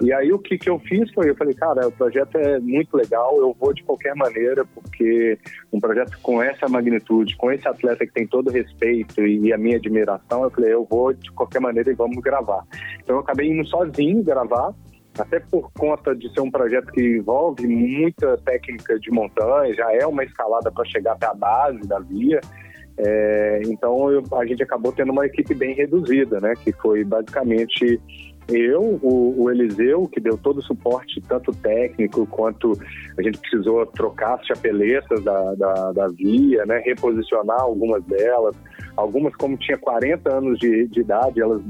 E 0.00 0.12
aí 0.12 0.32
o 0.32 0.38
que, 0.38 0.58
que 0.58 0.68
eu 0.68 0.78
fiz 0.80 1.12
foi, 1.12 1.30
eu 1.30 1.36
falei, 1.36 1.54
cara, 1.54 1.86
o 1.86 1.92
projeto 1.92 2.36
é 2.36 2.58
muito 2.58 2.96
legal, 2.96 3.36
eu 3.38 3.56
vou 3.58 3.72
de 3.72 3.82
qualquer 3.84 4.14
maneira, 4.14 4.64
porque 4.64 5.38
um 5.72 5.78
projeto 5.78 6.18
com 6.20 6.42
essa 6.42 6.68
magnitude, 6.68 7.36
com 7.36 7.50
esse 7.50 7.66
atleta 7.66 8.06
que 8.06 8.12
tem 8.12 8.26
todo 8.26 8.50
respeito 8.50 9.24
e 9.24 9.52
a 9.52 9.58
minha 9.58 9.76
admiração, 9.76 10.44
eu 10.44 10.50
falei, 10.50 10.72
eu 10.72 10.84
vou 10.84 11.12
de 11.12 11.30
qualquer 11.32 11.60
maneira 11.60 11.90
e 11.90 11.94
vamos 11.94 12.16
gravar. 12.22 12.64
Então 13.02 13.16
eu 13.16 13.20
acabei 13.20 13.48
indo 13.48 13.66
sozinho 13.68 14.22
gravar, 14.22 14.74
até 15.18 15.38
por 15.38 15.70
conta 15.72 16.14
de 16.14 16.32
ser 16.32 16.40
um 16.40 16.50
projeto 16.50 16.90
que 16.90 17.00
envolve 17.00 17.66
muita 17.66 18.36
técnica 18.38 18.98
de 18.98 19.10
montanha, 19.12 19.74
já 19.74 19.92
é 19.92 20.04
uma 20.04 20.24
escalada 20.24 20.72
para 20.72 20.84
chegar 20.86 21.12
até 21.12 21.26
a 21.26 21.34
base 21.34 21.86
da 21.86 22.00
via, 22.00 22.40
é, 22.96 23.60
então 23.66 24.10
eu, 24.10 24.22
a 24.36 24.46
gente 24.46 24.62
acabou 24.62 24.92
tendo 24.92 25.10
uma 25.10 25.26
equipe 25.26 25.52
bem 25.54 25.74
reduzida, 25.74 26.40
né? 26.40 26.54
Que 26.62 26.72
foi 26.72 27.02
basicamente 27.02 28.00
eu, 28.48 28.98
o, 29.02 29.42
o, 29.42 29.50
Eliseu, 29.50 30.06
que 30.06 30.20
deu 30.20 30.36
todo 30.36 30.58
o 30.58 30.62
suporte, 30.62 31.20
tanto 31.28 31.52
técnico 31.52 32.26
quanto 32.26 32.72
a 33.18 33.22
gente 33.22 33.38
precisou 33.38 33.84
trocar 33.86 34.34
as 34.34 34.46
chapeletas 34.46 35.22
da, 35.24 35.54
da, 35.54 35.92
da 35.92 36.08
via, 36.08 36.66
né? 36.66 36.82
Reposicionar 36.84 37.60
algumas 37.60 38.04
delas. 38.04 38.54
Algumas, 38.96 39.34
como 39.36 39.56
tinha 39.56 39.78
40 39.78 40.36
anos 40.36 40.58
de, 40.58 40.86
de 40.88 41.00
idade, 41.00 41.40
elas 41.40 41.62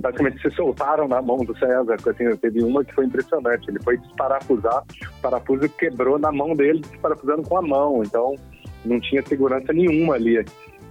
basicamente 0.00 0.40
se 0.40 0.50
soltaram 0.54 1.08
na 1.08 1.22
mão 1.22 1.38
do 1.38 1.56
César. 1.56 1.94
Assim, 1.94 2.36
teve 2.36 2.62
uma 2.62 2.84
que 2.84 2.94
foi 2.94 3.06
impressionante. 3.06 3.68
Ele 3.68 3.82
foi 3.82 3.96
desparafusar, 3.96 4.82
o 5.18 5.22
parafuso 5.22 5.68
quebrou 5.68 6.18
na 6.18 6.32
mão 6.32 6.54
dele, 6.54 6.80
desparafusando 6.80 7.42
com 7.48 7.58
a 7.58 7.62
mão. 7.62 8.02
Então 8.02 8.34
não 8.84 9.00
tinha 9.00 9.22
segurança 9.26 9.72
nenhuma 9.72 10.14
ali. 10.14 10.44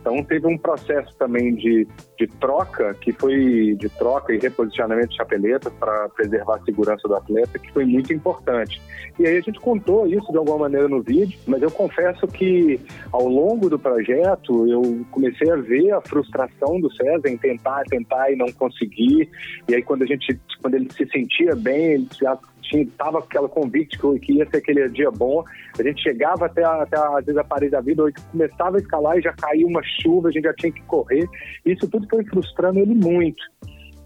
Então 0.08 0.24
teve 0.24 0.48
um 0.48 0.58
processo 0.58 1.14
também 1.18 1.54
de, 1.54 1.86
de 2.18 2.28
troca, 2.40 2.94
que 2.94 3.12
foi 3.12 3.76
de 3.78 3.90
troca 3.90 4.34
e 4.34 4.40
reposicionamento 4.40 5.10
de 5.10 5.18
chapeletas 5.18 5.74
para 5.74 6.08
preservar 6.08 6.56
a 6.56 6.64
segurança 6.64 7.06
do 7.10 7.16
atleta, 7.16 7.60
que 7.60 7.70
foi 7.74 7.84
muito 7.84 8.14
importante. 8.14 8.82
E 9.20 9.28
aí 9.28 9.36
a 9.36 9.42
gente 9.42 9.60
contou 9.60 10.08
isso 10.08 10.32
de 10.32 10.38
alguma 10.38 10.60
maneira 10.60 10.88
no 10.88 11.02
vídeo, 11.02 11.38
mas 11.46 11.62
eu 11.62 11.70
confesso 11.70 12.26
que 12.26 12.80
ao 13.12 13.28
longo 13.28 13.70
do 13.70 13.78
projeto 13.78 14.66
eu 14.66 15.06
comecei 15.12 15.52
a 15.52 15.58
ver 15.58 15.92
a 15.92 16.00
frustração 16.00 16.80
do 16.80 16.90
César 16.94 17.28
em 17.28 17.36
tentar, 17.36 17.84
tentar 17.84 18.32
e 18.32 18.38
não 18.38 18.50
conseguir. 18.54 19.30
E 19.68 19.76
aí 19.76 19.84
quando 19.84 20.04
a 20.04 20.06
gente, 20.06 20.40
quando 20.62 20.76
ele 20.76 20.88
se 20.90 21.06
sentia 21.08 21.54
bem, 21.54 21.86
ele 21.94 22.08
já 22.18 22.38
estava 22.76 23.20
com 23.20 23.26
aquela 23.26 23.50
convite 23.50 23.98
que, 24.22 24.34
ia 24.34 24.50
ser 24.50 24.58
aquele 24.58 24.88
dia 24.90 25.10
bom. 25.12 25.44
A 25.78 25.84
gente 25.84 26.02
chegava 26.02 26.46
até, 26.46 26.64
até 26.64 26.98
às 26.98 27.26
vezes 27.26 27.38
a 27.38 27.44
parede 27.44 27.72
da 27.72 27.82
vida, 27.82 28.04
começava 28.32 28.78
a 28.78 28.80
escalar 28.80 29.18
e 29.18 29.22
já 29.22 29.34
caía 29.34 29.66
uma 29.66 29.82
chuva, 30.02 30.30
a 30.30 30.32
gente 30.32 30.44
já 30.44 30.54
tinha 30.54 30.72
que 30.72 30.82
correr. 30.84 31.28
Isso 31.66 31.88
tudo 31.88 32.08
foi 32.10 32.24
frustrando 32.26 32.80
ele 32.80 32.96
muito. 32.96 33.44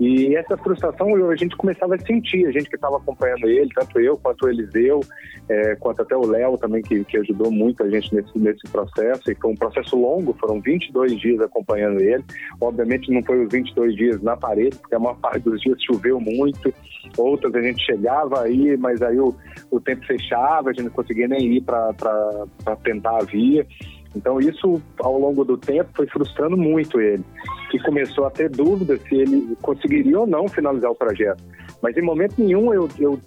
E 0.02 0.36
essa 0.36 0.58
frustração 0.58 1.14
a 1.30 1.36
gente 1.36 1.56
começava 1.56 1.94
a 1.94 2.00
sentir, 2.00 2.48
a 2.48 2.52
gente 2.52 2.68
que 2.68 2.76
estava 2.76 2.98
acompanhando 2.98 3.48
ele, 3.48 3.70
tanto 3.72 4.00
eu 4.00 4.18
quanto 4.18 4.48
o 4.48 4.50
Eliseu, 4.50 5.00
é, 5.48 5.76
quanto 5.76 6.02
até 6.02 6.18
o 6.18 6.26
Léo 6.26 6.58
também, 6.58 6.82
que, 6.82 7.04
que 7.04 7.18
ajudou 7.18 7.52
muito 7.52 7.84
a 7.84 7.90
gente 7.90 8.16
nesse, 8.16 8.36
nesse 8.36 8.64
processo. 8.72 9.32
E 9.32 9.36
foi 9.36 9.52
um 9.52 9.56
processo 9.56 9.96
longo, 9.96 10.34
foram 10.40 10.60
22 10.60 11.20
dias 11.20 11.40
acompanhando 11.40 12.02
ele. 12.02 12.24
Obviamente 12.60 13.12
não 13.12 13.22
foi 13.22 13.46
os 13.46 13.54
22 13.54 13.96
dias 13.96 14.22
na 14.24 14.36
parede, 14.36 14.76
porque 14.76 14.96
a 14.96 15.00
maior 15.00 15.20
parte 15.20 15.44
dos 15.44 15.62
dias 15.62 15.78
choveu 15.84 16.20
muito. 16.20 16.74
Outras 17.16 17.54
a 17.54 17.62
gente 17.62 17.86
chegava 17.86 18.42
aí, 18.42 18.76
mas 18.78 19.04
aí 19.04 19.20
o, 19.20 19.36
o 19.70 19.80
tempo 19.80 20.04
fechava, 20.08 20.72
a 20.72 20.74
gente 20.74 20.86
não 20.86 20.92
conseguia 20.92 21.28
nem 21.28 21.58
ir 21.58 21.62
para 21.62 21.94
tentar 22.84 23.18
a 23.18 23.24
via. 23.24 23.68
Então 24.16 24.40
isso, 24.40 24.82
ao 25.00 25.18
longo 25.18 25.46
do 25.46 25.58
tempo, 25.58 25.90
foi 25.96 26.08
frustrando 26.08 26.58
muito 26.58 27.00
ele, 27.00 27.24
que 27.70 27.80
começou 27.80 28.26
a 28.26 28.30
ter 28.30 28.50
dúvidas 28.50 29.02
se 29.04 29.16
ele 29.16 29.56
conseguiria 29.62 30.20
ou 30.20 30.28
não 30.28 30.48
finalizar 30.48 30.92
o 30.92 30.96
projeto. 30.96 31.44
Mas 31.82 31.96
em 31.96 32.02
momento 32.02 32.36
nenhum 32.38 32.74
eu, 32.74 32.90
eu, 33.00 33.20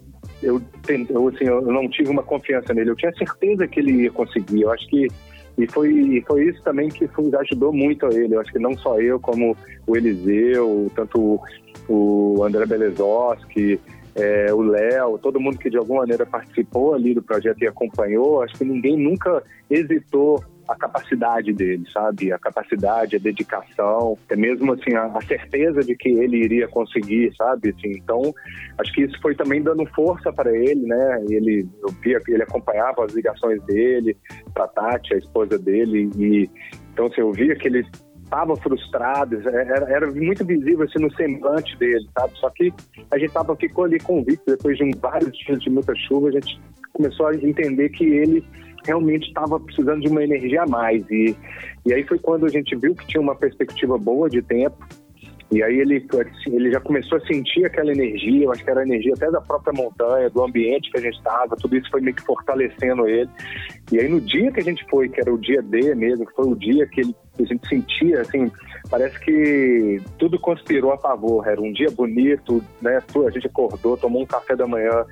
eu, 0.42 0.60
eu, 1.08 1.28
assim, 1.28 1.44
eu 1.44 1.62
não 1.62 1.88
tive 1.88 2.10
uma 2.10 2.22
confiança 2.22 2.74
nele, 2.74 2.90
eu 2.90 2.96
tinha 2.96 3.12
certeza 3.14 3.66
que 3.66 3.80
ele 3.80 4.02
ia 4.02 4.10
conseguir. 4.10 4.62
Eu 4.62 4.70
acho 4.70 4.86
que 4.88 5.08
e 5.56 5.68
foi, 5.68 6.22
foi 6.26 6.48
isso 6.48 6.60
também 6.64 6.88
que 6.88 7.08
ajudou 7.40 7.72
muito 7.72 8.06
a 8.06 8.12
ele. 8.12 8.34
Eu 8.34 8.40
acho 8.40 8.52
que 8.52 8.58
não 8.58 8.76
só 8.76 9.00
eu, 9.00 9.20
como 9.20 9.56
o 9.86 9.96
Eliseu, 9.96 10.90
tanto 10.96 11.20
o, 11.20 11.40
o 11.88 12.42
André 12.44 12.66
Belezoski, 12.66 13.80
é, 14.16 14.52
o 14.52 14.62
Léo, 14.62 15.18
todo 15.18 15.40
mundo 15.40 15.58
que 15.58 15.70
de 15.70 15.76
alguma 15.76 16.00
maneira 16.00 16.26
participou 16.26 16.94
ali 16.94 17.14
do 17.14 17.22
projeto 17.22 17.62
e 17.62 17.66
acompanhou, 17.66 18.42
acho 18.42 18.54
que 18.54 18.64
ninguém 18.64 18.96
nunca 18.96 19.42
hesitou 19.70 20.42
a 20.68 20.74
capacidade 20.76 21.52
dele, 21.52 21.84
sabe? 21.92 22.32
A 22.32 22.38
capacidade, 22.38 23.16
a 23.16 23.18
dedicação, 23.18 24.18
até 24.24 24.36
mesmo 24.36 24.72
assim 24.72 24.94
a, 24.94 25.06
a, 25.06 25.20
certeza 25.22 25.80
de 25.80 25.94
que 25.94 26.08
ele 26.08 26.38
iria 26.38 26.68
conseguir, 26.68 27.34
sabe? 27.36 27.74
Assim, 27.76 27.92
então, 27.92 28.34
acho 28.78 28.92
que 28.92 29.02
isso 29.02 29.20
foi 29.20 29.34
também 29.34 29.62
dando 29.62 29.84
força 29.94 30.32
para 30.32 30.50
ele, 30.56 30.86
né? 30.86 31.24
Ele 31.28 31.66
eu 31.82 31.92
via 32.02 32.20
ele 32.28 32.42
acompanhava 32.42 33.04
as 33.04 33.12
ligações 33.12 33.62
dele 33.64 34.16
para 34.52 34.68
Tati, 34.68 35.14
a 35.14 35.18
esposa 35.18 35.58
dele, 35.58 36.10
e 36.16 36.50
então 36.92 37.06
assim, 37.06 37.20
eu 37.20 37.32
via 37.32 37.54
que 37.56 37.68
ele 37.68 37.86
estava 38.24 38.56
frustrado, 38.56 39.36
era, 39.48 39.90
era, 39.90 40.10
muito 40.10 40.44
visível 40.44 40.84
assim, 40.84 40.98
no 40.98 41.12
semblante 41.14 41.76
dele, 41.78 42.06
sabe? 42.18 42.32
Só 42.38 42.50
que 42.50 42.72
a 43.10 43.18
gente 43.18 43.32
tava, 43.32 43.54
ficou 43.54 43.84
ali 43.84 44.00
convicto, 44.00 44.44
depois 44.46 44.76
de 44.76 44.84
um, 44.84 44.90
vários 45.00 45.30
dias 45.38 45.62
de 45.62 45.70
muita 45.70 45.94
chuva, 45.94 46.28
a 46.28 46.32
gente 46.32 46.60
começou 46.92 47.26
a 47.26 47.34
entender 47.34 47.90
que 47.90 48.04
ele 48.04 48.44
realmente 48.84 49.28
estava 49.28 49.58
precisando 49.58 50.00
de 50.00 50.08
uma 50.08 50.22
energia 50.22 50.62
a 50.62 50.66
mais. 50.66 51.04
E, 51.10 51.36
e 51.86 51.92
aí 51.92 52.02
foi 52.04 52.18
quando 52.18 52.46
a 52.46 52.48
gente 52.48 52.74
viu 52.76 52.94
que 52.94 53.06
tinha 53.06 53.20
uma 53.20 53.34
perspectiva 53.34 53.98
boa 53.98 54.28
de 54.28 54.42
tempo. 54.42 54.76
E 55.52 55.62
aí 55.62 55.78
ele, 55.78 56.04
ele 56.46 56.72
já 56.72 56.80
começou 56.80 57.18
a 57.18 57.26
sentir 57.26 57.64
aquela 57.64 57.92
energia, 57.92 58.44
eu 58.44 58.50
acho 58.50 58.64
que 58.64 58.70
era 58.70 58.80
a 58.80 58.82
energia 58.82 59.12
até 59.14 59.30
da 59.30 59.40
própria 59.40 59.72
montanha, 59.72 60.28
do 60.28 60.42
ambiente 60.42 60.90
que 60.90 60.98
a 60.98 61.00
gente 61.00 61.16
estava, 61.16 61.54
tudo 61.56 61.76
isso 61.76 61.88
foi 61.90 62.00
meio 62.00 62.16
que 62.16 62.22
fortalecendo 62.22 63.06
ele. 63.06 63.28
E 63.92 64.00
aí 64.00 64.08
no 64.08 64.20
dia 64.20 64.50
que 64.50 64.58
a 64.58 64.62
gente 64.64 64.84
foi, 64.90 65.08
que 65.08 65.20
era 65.20 65.32
o 65.32 65.38
dia 65.38 65.62
D 65.62 65.94
mesmo, 65.94 66.26
que 66.26 66.34
foi 66.34 66.46
o 66.46 66.56
dia 66.56 66.86
que, 66.86 67.02
ele, 67.02 67.14
que 67.36 67.42
a 67.44 67.46
gente 67.46 67.68
sentia, 67.68 68.22
assim, 68.22 68.50
parece 68.90 69.20
que 69.20 70.00
tudo 70.18 70.40
conspirou 70.40 70.92
a 70.92 70.98
favor. 70.98 71.46
Era 71.46 71.60
um 71.60 71.72
dia 71.72 71.90
bonito, 71.90 72.62
né? 72.80 72.98
A 72.98 73.30
gente 73.30 73.46
acordou, 73.46 73.96
tomou 73.96 74.22
um 74.22 74.26
café 74.26 74.56
da 74.56 74.66
manhã, 74.66 75.04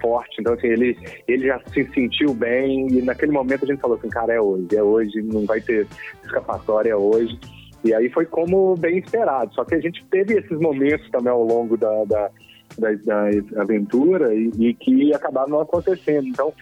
forte. 0.00 0.40
Então, 0.40 0.54
assim, 0.54 0.68
ele, 0.68 0.98
ele 1.26 1.46
já 1.46 1.60
se 1.72 1.84
sentiu 1.92 2.34
bem 2.34 2.88
e 2.88 3.02
naquele 3.02 3.32
momento 3.32 3.64
a 3.64 3.68
gente 3.68 3.80
falou 3.80 3.96
assim, 3.96 4.08
cara, 4.08 4.32
é 4.32 4.40
hoje, 4.40 4.68
é 4.74 4.82
hoje, 4.82 5.22
não 5.22 5.44
vai 5.44 5.60
ter 5.60 5.86
escapatória, 6.24 6.90
é 6.90 6.96
hoje. 6.96 7.38
E 7.84 7.94
aí 7.94 8.08
foi 8.10 8.26
como 8.26 8.74
bem 8.76 8.98
esperado. 8.98 9.54
Só 9.54 9.64
que 9.64 9.74
a 9.74 9.80
gente 9.80 10.04
teve 10.10 10.34
esses 10.34 10.58
momentos 10.58 11.08
também 11.10 11.32
ao 11.32 11.44
longo 11.44 11.76
da, 11.76 12.04
da, 12.04 12.30
da, 12.78 12.90
da 12.92 13.62
aventura 13.62 14.34
e, 14.34 14.50
e 14.58 14.74
que 14.74 15.14
acabaram 15.14 15.50
não 15.50 15.60
acontecendo. 15.60 16.26
Então, 16.26 16.52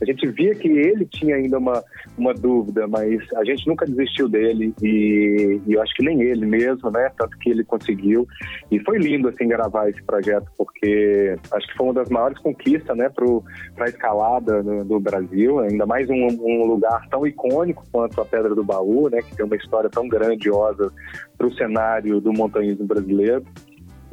a 0.00 0.04
gente 0.04 0.26
via 0.28 0.54
que 0.54 0.68
ele 0.68 1.06
tinha 1.06 1.36
ainda 1.36 1.58
uma, 1.58 1.82
uma 2.16 2.34
dúvida, 2.34 2.86
mas 2.86 3.20
a 3.34 3.44
gente 3.44 3.66
nunca 3.66 3.86
desistiu 3.86 4.28
dele 4.28 4.74
e, 4.82 5.60
e, 5.66 5.72
eu 5.72 5.82
acho 5.82 5.94
que 5.94 6.04
nem 6.04 6.22
ele 6.22 6.44
mesmo, 6.44 6.90
né? 6.90 7.10
Tanto 7.18 7.36
que 7.38 7.50
ele 7.50 7.64
conseguiu. 7.64 8.26
E 8.70 8.78
foi 8.80 8.98
lindo, 8.98 9.28
assim, 9.28 9.48
gravar 9.48 9.88
esse 9.88 10.02
projeto, 10.02 10.46
porque 10.56 11.36
acho 11.52 11.66
que 11.68 11.76
foi 11.76 11.86
uma 11.86 11.94
das 11.94 12.08
maiores 12.10 12.38
conquistas, 12.38 12.96
né, 12.96 13.08
para 13.08 13.84
a 13.84 13.88
escalada 13.88 14.62
do 14.62 15.00
Brasil, 15.00 15.60
ainda 15.60 15.86
mais 15.86 16.08
um, 16.08 16.26
um, 16.26 16.66
lugar 16.66 17.06
tão 17.08 17.26
icônico 17.26 17.84
quanto 17.90 18.20
a 18.20 18.24
Pedra 18.24 18.54
do 18.54 18.64
Baú, 18.64 19.08
né, 19.08 19.20
que 19.22 19.36
tem 19.36 19.44
uma 19.44 19.56
história 19.56 19.88
tão 19.88 20.08
grandiosa 20.08 20.92
para 21.36 21.46
o 21.46 21.54
cenário 21.54 22.20
do 22.20 22.32
montanhismo 22.32 22.86
brasileiro 22.86 23.44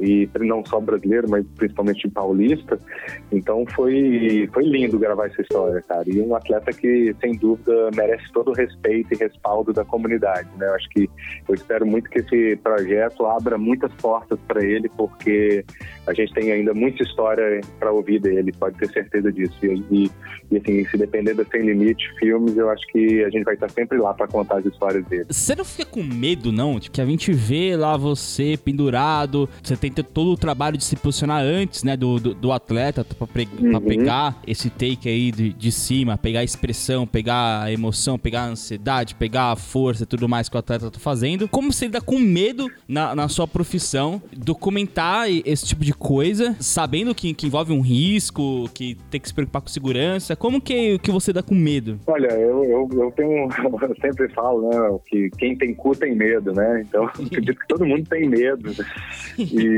e 0.00 0.28
não 0.40 0.64
só 0.64 0.80
brasileiro, 0.80 1.28
mas 1.28 1.44
principalmente 1.56 2.08
paulista. 2.10 2.78
Então 3.30 3.64
foi, 3.74 4.48
foi 4.52 4.64
lindo 4.64 4.98
gravar 4.98 5.26
essa 5.26 5.42
história, 5.42 5.82
cara. 5.82 6.04
E 6.06 6.20
um 6.20 6.34
atleta 6.34 6.72
que, 6.72 7.14
sem 7.20 7.32
dúvida, 7.36 7.90
merece 7.94 8.24
todo 8.32 8.50
o 8.50 8.54
respeito 8.54 9.12
e 9.12 9.16
respaldo 9.16 9.72
da 9.72 9.84
comunidade, 9.84 10.48
né? 10.58 10.66
Eu 10.66 10.74
acho 10.74 10.88
que 10.90 11.08
eu 11.48 11.54
espero 11.54 11.86
muito 11.86 12.10
que 12.10 12.18
esse 12.18 12.56
projeto 12.56 13.26
abra 13.26 13.56
muitas 13.56 13.92
portas 13.94 14.38
para 14.46 14.64
ele, 14.64 14.88
porque 14.96 15.64
a 16.06 16.12
gente 16.12 16.32
tem 16.34 16.52
ainda 16.52 16.74
muita 16.74 17.02
história 17.02 17.60
para 17.78 17.92
ouvir 17.92 18.20
dele, 18.20 18.52
pode 18.52 18.76
ter 18.78 18.90
certeza 18.90 19.32
disso. 19.32 19.54
E, 19.62 20.10
e, 20.50 20.56
assim, 20.56 20.84
se 20.86 20.96
depender 20.96 21.34
da 21.34 21.44
Sem 21.44 21.62
Limite 21.62 22.04
Filmes, 22.18 22.56
eu 22.56 22.68
acho 22.70 22.86
que 22.88 23.24
a 23.24 23.30
gente 23.30 23.44
vai 23.44 23.54
estar 23.54 23.70
sempre 23.70 23.98
lá 23.98 24.12
para 24.12 24.26
contar 24.26 24.58
as 24.58 24.66
histórias 24.66 25.04
dele. 25.06 25.26
Você 25.30 25.54
não 25.54 25.64
fica 25.64 25.84
com 25.84 26.02
medo, 26.02 26.52
não? 26.52 26.78
De 26.78 26.90
que 26.90 27.00
a 27.00 27.06
gente 27.06 27.32
vê 27.32 27.76
lá 27.76 27.96
você 27.96 28.56
pendurado, 28.56 29.48
você 29.62 29.76
tem 29.90 30.04
todo 30.04 30.32
o 30.32 30.36
trabalho 30.36 30.76
de 30.76 30.84
se 30.84 30.96
posicionar 30.96 31.42
antes, 31.42 31.82
né, 31.82 31.96
do, 31.96 32.18
do, 32.18 32.34
do 32.34 32.52
atleta 32.52 33.04
pra, 33.04 33.26
uhum. 33.60 33.70
pra, 33.70 33.80
pegar 33.80 34.40
esse 34.46 34.70
take 34.70 35.08
aí 35.08 35.30
de, 35.30 35.52
de 35.52 35.72
cima, 35.72 36.16
pegar 36.16 36.40
a 36.40 36.44
expressão, 36.44 37.06
pegar 37.06 37.62
a 37.62 37.72
emoção, 37.72 38.18
pegar 38.18 38.42
a 38.42 38.48
ansiedade, 38.48 39.14
pegar 39.14 39.52
a 39.52 39.56
força 39.56 40.04
e 40.04 40.06
tudo 40.06 40.28
mais 40.28 40.48
que 40.48 40.56
o 40.56 40.58
atleta 40.58 40.90
tá 40.90 40.98
fazendo. 40.98 41.48
Como 41.48 41.72
você 41.72 41.86
lida 41.86 42.00
com 42.00 42.18
medo 42.18 42.70
na, 42.88 43.14
na 43.14 43.28
sua 43.28 43.46
profissão, 43.46 44.22
documentar 44.36 45.28
esse 45.44 45.66
tipo 45.66 45.84
de 45.84 45.92
coisa, 45.92 46.56
sabendo 46.60 47.14
que, 47.14 47.34
que 47.34 47.46
envolve 47.46 47.72
um 47.72 47.80
risco, 47.80 48.68
que 48.74 48.96
tem 49.10 49.20
que 49.20 49.28
se 49.28 49.34
preocupar 49.34 49.62
com 49.62 49.68
segurança. 49.68 50.36
Como 50.36 50.60
que, 50.60 50.98
que 50.98 51.10
você 51.10 51.32
dá 51.32 51.42
com 51.42 51.54
medo? 51.54 51.98
Olha, 52.06 52.32
eu, 52.32 52.64
eu, 52.64 52.88
eu 52.92 53.12
tenho. 53.12 53.48
Eu 53.84 53.94
sempre 54.00 54.28
falo, 54.30 54.68
né, 54.70 54.98
que 55.06 55.30
quem 55.36 55.56
tem 55.56 55.74
cu 55.74 55.94
tem 55.94 56.14
medo, 56.14 56.52
né? 56.52 56.82
Então, 56.86 57.04
acredito 57.26 57.58
que 57.58 57.68
todo 57.68 57.84
mundo 57.84 58.08
tem 58.08 58.28
medo. 58.28 58.70
E 59.36 59.73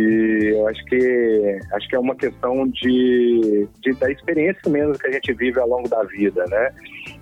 eu 0.52 0.68
acho 0.68 0.84
que 0.86 1.58
acho 1.72 1.88
que 1.88 1.96
é 1.96 1.98
uma 1.98 2.14
questão 2.14 2.66
de, 2.68 3.68
de 3.80 3.92
da 3.92 4.10
experiência 4.10 4.70
mesmo 4.70 4.98
que 4.98 5.06
a 5.06 5.12
gente 5.12 5.32
vive 5.32 5.60
ao 5.60 5.68
longo 5.68 5.88
da 5.88 6.02
vida, 6.04 6.44
né? 6.48 6.70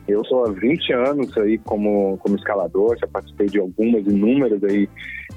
Eu 0.06 0.24
sou 0.24 0.44
há 0.44 0.50
20 0.50 0.92
anos 0.92 1.36
aí 1.38 1.58
como, 1.58 2.18
como 2.18 2.36
escalador, 2.36 2.96
já 2.98 3.06
participei 3.06 3.46
de 3.46 3.58
algumas 3.58 4.06
inúmeras 4.06 4.62
aí 4.64 4.88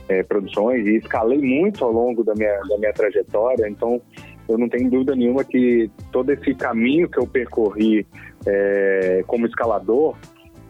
é, 0.10 0.24
produções 0.24 0.86
e 0.86 0.98
escalei 0.98 1.40
muito 1.40 1.84
ao 1.84 1.92
longo 1.92 2.24
da 2.24 2.34
minha, 2.34 2.60
da 2.68 2.78
minha 2.78 2.94
trajetória, 2.94 3.68
então 3.68 4.02
eu 4.48 4.58
não 4.58 4.70
tenho 4.70 4.90
dúvida 4.90 5.16
nenhuma 5.16 5.44
que 5.44 5.92
todo 6.12 6.32
esse 6.32 6.54
caminho 6.54 7.10
que 7.10 7.20
eu 7.20 7.28
percorri 7.28 8.06
é, 8.46 9.24
como 9.28 9.46
escalador 9.46 10.16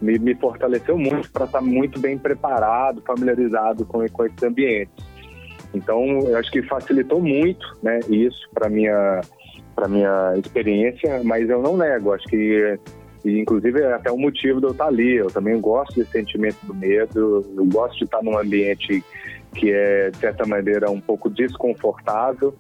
me, 0.01 0.18
me 0.18 0.36
fortaleceu 0.36 0.97
muito 0.97 1.32
para 1.32 1.45
estar 1.45 1.61
muito 1.61 1.99
bem 1.99 2.18
preparado, 2.18 3.01
familiarizado 3.01 3.86
com, 3.86 4.07
com 4.09 4.26
esses 4.26 4.41
ambientes. 4.43 5.07
Então, 5.74 6.20
eu 6.22 6.38
acho 6.38 6.51
que 6.51 6.61
facilitou 6.63 7.22
muito 7.22 7.78
né, 7.84 7.99
isso 8.09 8.49
para 8.53 8.70
minha 8.70 9.22
para 9.76 9.88
minha 9.88 10.34
experiência, 10.38 11.22
mas 11.24 11.47
eu 11.47 11.61
não 11.61 11.78
nego, 11.78 12.11
acho 12.11 12.26
que 12.26 12.80
e, 13.28 13.39
inclusive, 13.39 13.82
é 13.82 13.93
até 13.93 14.09
o 14.09 14.18
motivo 14.18 14.61
de 14.61 14.68
eu 14.68 14.72
estar 14.72 14.88
ali. 14.88 15.18
Eu 15.18 15.28
também 15.28 15.59
gosto 15.59 15.95
desse 15.95 16.11
sentimento 16.11 16.57
do 16.63 16.74
medo, 16.74 17.45
eu 17.57 17.65
gosto 17.65 17.97
de 17.97 18.05
estar 18.05 18.24
num 18.24 18.38
ambiente 18.38 19.03
que 19.53 19.72
é, 19.72 20.09
de 20.11 20.18
certa 20.18 20.45
maneira, 20.45 20.89
um 20.89 21.01
pouco 21.01 21.30
desconfortável. 21.30 22.55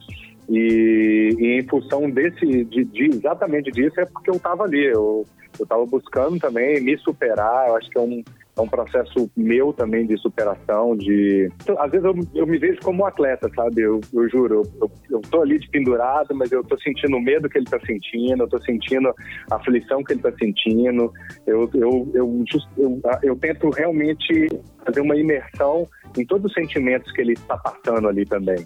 E, 0.49 1.35
e 1.37 1.59
em 1.59 1.63
função 1.63 2.09
desse, 2.09 2.65
de, 2.65 2.83
de, 2.83 3.05
exatamente 3.05 3.71
disso, 3.71 3.99
é 3.99 4.05
porque 4.05 4.29
eu 4.29 4.35
estava 4.35 4.63
ali. 4.63 4.85
Eu 4.85 5.25
estava 5.57 5.85
buscando 5.85 6.37
também 6.37 6.81
me 6.81 6.97
superar. 6.97 7.69
Eu 7.69 7.77
acho 7.77 7.89
que 7.89 7.97
é 7.97 8.01
um, 8.01 8.21
é 8.57 8.61
um 8.61 8.67
processo 8.67 9.29
meu 9.35 9.71
também 9.71 10.05
de 10.05 10.17
superação, 10.17 10.95
de... 10.95 11.49
Às 11.77 11.91
vezes 11.91 12.05
eu, 12.05 12.15
eu 12.33 12.47
me 12.47 12.57
vejo 12.57 12.79
como 12.81 13.03
um 13.03 13.05
atleta, 13.05 13.49
sabe? 13.55 13.81
Eu, 13.81 14.01
eu 14.13 14.29
juro, 14.29 14.63
eu, 14.81 14.91
eu 15.09 15.21
tô 15.21 15.41
ali 15.41 15.59
de 15.59 15.69
pendurado, 15.69 16.35
mas 16.35 16.51
eu 16.51 16.63
tô 16.63 16.77
sentindo 16.79 17.17
o 17.17 17.21
medo 17.21 17.49
que 17.49 17.57
ele 17.57 17.65
tá 17.65 17.79
sentindo, 17.85 18.43
eu 18.43 18.47
tô 18.47 18.59
sentindo 18.61 19.13
a 19.51 19.55
aflição 19.55 20.03
que 20.03 20.13
ele 20.13 20.21
tá 20.21 20.31
sentindo, 20.39 21.11
eu, 21.45 21.69
eu, 21.73 22.11
eu, 22.13 22.43
eu, 22.77 23.01
eu 23.23 23.35
tento 23.35 23.69
realmente 23.69 24.47
fazer 24.85 25.01
uma 25.01 25.15
imersão 25.15 25.87
em 26.17 26.25
todos 26.25 26.45
os 26.45 26.53
sentimentos 26.53 27.11
que 27.11 27.21
ele 27.21 27.33
está 27.33 27.57
passando 27.57 28.07
ali 28.07 28.25
também. 28.25 28.65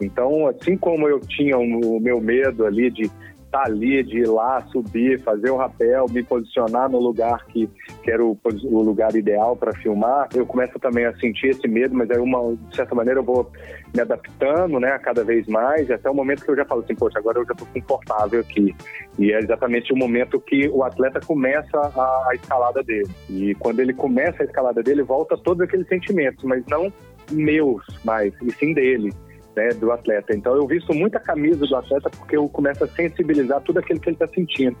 Então, 0.00 0.46
assim 0.46 0.76
como 0.76 1.06
eu 1.08 1.20
tinha 1.20 1.58
o 1.58 2.00
meu 2.00 2.20
medo 2.20 2.66
ali 2.66 2.90
de 2.90 3.10
estar 3.50 3.62
tá 3.62 3.66
ali, 3.66 4.02
de 4.04 4.18
ir 4.18 4.28
lá, 4.28 4.60
subir, 4.70 5.20
fazer 5.20 5.50
o 5.50 5.56
rapel, 5.56 6.06
me 6.10 6.22
posicionar 6.22 6.88
no 6.88 6.98
lugar 6.98 7.44
que, 7.46 7.68
que 8.02 8.10
era 8.10 8.24
o, 8.24 8.38
o 8.64 8.82
lugar 8.82 9.14
ideal 9.16 9.56
para 9.56 9.74
filmar, 9.74 10.28
eu 10.34 10.46
começo 10.46 10.78
também 10.78 11.04
a 11.04 11.14
sentir 11.16 11.48
esse 11.48 11.66
medo, 11.66 11.94
mas 11.94 12.08
aí, 12.10 12.18
uma, 12.18 12.56
de 12.56 12.76
certa 12.76 12.94
maneira, 12.94 13.18
eu 13.18 13.24
vou 13.24 13.50
me 13.92 14.00
adaptando, 14.00 14.78
né, 14.78 14.96
cada 15.00 15.24
vez 15.24 15.46
mais, 15.48 15.90
até 15.90 16.08
o 16.08 16.14
momento 16.14 16.44
que 16.44 16.50
eu 16.50 16.56
já 16.56 16.64
falo 16.64 16.82
assim, 16.82 16.94
poxa, 16.94 17.18
agora 17.18 17.40
eu 17.40 17.44
já 17.44 17.52
estou 17.52 17.66
confortável 17.74 18.40
aqui. 18.40 18.74
E 19.18 19.32
é 19.32 19.38
exatamente 19.40 19.92
o 19.92 19.96
momento 19.96 20.40
que 20.40 20.68
o 20.68 20.84
atleta 20.84 21.20
começa 21.20 21.76
a, 21.76 22.28
a 22.30 22.34
escalada 22.34 22.82
dele. 22.84 23.10
E 23.28 23.54
quando 23.56 23.80
ele 23.80 23.92
começa 23.92 24.42
a 24.42 24.46
escalada 24.46 24.82
dele, 24.82 25.02
volta 25.02 25.36
todos 25.36 25.62
aqueles 25.62 25.88
sentimentos, 25.88 26.44
mas 26.44 26.64
não 26.66 26.92
meus 27.32 27.84
mais, 28.04 28.32
e 28.42 28.50
sim 28.52 28.72
dele 28.72 29.10
né, 29.56 29.68
do 29.70 29.90
atleta. 29.92 30.34
Então 30.34 30.54
eu 30.54 30.66
visto 30.66 30.94
muita 30.94 31.18
camisa 31.20 31.66
do 31.66 31.76
atleta 31.76 32.10
porque 32.10 32.36
eu 32.36 32.48
começo 32.48 32.84
a 32.84 32.88
sensibilizar 32.88 33.60
tudo 33.62 33.78
aquilo 33.78 34.00
que 34.00 34.08
ele 34.08 34.16
está 34.16 34.28
sentindo. 34.28 34.76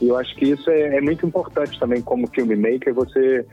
E 0.00 0.08
eu 0.08 0.16
acho 0.16 0.34
que 0.36 0.46
isso 0.46 0.70
é, 0.70 0.96
é, 0.96 1.00
muito 1.00 1.26
importante 1.26 1.78
também 1.78 2.00
como 2.00 2.28
filmmaker, 2.28 2.94
você 2.94 3.44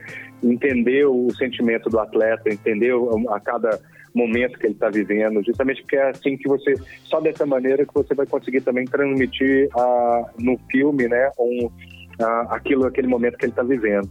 entender 0.42 1.04
o 1.06 1.28
sentimento 1.36 1.88
do 1.90 1.98
atleta, 1.98 2.48
entender 2.48 2.92
a 3.30 3.40
cada 3.40 3.80
momento 4.14 4.58
que 4.58 4.66
ele 4.66 4.74
está 4.74 4.88
vivendo, 4.88 5.44
justamente 5.44 5.82
porque 5.82 5.96
é 5.96 6.10
assim 6.10 6.36
que 6.36 6.48
você, 6.48 6.74
só 7.04 7.20
dessa 7.20 7.44
maneira 7.44 7.84
que 7.84 7.92
você 7.92 8.14
vai 8.14 8.26
conseguir 8.26 8.62
também 8.62 8.86
transmitir 8.86 9.68
uh, 9.76 10.26
no 10.38 10.58
filme, 10.70 11.06
né, 11.06 11.30
um, 11.38 11.66
uh, 11.66 12.48
aquilo, 12.48 12.86
aquele 12.86 13.08
momento 13.08 13.36
que 13.36 13.44
ele 13.44 13.52
está 13.52 13.62
vivendo. 13.62 14.08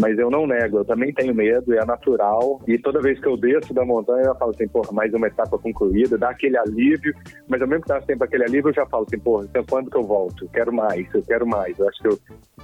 Mas 0.00 0.18
eu 0.18 0.30
não 0.30 0.46
nego, 0.46 0.78
eu 0.78 0.84
também 0.84 1.12
tenho 1.12 1.34
medo, 1.34 1.74
é 1.74 1.84
natural. 1.84 2.60
E 2.66 2.78
toda 2.78 3.00
vez 3.00 3.18
que 3.18 3.26
eu 3.26 3.36
desço 3.36 3.74
da 3.74 3.84
montanha, 3.84 4.26
eu 4.26 4.34
falo 4.36 4.52
assim, 4.52 4.68
porra, 4.68 4.92
mais 4.92 5.12
uma 5.12 5.26
etapa 5.26 5.58
concluída, 5.58 6.18
dá 6.18 6.30
aquele 6.30 6.56
alívio. 6.56 7.14
Mas 7.48 7.60
ao 7.60 7.68
mesmo 7.68 7.84
tempo 8.06 8.24
aquele 8.24 8.44
alívio, 8.44 8.70
eu 8.70 8.74
já 8.74 8.86
falo 8.86 9.04
assim, 9.06 9.18
porra, 9.18 9.44
então 9.44 9.64
quando 9.68 9.90
que 9.90 9.96
eu 9.96 10.04
volto? 10.04 10.44
Eu 10.44 10.48
quero 10.48 10.72
mais, 10.72 11.06
eu 11.14 11.22
quero 11.22 11.46
mais. 11.46 11.78
Eu 11.78 11.88
acho 11.88 12.00
que 12.00 12.08
eu, 12.08 12.18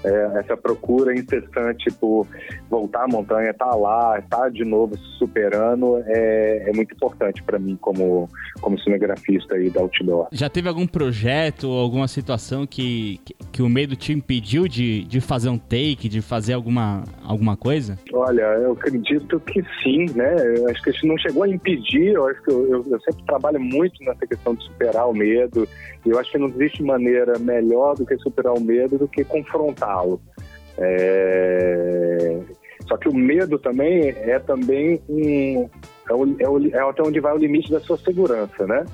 é, 0.05 0.39
essa 0.41 0.57
procura 0.57 1.13
incessante 1.15 1.91
por 1.93 2.27
voltar 2.71 3.05
à 3.05 3.09
montanha, 3.09 3.51
estar 3.51 3.67
tá 3.67 3.77
lá, 3.77 4.19
estar 4.19 4.37
tá 4.39 4.49
de 4.49 4.65
novo 4.65 4.97
se 4.97 5.19
superando, 5.19 6.03
é, 6.07 6.71
é 6.71 6.73
muito 6.73 6.95
importante 6.95 7.43
para 7.43 7.59
mim 7.59 7.77
como, 7.81 8.29
como 8.61 8.79
cinegrafista 8.81 9.55
aí 9.55 9.71
da 9.71 9.81
outdoor. 9.81 10.29
Já 10.33 10.49
teve 10.49 10.69
algum 10.69 10.87
projeto, 10.87 11.67
alguma 11.67 12.09
situação 12.09 12.67
que, 12.67 13.21
que, 13.25 13.35
que 13.53 13.63
o 13.63 13.69
medo 13.69 13.97
te 13.97 14.13
impediu 14.13 14.69
de, 14.69 15.05
de 15.05 15.21
fazer 15.21 15.49
um 15.49 15.59
take, 15.59 16.09
de 16.09 16.21
fazer 16.21 16.53
alguma, 16.53 17.05
alguma 17.29 17.57
coisa? 17.57 17.99
Olha, 18.13 18.43
eu 18.43 18.73
acredito 18.73 19.39
que 19.41 19.63
sim, 19.83 20.07
né? 20.15 20.35
Eu 20.57 20.69
acho 20.71 20.83
que 20.83 20.91
isso 20.91 21.07
não 21.07 21.19
chegou 21.19 21.43
a 21.43 21.49
impedir, 21.49 22.15
eu 22.15 22.27
acho 22.27 22.43
que 22.43 22.51
eu, 22.51 22.67
eu, 22.67 22.85
eu 22.91 23.01
sempre 23.01 23.23
trabalho 23.27 23.61
muito 23.61 24.03
nessa 24.03 24.27
questão 24.27 24.55
de 24.55 24.65
superar 24.65 25.09
o 25.09 25.13
medo, 25.13 25.69
e 26.07 26.09
eu 26.11 26.19
acho 26.19 26.31
que 26.33 26.39
não 26.39 26.49
existe 26.49 26.83
maneira 26.83 27.39
melhor 27.39 27.95
do 27.97 28.07
que 28.07 28.17
superar 28.19 28.55
o 28.55 28.61
medo 28.61 28.97
do 28.99 29.07
que 29.07 29.23
confrontá-lo. 29.25 30.21
É... 30.79 32.39
Só 32.89 32.97
que 32.97 33.09
o 33.09 33.15
medo 33.15 33.59
também 33.59 34.09
é 34.09 34.39
também 34.39 35.01
um 35.09 35.69
é, 36.09 36.15
o, 36.15 36.37
é, 36.41 36.49
o, 36.49 36.67
é 36.75 36.89
até 36.89 37.03
onde 37.03 37.21
vai 37.21 37.35
o 37.35 37.39
limite 37.39 37.71
da 37.71 37.81
sua 37.81 37.99
segurança, 37.99 38.67
né? 38.67 38.87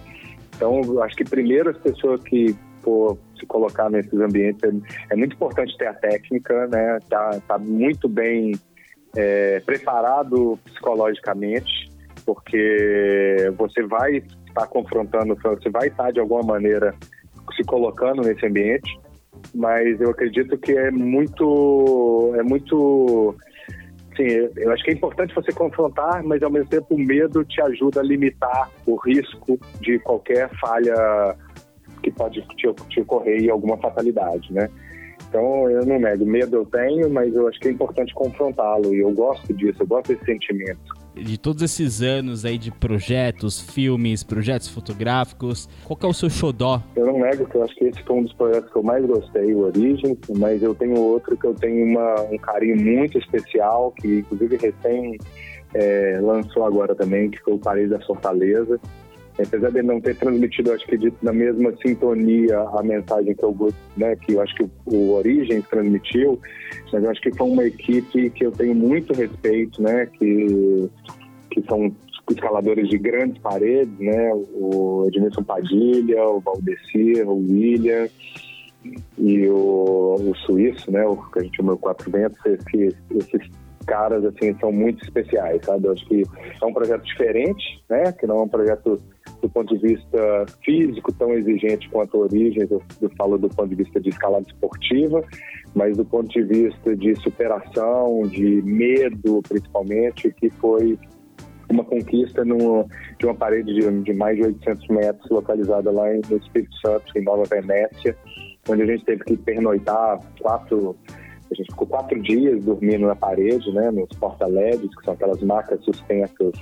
Então, 0.56 1.00
acho 1.02 1.14
que 1.16 1.24
primeiro 1.24 1.70
as 1.70 1.78
pessoas 1.78 2.20
que 2.22 2.56
for 2.84 3.18
se 3.38 3.46
colocar 3.46 3.90
nesses 3.90 4.14
ambientes 4.14 4.62
é, 4.62 5.14
é 5.14 5.16
muito 5.16 5.34
importante 5.34 5.76
ter 5.76 5.86
a 5.86 5.94
técnica, 5.94 6.66
né? 6.68 6.98
Tá, 7.08 7.40
tá 7.48 7.58
muito 7.58 8.08
bem 8.08 8.52
é, 9.16 9.60
preparado 9.60 10.58
psicologicamente, 10.64 11.90
porque 12.24 13.52
você 13.56 13.82
vai 13.82 14.22
estar 14.46 14.66
confrontando, 14.68 15.36
você 15.42 15.70
vai 15.70 15.88
estar 15.88 16.12
de 16.12 16.20
alguma 16.20 16.42
maneira 16.42 16.94
se 17.56 17.64
colocando 17.64 18.22
nesse 18.22 18.46
ambiente, 18.46 18.98
mas 19.54 20.00
eu 20.00 20.10
acredito 20.10 20.56
que 20.58 20.72
é 20.72 20.90
muito, 20.90 22.32
é 22.36 22.42
muito 22.42 23.36
Sim, 24.16 24.48
eu 24.56 24.70
acho 24.70 24.84
que 24.84 24.90
é 24.92 24.94
importante 24.94 25.34
você 25.34 25.52
confrontar, 25.52 26.22
mas 26.22 26.40
ao 26.42 26.50
mesmo 26.50 26.68
tempo 26.68 26.94
o 26.94 26.98
medo 26.98 27.44
te 27.44 27.60
ajuda 27.60 28.00
a 28.00 28.02
limitar 28.02 28.70
o 28.86 28.94
risco 28.94 29.58
de 29.80 29.98
qualquer 29.98 30.48
falha 30.60 31.36
que 32.04 32.10
pode 32.10 32.42
te, 32.56 32.72
te 32.90 33.00
ocorrer 33.00 33.42
e 33.42 33.50
alguma 33.50 33.76
fatalidade, 33.78 34.52
né? 34.52 34.68
Então, 35.28 35.68
eu 35.68 35.84
não 35.84 35.98
nego, 35.98 36.24
medo 36.24 36.56
eu 36.58 36.66
tenho, 36.66 37.10
mas 37.10 37.34
eu 37.34 37.48
acho 37.48 37.58
que 37.58 37.68
é 37.68 37.70
importante 37.72 38.14
confrontá-lo 38.14 38.94
e 38.94 39.00
eu 39.00 39.10
gosto 39.10 39.52
disso, 39.52 39.82
eu 39.82 39.86
gosto 39.86 40.08
desse 40.08 40.24
sentimento. 40.24 40.78
De 41.14 41.38
todos 41.38 41.62
esses 41.62 42.02
anos 42.02 42.44
aí 42.44 42.58
de 42.58 42.70
projetos, 42.70 43.60
filmes, 43.60 44.22
projetos 44.22 44.68
fotográficos, 44.68 45.68
qual 45.84 45.96
que 45.96 46.06
é 46.06 46.08
o 46.08 46.12
seu 46.12 46.28
xodó? 46.28 46.82
Eu 46.94 47.06
não 47.06 47.18
nego 47.18 47.46
que 47.46 47.56
eu 47.56 47.64
acho 47.64 47.74
que 47.74 47.84
esse 47.84 48.02
foi 48.02 48.16
um 48.16 48.22
dos 48.24 48.32
projetos 48.34 48.70
que 48.70 48.76
eu 48.76 48.82
mais 48.82 49.04
gostei, 49.04 49.54
o 49.54 49.60
Origins, 49.60 50.18
mas 50.36 50.62
eu 50.62 50.74
tenho 50.74 51.00
outro 51.00 51.36
que 51.36 51.46
eu 51.46 51.54
tenho 51.54 51.84
uma, 51.84 52.20
um 52.22 52.38
carinho 52.38 52.76
muito 52.80 53.18
especial, 53.18 53.92
que 53.92 54.18
inclusive 54.18 54.56
recém 54.56 55.18
é, 55.72 56.18
lançou 56.20 56.64
agora 56.64 56.94
também, 56.94 57.30
que 57.30 57.40
foi 57.42 57.54
o 57.54 57.58
Paris 57.58 57.90
da 57.90 58.00
Fortaleza 58.00 58.80
apesar 59.38 59.70
de 59.70 59.82
não 59.82 60.00
ter 60.00 60.16
transmitido, 60.16 60.72
acho 60.72 60.86
que 60.86 61.12
na 61.22 61.32
mesma 61.32 61.74
sintonia 61.84 62.58
a 62.60 62.82
mensagem 62.82 63.34
que 63.34 63.44
eu, 63.44 63.74
né, 63.96 64.14
que 64.16 64.34
eu 64.34 64.40
acho 64.40 64.54
que 64.54 64.62
o, 64.62 64.70
o 64.86 65.12
Origens 65.14 65.66
transmitiu, 65.68 66.40
mas 66.92 67.02
eu 67.02 67.10
acho 67.10 67.20
que 67.20 67.36
foi 67.36 67.48
uma 67.48 67.64
equipe 67.64 68.30
que 68.30 68.46
eu 68.46 68.52
tenho 68.52 68.74
muito 68.74 69.12
respeito, 69.12 69.82
né, 69.82 70.06
que, 70.06 70.88
que 71.50 71.62
são 71.62 71.92
escaladores 72.30 72.88
de 72.88 72.96
grandes 72.96 73.38
paredes, 73.38 73.98
né, 73.98 74.32
o 74.34 75.06
Edmilson 75.08 75.42
Padilha, 75.42 76.24
o 76.24 76.40
Valdecir, 76.40 77.28
o 77.28 77.36
William 77.36 78.08
e 79.18 79.48
o, 79.48 80.16
o 80.30 80.34
Suíço, 80.46 80.90
né, 80.92 81.04
o 81.04 81.16
que 81.16 81.40
a 81.40 81.42
gente 81.42 81.56
chama 81.56 81.74
de 81.74 81.80
Quatro 81.80 82.10
Ventos, 82.10 82.38
esses, 82.46 82.94
esses 83.10 83.50
caras 83.84 84.24
assim 84.24 84.56
são 84.58 84.72
muito 84.72 85.04
especiais, 85.04 85.60
sabe? 85.64 85.86
Eu 85.86 85.92
acho 85.92 86.06
que 86.06 86.22
é 86.62 86.64
um 86.64 86.72
projeto 86.72 87.02
diferente, 87.02 87.84
né? 87.88 88.12
Que 88.12 88.26
não 88.26 88.38
é 88.38 88.42
um 88.42 88.48
projeto 88.48 89.00
do 89.44 89.50
ponto 89.50 89.76
de 89.76 89.94
vista 89.94 90.46
físico 90.64 91.12
tão 91.12 91.34
exigente 91.34 91.86
quanto 91.90 92.16
a 92.16 92.20
origem, 92.20 92.66
eu, 92.70 92.80
eu 93.02 93.10
falo 93.10 93.36
do 93.36 93.48
ponto 93.50 93.68
de 93.68 93.74
vista 93.74 94.00
de 94.00 94.08
escalada 94.08 94.46
esportiva, 94.46 95.22
mas 95.74 95.94
do 95.98 96.04
ponto 96.04 96.28
de 96.28 96.42
vista 96.42 96.96
de 96.96 97.14
superação, 97.16 98.22
de 98.22 98.62
medo, 98.62 99.42
principalmente, 99.46 100.32
que 100.32 100.48
foi 100.48 100.98
uma 101.68 101.84
conquista 101.84 102.42
no, 102.42 102.88
de 103.18 103.26
uma 103.26 103.34
parede 103.34 103.74
de, 103.74 104.02
de, 104.02 104.14
mais 104.14 104.36
de 104.36 104.44
800 104.44 104.88
metros 104.88 105.30
localizada 105.30 105.90
lá 105.90 106.06
no 106.30 106.36
Espírito 106.38 106.74
Santo, 106.78 107.04
em 107.14 107.22
Nova 107.22 107.42
Venécia, 107.44 108.16
onde 108.66 108.82
a 108.82 108.86
gente 108.86 109.04
teve 109.04 109.24
que 109.24 109.36
pernoitar 109.36 110.20
quatro 110.40 110.96
a 111.52 111.54
gente 111.54 111.70
ficou 111.70 111.86
quatro 111.86 112.20
dias 112.20 112.64
dormindo 112.64 113.06
na 113.06 113.14
parede, 113.14 113.70
né, 113.72 113.90
nos 113.90 114.08
porta-LEDs, 114.18 114.92
que 114.96 115.04
são 115.04 115.14
aquelas 115.14 115.40
marcas 115.42 115.84
suspensas, 115.84 116.54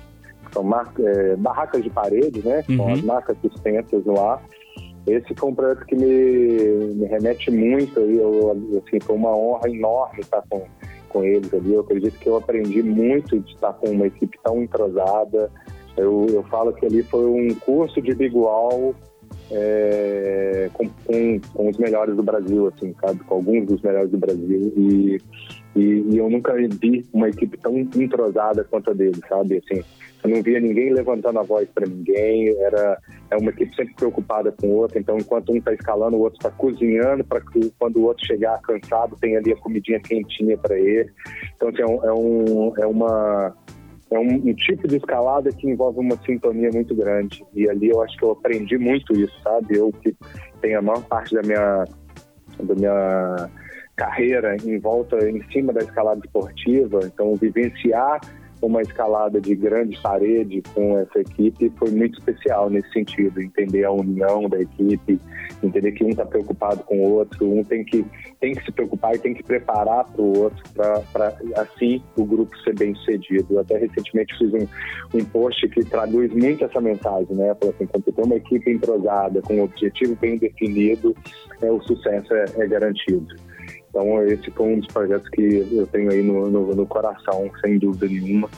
são 0.52 0.62
marca, 0.62 1.02
é, 1.02 1.36
barracas 1.36 1.82
de 1.82 1.90
parede, 1.90 2.46
né, 2.46 2.64
uhum. 2.68 2.92
as 2.92 3.02
marcas 3.02 3.36
suspensas 3.40 4.04
lá. 4.04 4.40
Esse 5.06 5.34
foi 5.34 5.50
um 5.50 5.54
projeto 5.54 5.84
que 5.86 5.96
me, 5.96 6.94
me 6.94 7.06
remete 7.06 7.50
muito, 7.50 7.98
e 8.00 8.18
eu, 8.18 8.80
assim, 8.86 9.00
foi 9.00 9.16
uma 9.16 9.36
honra 9.36 9.68
enorme 9.68 10.20
estar 10.20 10.42
com, 10.48 10.62
com 11.08 11.24
eles 11.24 11.52
ali. 11.52 11.74
Eu 11.74 11.80
acredito 11.80 12.18
que 12.18 12.28
eu 12.28 12.36
aprendi 12.36 12.82
muito 12.82 13.40
de 13.40 13.52
estar 13.52 13.72
com 13.72 13.90
uma 13.90 14.06
equipe 14.06 14.38
tão 14.44 14.62
entrosada. 14.62 15.50
Eu, 15.96 16.26
eu 16.30 16.42
falo 16.44 16.72
que 16.72 16.86
ali 16.86 17.02
foi 17.02 17.24
um 17.24 17.52
curso 17.56 18.00
de 18.00 18.14
Bigual 18.14 18.94
é, 19.50 20.70
com, 20.72 20.88
com, 21.04 21.40
com, 21.52 21.68
os 21.68 21.76
melhores 21.76 22.16
do 22.16 22.22
Brasil, 22.22 22.68
assim, 22.68 22.94
sabe? 23.00 23.20
Com 23.24 23.34
alguns 23.34 23.66
dos 23.66 23.82
melhores 23.82 24.10
do 24.10 24.18
Brasil. 24.18 24.72
E, 24.76 25.20
e, 25.76 25.82
e, 25.82 26.16
eu 26.16 26.30
nunca 26.30 26.54
vi 26.54 27.04
uma 27.12 27.28
equipe 27.28 27.58
tão 27.58 27.76
entrosada 27.76 28.64
quanto 28.64 28.90
a 28.90 28.94
deles, 28.94 29.20
sabe? 29.28 29.62
Assim, 29.64 29.82
eu 30.24 30.30
não 30.30 30.42
via 30.42 30.60
ninguém 30.60 30.92
levantando 30.92 31.38
a 31.38 31.42
voz 31.42 31.68
para 31.74 31.86
ninguém. 31.86 32.56
Era 32.60 32.98
é 33.30 33.36
uma 33.36 33.50
equipe 33.50 33.74
sempre 33.74 33.94
preocupada 33.94 34.52
com 34.52 34.68
o 34.68 34.76
outro. 34.76 34.98
Então, 34.98 35.16
enquanto 35.16 35.52
um 35.52 35.56
está 35.56 35.72
escalando, 35.72 36.16
o 36.16 36.20
outro 36.20 36.38
está 36.38 36.50
cozinhando 36.50 37.24
para 37.24 37.40
que 37.40 37.72
quando 37.78 37.96
o 37.96 38.04
outro 38.04 38.24
chegar 38.26 38.60
cansado, 38.60 39.16
tenha 39.20 39.38
ali 39.38 39.52
a 39.52 39.56
comidinha 39.56 40.00
quentinha 40.00 40.56
para 40.58 40.78
ele. 40.78 41.10
Então, 41.56 41.68
assim, 41.68 41.82
é, 41.82 41.86
um, 41.86 42.04
é, 42.04 42.14
um, 42.14 42.72
é 42.78 42.86
uma 42.86 43.56
é 44.10 44.18
um, 44.18 44.34
um, 44.34 44.54
tipo 44.54 44.86
de 44.86 44.96
escalada 44.96 45.50
que 45.50 45.68
envolve 45.68 45.98
uma 45.98 46.16
sintonia 46.24 46.70
muito 46.72 46.94
grande. 46.94 47.44
E 47.54 47.68
ali 47.68 47.88
eu 47.88 48.02
acho 48.02 48.16
que 48.16 48.24
eu 48.24 48.32
aprendi 48.32 48.76
muito 48.76 49.12
isso, 49.14 49.34
sabe? 49.42 49.76
Eu 49.76 49.90
que 49.90 50.14
tenho 50.60 50.78
a 50.78 50.82
maior 50.82 51.02
parte 51.04 51.34
da 51.34 51.42
minha, 51.42 51.84
da 52.62 52.74
minha 52.74 53.50
carreira 53.96 54.56
em 54.64 54.78
volta, 54.78 55.16
em 55.28 55.42
cima 55.50 55.72
da 55.72 55.80
escalada 55.80 56.20
esportiva, 56.24 57.00
então 57.04 57.34
vivenciar 57.36 58.20
uma 58.62 58.80
escalada 58.80 59.40
de 59.40 59.54
grande 59.56 60.00
parede 60.00 60.62
com 60.72 60.98
essa 60.98 61.18
equipe 61.18 61.70
foi 61.76 61.90
muito 61.90 62.18
especial 62.18 62.70
nesse 62.70 62.90
sentido, 62.92 63.42
entender 63.42 63.84
a 63.84 63.90
união 63.90 64.48
da 64.48 64.60
equipe, 64.60 65.18
entender 65.62 65.92
que 65.92 66.04
um 66.04 66.10
está 66.10 66.24
preocupado 66.24 66.82
com 66.84 66.96
o 66.98 67.10
outro, 67.14 67.50
um 67.50 67.64
tem 67.64 67.84
que, 67.84 68.04
tem 68.40 68.54
que 68.54 68.64
se 68.64 68.70
preocupar 68.70 69.14
e 69.14 69.18
tem 69.18 69.34
que 69.34 69.42
preparar 69.42 70.04
para 70.04 70.22
o 70.22 70.38
outro 70.38 70.62
para 70.72 71.34
assim 71.56 72.00
o 72.16 72.24
grupo 72.24 72.56
ser 72.58 72.74
bem 72.78 72.94
sucedido. 72.94 73.46
Eu 73.50 73.60
até 73.60 73.76
recentemente 73.76 74.36
fiz 74.38 74.52
um, 74.54 74.66
um 75.18 75.24
post 75.24 75.68
que 75.68 75.84
traduz 75.84 76.32
muito 76.32 76.64
essa 76.64 76.80
mensagem, 76.80 77.34
né? 77.34 77.54
Falei 77.54 77.74
assim, 77.74 77.86
quando 77.86 78.04
tem 78.04 78.24
uma 78.24 78.36
equipe 78.36 78.70
entrosada, 78.70 79.42
com 79.42 79.56
um 79.56 79.64
objetivo 79.64 80.16
bem 80.16 80.38
definido, 80.38 81.16
é, 81.60 81.70
o 81.70 81.82
sucesso 81.82 82.32
é, 82.34 82.44
é 82.58 82.66
garantido. 82.66 83.34
Então, 83.92 84.24
esse 84.24 84.50
foi 84.50 84.66
um 84.68 84.78
dos 84.78 84.88
projetos 84.88 85.28
que 85.28 85.66
eu 85.70 85.86
tenho 85.88 86.10
aí 86.10 86.22
no, 86.22 86.50
no, 86.50 86.74
no 86.74 86.86
coração, 86.86 87.50
sem 87.60 87.78
dúvida 87.78 88.06
nenhuma. 88.06 88.48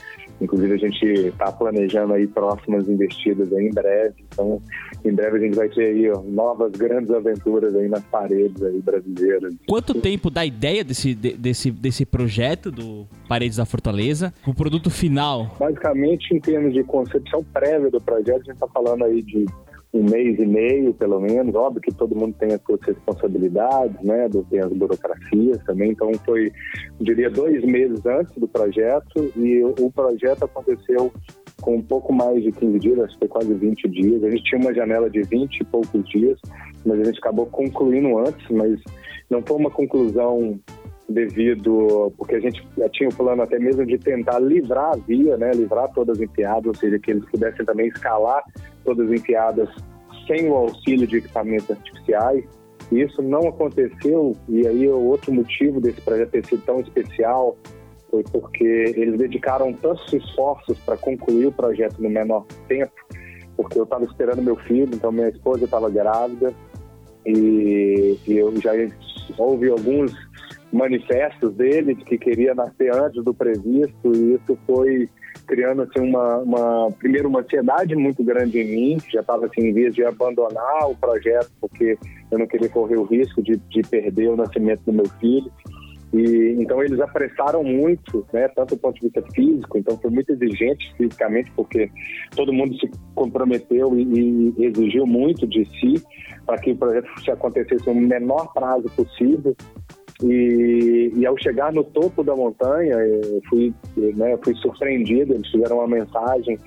Inclusive, 0.41 0.75
a 0.75 0.77
gente 0.77 1.05
está 1.05 1.51
planejando 1.51 2.13
aí 2.13 2.27
próximas 2.29 2.89
investidas 2.89 3.53
aí 3.53 3.67
em 3.67 3.73
breve. 3.73 4.15
Então, 4.33 4.63
em 5.05 5.13
breve 5.13 5.39
a 5.39 5.41
gente 5.41 5.57
vai 5.57 5.69
ter 5.69 5.87
aí 5.87 6.11
ó, 6.11 6.23
novas 6.23 6.73
grandes 6.73 7.11
aventuras 7.11 7.75
aí 7.75 7.89
nas 7.89 8.05
paredes 8.05 8.63
aí 8.63 8.81
brasileiras. 8.81 9.55
Quanto 9.67 10.01
tempo 10.01 10.31
da 10.31 10.45
ideia 10.45 10.85
desse, 10.85 11.15
desse, 11.15 11.71
desse 11.71 12.07
projeto 12.07 12.71
do 12.71 13.07
Paredes 13.29 13.57
da 13.57 13.65
Fortaleza 13.65 14.33
o 14.47 14.55
produto 14.55 14.91
final? 14.91 15.57
Basicamente, 15.59 16.33
em 16.35 16.41
termos 16.41 16.73
de 16.73 16.85
concepção 16.85 17.45
prévia 17.53 17.91
do 17.91 18.01
projeto, 18.01 18.43
a 18.43 18.45
gente 18.45 18.55
está 18.55 18.69
falando 18.69 19.05
aí 19.05 19.23
de 19.23 19.47
um 19.95 20.03
mês 20.03 20.39
e 20.41 20.45
meio, 20.45 20.93
pelo 20.93 21.21
menos. 21.21 21.55
Óbvio 21.55 21.81
que 21.81 21.95
todo 21.95 22.17
mundo 22.17 22.35
tem 22.39 22.53
as 22.53 22.61
suas 22.63 22.81
responsabilidades, 22.83 23.97
né? 24.03 24.29
Tem 24.51 24.59
as 24.59 24.73
burocracias 24.73 25.63
também. 25.65 25.93
Então, 25.93 26.11
foi, 26.27 26.53
diria, 27.01 27.31
dois 27.31 27.65
meses 27.65 28.05
antes 28.05 28.35
do 28.37 28.49
projeto 28.49 29.33
e 29.37 29.63
o 29.63 29.91
projeto 29.93 30.45
aconteceu 30.45 31.13
com 31.61 31.77
um 31.77 31.83
pouco 31.83 32.13
mais 32.13 32.43
de 32.43 32.51
15 32.51 32.79
dias, 32.81 32.99
acho 32.99 33.13
que 33.15 33.21
foi 33.21 33.29
quase 33.29 33.55
20 33.55 33.89
dias. 33.89 34.25
A 34.25 34.31
gente 34.31 34.43
tinha 34.43 34.61
uma 34.61 34.75
janela 34.75 35.09
de 35.09 35.23
20 35.23 35.61
e 35.61 35.65
poucos 35.65 36.05
dias, 36.09 36.39
mas 36.85 37.01
a 37.01 37.05
gente 37.05 37.19
acabou 37.19 37.47
concluindo 37.47 38.19
antes, 38.19 38.47
mas 38.51 38.81
não 39.31 39.41
foi 39.43 39.57
uma 39.57 39.71
conclusão 39.71 40.59
devido 41.09 42.13
porque 42.17 42.35
a 42.35 42.41
gente 42.41 42.67
tinha 42.93 43.09
o 43.09 43.15
plano 43.15 43.43
até 43.43 43.59
mesmo 43.59 43.85
de 43.87 43.99
tentar 43.99 44.39
livrar 44.39 44.93
a 44.95 44.97
via, 44.97 45.37
né, 45.37 45.53
livrar 45.53 45.91
todas 45.93 46.19
as 46.19 46.23
enfiadas, 46.23 46.67
ou 46.67 46.75
seja, 46.75 46.99
que 46.99 47.11
eles 47.11 47.25
pudessem 47.31 47.65
também 47.65 47.89
escalar 47.89 48.43
todas 48.85 49.09
as 49.09 49.21
enfiadas 49.21 49.69
sem 50.27 50.49
o 50.49 50.55
auxílio 50.55 51.07
de 51.07 51.19
equipamentos 51.19 51.71
artificiais. 51.71 52.45
E 52.93 53.01
isso 53.01 53.23
não 53.23 53.49
aconteceu, 53.49 54.37
e 54.49 54.67
aí 54.67 54.87
o 54.89 55.01
outro 55.01 55.33
motivo 55.33 55.81
desse 55.81 56.01
projeto 56.03 56.31
ter 56.31 56.47
sido 56.47 56.63
tão 56.65 56.81
especial 56.81 57.57
foi 58.11 58.23
porque 58.25 58.65
eles 58.65 59.19
dedicaram 59.19 59.73
tantos 59.73 60.13
esforços 60.13 60.79
para 60.81 60.97
concluir 60.97 61.47
o 61.47 61.53
projeto 61.53 62.01
no 62.01 62.11
menor 62.11 62.45
tempo, 62.69 62.93
porque 63.57 63.79
eu 63.79 63.85
estava 63.85 64.05
esperando 64.05 64.43
meu 64.43 64.57
filho, 64.57 64.91
então 64.95 65.11
minha 65.11 65.31
esposa 65.31 65.65
estava 65.65 65.89
grávida, 65.91 66.53
e, 67.27 68.19
e 68.27 68.37
eu 68.37 68.55
já 68.61 68.73
houve 69.39 69.71
alguns 69.71 70.13
manifestos 70.73 71.55
dele 71.55 71.95
de 71.95 72.05
que 72.05 72.19
queria 72.19 72.55
nascer 72.55 72.95
antes 72.95 73.23
do 73.25 73.33
previsto 73.33 74.13
e 74.15 74.35
isso 74.35 74.59
foi 74.67 75.09
criando 75.47 75.83
assim 75.83 76.01
uma, 76.01 76.39
uma 76.39 76.91
primeiro 76.99 77.29
uma 77.29 77.41
ansiedade 77.41 77.95
muito 77.95 78.23
grande 78.25 78.59
em 78.59 78.65
mim 78.65 78.99
já 79.13 79.21
estava 79.21 79.47
assim 79.47 79.69
em 79.69 79.73
vias 79.73 79.95
de 79.95 80.05
abandonar 80.05 80.89
o 80.89 80.95
projeto 80.95 81.51
porque 81.61 81.99
eu 82.31 82.39
não 82.39 82.47
queria 82.47 82.69
correr 82.69 82.97
o 82.97 83.05
risco 83.05 83.43
de, 83.43 83.57
de 83.57 83.83
perder 83.83 84.29
o 84.31 84.37
nascimento 84.37 84.83
do 84.85 84.93
meu 84.93 85.09
filho 85.21 85.51
e 86.15 86.57
então 86.61 86.81
eles 86.81 87.01
apressaram 87.01 87.65
muito, 87.65 88.25
né, 88.33 88.47
tanto 88.49 88.77
do 88.77 88.81
ponto 88.81 88.95
de 88.95 89.01
vista 89.01 89.21
físico, 89.35 89.77
então 89.77 89.99
foi 89.99 90.13
muito 90.13 90.31
exigente 90.31 90.95
fisicamente 90.97 91.51
porque 91.57 91.91
todo 92.37 92.53
mundo 92.53 92.79
se 92.79 92.89
comprometeu 93.17 93.99
e, 93.99 94.53
e 94.57 94.65
exigiu 94.65 95.05
muito 95.07 95.45
de 95.45 95.65
si 95.81 96.01
para 96.47 96.57
que 96.59 96.71
o 96.71 96.77
projeto 96.77 97.09
se 97.21 97.31
acontecesse 97.33 97.85
no 97.87 97.97
menor 97.97 98.53
prazo 98.53 98.89
possível. 98.91 99.57
E, 100.25 101.13
e, 101.15 101.27
ao 101.27 101.37
chegar 101.37 101.73
no 101.73 101.85
topo 101.85 102.25
da 102.25 102.35
montanha, 102.35 102.95
eu 102.95 103.43
fui, 103.49 103.75
né, 103.97 104.39
fui 104.43 104.55
surpreendido. 104.55 105.35
Eles 105.35 105.51
fizeram 105.51 105.79
uma 105.79 105.89
mensagem 105.89 106.59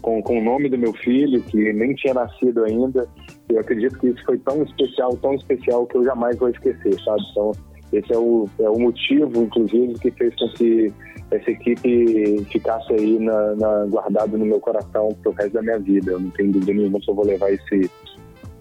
com, 0.00 0.22
com 0.22 0.38
o 0.38 0.44
nome 0.44 0.68
do 0.68 0.78
meu 0.78 0.92
filho, 0.92 1.42
que 1.42 1.72
nem 1.72 1.94
tinha 1.94 2.14
nascido 2.14 2.64
ainda. 2.64 3.08
Eu 3.48 3.58
acredito 3.58 3.98
que 3.98 4.08
isso 4.08 4.24
foi 4.24 4.38
tão 4.38 4.62
especial, 4.62 5.16
tão 5.16 5.34
especial, 5.34 5.86
que 5.86 5.96
eu 5.96 6.04
jamais 6.04 6.36
vou 6.36 6.48
esquecer, 6.48 6.94
sabe? 7.02 7.22
Então, 7.32 7.52
esse 7.92 8.12
é 8.12 8.18
o, 8.18 8.48
é 8.60 8.70
o 8.70 8.78
motivo, 8.78 9.42
inclusive, 9.42 9.94
que 9.94 10.10
fez 10.12 10.34
com 10.36 10.48
que 10.50 10.92
essa 11.32 11.50
equipe 11.50 12.44
ficasse 12.50 12.92
aí 12.92 13.18
na, 13.18 13.54
na 13.56 13.86
guardado 13.86 14.38
no 14.38 14.46
meu 14.46 14.60
coração 14.60 15.08
pro 15.22 15.32
resto 15.32 15.54
da 15.54 15.62
minha 15.62 15.78
vida. 15.78 16.12
Eu 16.12 16.20
não 16.20 16.30
tenho 16.30 16.52
dúvida 16.52 16.72
nenhuma 16.72 17.00
se 17.00 17.10
eu 17.10 17.14
vou 17.14 17.26
levar 17.26 17.52
esse, 17.52 17.90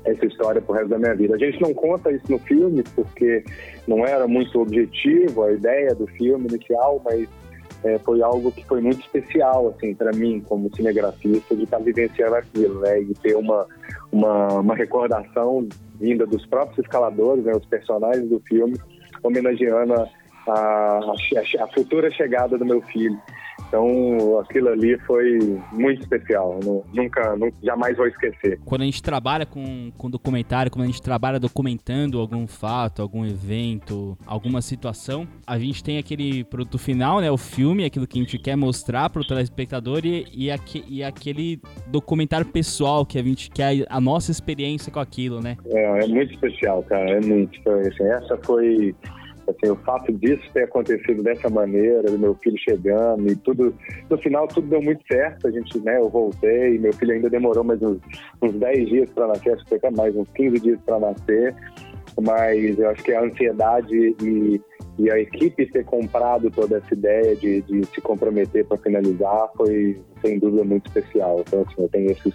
essa 0.06 0.26
história 0.26 0.62
pro 0.62 0.74
resto 0.74 0.90
da 0.90 0.98
minha 0.98 1.16
vida. 1.16 1.36
A 1.36 1.38
gente 1.38 1.62
não 1.62 1.74
conta 1.74 2.12
isso 2.12 2.26
no 2.30 2.40
filme 2.40 2.84
porque 2.96 3.44
não 3.88 4.06
era 4.06 4.28
muito 4.28 4.60
objetivo 4.62 5.44
a 5.44 5.52
ideia 5.52 5.94
do 5.94 6.08
filme 6.08 6.48
inicial, 6.48 7.02
mas 7.04 7.28
é, 7.84 7.98
foi 8.00 8.22
algo 8.22 8.52
que 8.52 8.66
foi 8.66 8.82
muito 8.82 9.02
especial 9.02 9.70
assim 9.70 9.94
para 9.96 10.12
mim 10.12 10.40
como 10.48 10.74
cinegrafista 10.76 11.56
de 11.56 11.64
estar 11.64 11.78
tá 11.78 11.84
vivenciando 11.84 12.36
aquilo, 12.36 12.80
né, 12.82 13.02
e 13.02 13.14
ter 13.16 13.36
uma 13.36 13.66
uma, 14.12 14.60
uma 14.60 14.76
recordação 14.76 15.68
vinda 16.00 16.26
dos 16.26 16.46
próprios 16.46 16.80
escaladores, 16.80 17.46
né, 17.46 17.54
os 17.54 17.66
personagens 17.66 18.28
do 18.28 18.40
filme, 18.42 18.78
homenageando 19.24 19.94
a, 19.94 20.10
a, 20.48 21.00
a, 21.00 21.64
a 21.64 21.68
futura 21.68 22.12
chegada 22.12 22.58
do 22.58 22.66
meu 22.66 22.82
filho. 22.82 23.18
Então, 23.72 24.38
aquilo 24.38 24.68
ali 24.68 24.98
foi 25.08 25.40
muito 25.72 26.02
especial. 26.02 26.60
Nunca, 26.94 27.38
nunca, 27.38 27.56
jamais 27.64 27.96
vou 27.96 28.06
esquecer. 28.06 28.60
Quando 28.66 28.82
a 28.82 28.86
gente 28.86 29.02
trabalha 29.02 29.46
com, 29.46 29.94
com 29.98 30.10
documentário, 30.10 30.70
quando 30.70 30.84
a 30.84 30.88
gente 30.88 31.02
trabalha 31.02 31.40
documentando 31.40 32.20
algum 32.20 32.46
fato, 32.48 33.02
algum 33.02 33.26
evento, 33.26 34.18
alguma 34.26 34.62
situação, 34.62 35.26
a 35.48 35.58
gente 35.58 35.82
tem 35.82 35.98
aquele 35.98 36.44
produto 36.44 36.78
final, 36.78 37.22
né? 37.22 37.32
O 37.32 37.38
filme, 37.38 37.86
aquilo 37.86 38.06
que 38.06 38.20
a 38.20 38.22
gente 38.22 38.38
quer 38.38 38.58
mostrar 38.58 39.10
para 39.10 39.22
o 39.22 39.26
telespectador 39.26 40.02
e, 40.06 40.26
e, 40.34 40.50
e 40.90 41.02
aquele 41.02 41.62
documentário 41.88 42.48
pessoal 42.48 43.06
que 43.06 43.18
a 43.18 43.24
gente 43.24 43.50
quer, 43.50 43.86
a 43.90 44.02
nossa 44.02 44.32
experiência 44.32 44.92
com 44.92 45.00
aquilo, 45.00 45.40
né? 45.40 45.56
É, 45.68 46.04
é 46.04 46.08
muito 46.10 46.34
especial, 46.34 46.84
cara. 46.84 47.10
É 47.10 47.22
muito. 47.22 47.58
Assim, 47.70 48.04
essa 48.04 48.38
foi 48.44 48.94
Assim, 49.52 49.72
o 49.72 49.76
fato 49.78 50.12
disso 50.14 50.44
ter 50.54 50.64
acontecido 50.64 51.22
dessa 51.24 51.50
maneira, 51.50 52.12
meu 52.18 52.36
filho 52.36 52.58
chegando 52.58 53.32
e 53.32 53.36
tudo, 53.36 53.74
no 54.10 54.18
final 54.18 54.48
tudo 54.48 54.68
deu 54.68 54.82
muito 54.82 55.04
certo. 55.12 55.48
A 55.48 55.52
gente, 55.52 55.80
né, 55.80 55.98
eu 55.98 56.10
voltei, 56.10 56.78
meu 56.80 56.94
filho 56.94 57.14
ainda 57.14 57.30
demorou 57.30 57.64
mais 57.64 57.82
uns, 57.82 58.00
uns 58.42 58.54
10 58.54 58.90
dias 58.90 59.10
para 59.12 59.28
nascer, 59.28 59.54
acho 59.54 59.66
que 59.66 59.80
foi 59.80 59.92
mais 59.92 60.16
uns 60.16 60.30
15 60.36 60.60
dias 60.60 60.80
para 60.86 61.00
nascer. 61.00 61.56
Mas 62.20 62.78
eu 62.78 62.90
acho 62.90 63.04
que 63.04 63.14
a 63.14 63.24
ansiedade 63.24 64.16
e, 64.22 64.62
e 65.00 65.12
a 65.12 65.18
equipe 65.20 65.66
ter 65.68 65.86
comprado 65.86 66.52
toda 66.52 66.78
essa 66.78 66.94
ideia 66.94 67.36
de, 67.36 67.62
de 67.62 67.86
se 67.86 68.02
comprometer 68.02 68.66
para 68.66 68.78
finalizar 68.78 69.50
foi, 69.56 70.00
sem 70.22 70.38
dúvida, 70.38 70.64
muito 70.64 70.88
especial. 70.88 71.42
Então, 71.48 71.62
assim, 71.62 71.82
eu 71.82 71.90
tenho 71.90 72.12
esses 72.12 72.34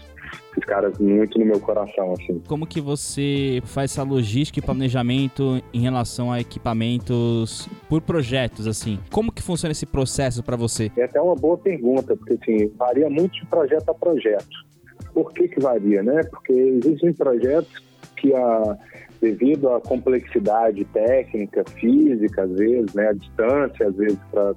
esses 0.53 0.65
caras 0.65 0.99
muito 0.99 1.39
no 1.39 1.45
meu 1.45 1.61
coração, 1.61 2.13
assim. 2.13 2.43
Como 2.47 2.67
que 2.67 2.81
você 2.81 3.61
faz 3.65 3.93
essa 3.93 4.03
logística 4.03 4.59
e 4.59 4.63
planejamento 4.63 5.63
em 5.73 5.81
relação 5.81 6.33
a 6.33 6.41
equipamentos 6.41 7.69
por 7.89 8.01
projetos, 8.01 8.67
assim? 8.67 8.99
Como 9.11 9.33
que 9.33 9.43
funciona 9.43 9.73
esse 9.73 9.87
processo 9.87 10.43
para 10.43 10.57
você? 10.57 10.91
É 10.97 11.05
até 11.05 11.21
uma 11.21 11.35
boa 11.35 11.59
pergunta, 11.59 12.17
porque 12.17 12.39
assim, 12.41 12.69
varia 12.77 13.09
muito 13.11 13.35
de 13.35 13.47
projeto 13.47 13.89
a 13.91 13.95
projeto. 13.95 14.67
Por 15.13 15.33
que 15.33 15.49
que 15.49 15.61
varia, 15.61 16.03
né? 16.03 16.23
Porque 16.25 16.53
existem 16.53 17.13
projetos 17.13 17.83
que 18.17 18.35
a 18.35 18.77
devido 19.21 19.71
à 19.71 19.81
complexidade 19.81 20.85
técnica, 20.87 21.65
física, 21.77 22.43
às 22.43 22.53
vezes, 22.53 22.93
né, 22.95 23.09
a 23.09 23.13
distância, 23.15 23.89
às 23.89 23.97
vezes, 23.97 24.19
para 24.31 24.55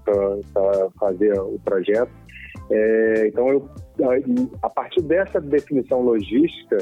fazer 0.99 1.33
o 1.39 1.57
projeto, 1.63 2.11
é, 2.71 3.27
então, 3.27 3.49
eu, 3.49 3.69
a 4.61 4.69
partir 4.69 5.01
dessa 5.01 5.39
definição 5.39 6.01
logística, 6.01 6.77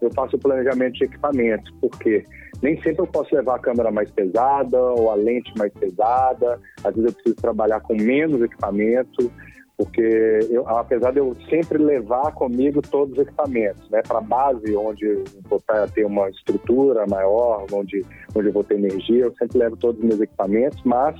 eu 0.00 0.10
faço 0.14 0.36
o 0.36 0.38
planejamento 0.38 0.94
de 0.94 1.04
equipamento, 1.04 1.72
porque 1.80 2.24
nem 2.62 2.80
sempre 2.82 3.02
eu 3.02 3.06
posso 3.06 3.34
levar 3.34 3.56
a 3.56 3.58
câmera 3.58 3.90
mais 3.90 4.10
pesada 4.10 4.80
ou 4.80 5.10
a 5.10 5.14
lente 5.14 5.52
mais 5.58 5.72
pesada, 5.74 6.58
às 6.82 6.94
vezes 6.94 7.10
eu 7.10 7.14
preciso 7.14 7.36
trabalhar 7.36 7.80
com 7.80 7.94
menos 7.94 8.40
equipamento, 8.42 9.30
porque 9.76 10.40
eu, 10.50 10.68
apesar 10.68 11.10
de 11.10 11.20
eu 11.20 11.34
sempre 11.48 11.78
levar 11.78 12.32
comigo 12.32 12.82
todos 12.82 13.14
os 13.14 13.22
equipamentos, 13.26 13.88
né, 13.88 14.02
para 14.06 14.18
a 14.18 14.22
base 14.22 14.76
onde 14.76 15.06
eu 15.06 15.24
vou 15.48 15.62
ter 15.94 16.04
uma 16.04 16.28
estrutura 16.28 17.06
maior, 17.08 17.64
onde, 17.72 18.04
onde 18.34 18.48
eu 18.48 18.52
vou 18.52 18.62
ter 18.64 18.74
energia, 18.74 19.24
eu 19.24 19.34
sempre 19.38 19.58
levo 19.58 19.76
todos 19.76 19.98
os 20.02 20.06
meus 20.06 20.20
equipamentos, 20.20 20.78
mas 20.84 21.16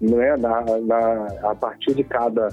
né, 0.00 0.36
na, 0.36 0.64
na, 0.80 1.26
a 1.50 1.54
partir 1.54 1.94
de 1.94 2.02
cada 2.02 2.48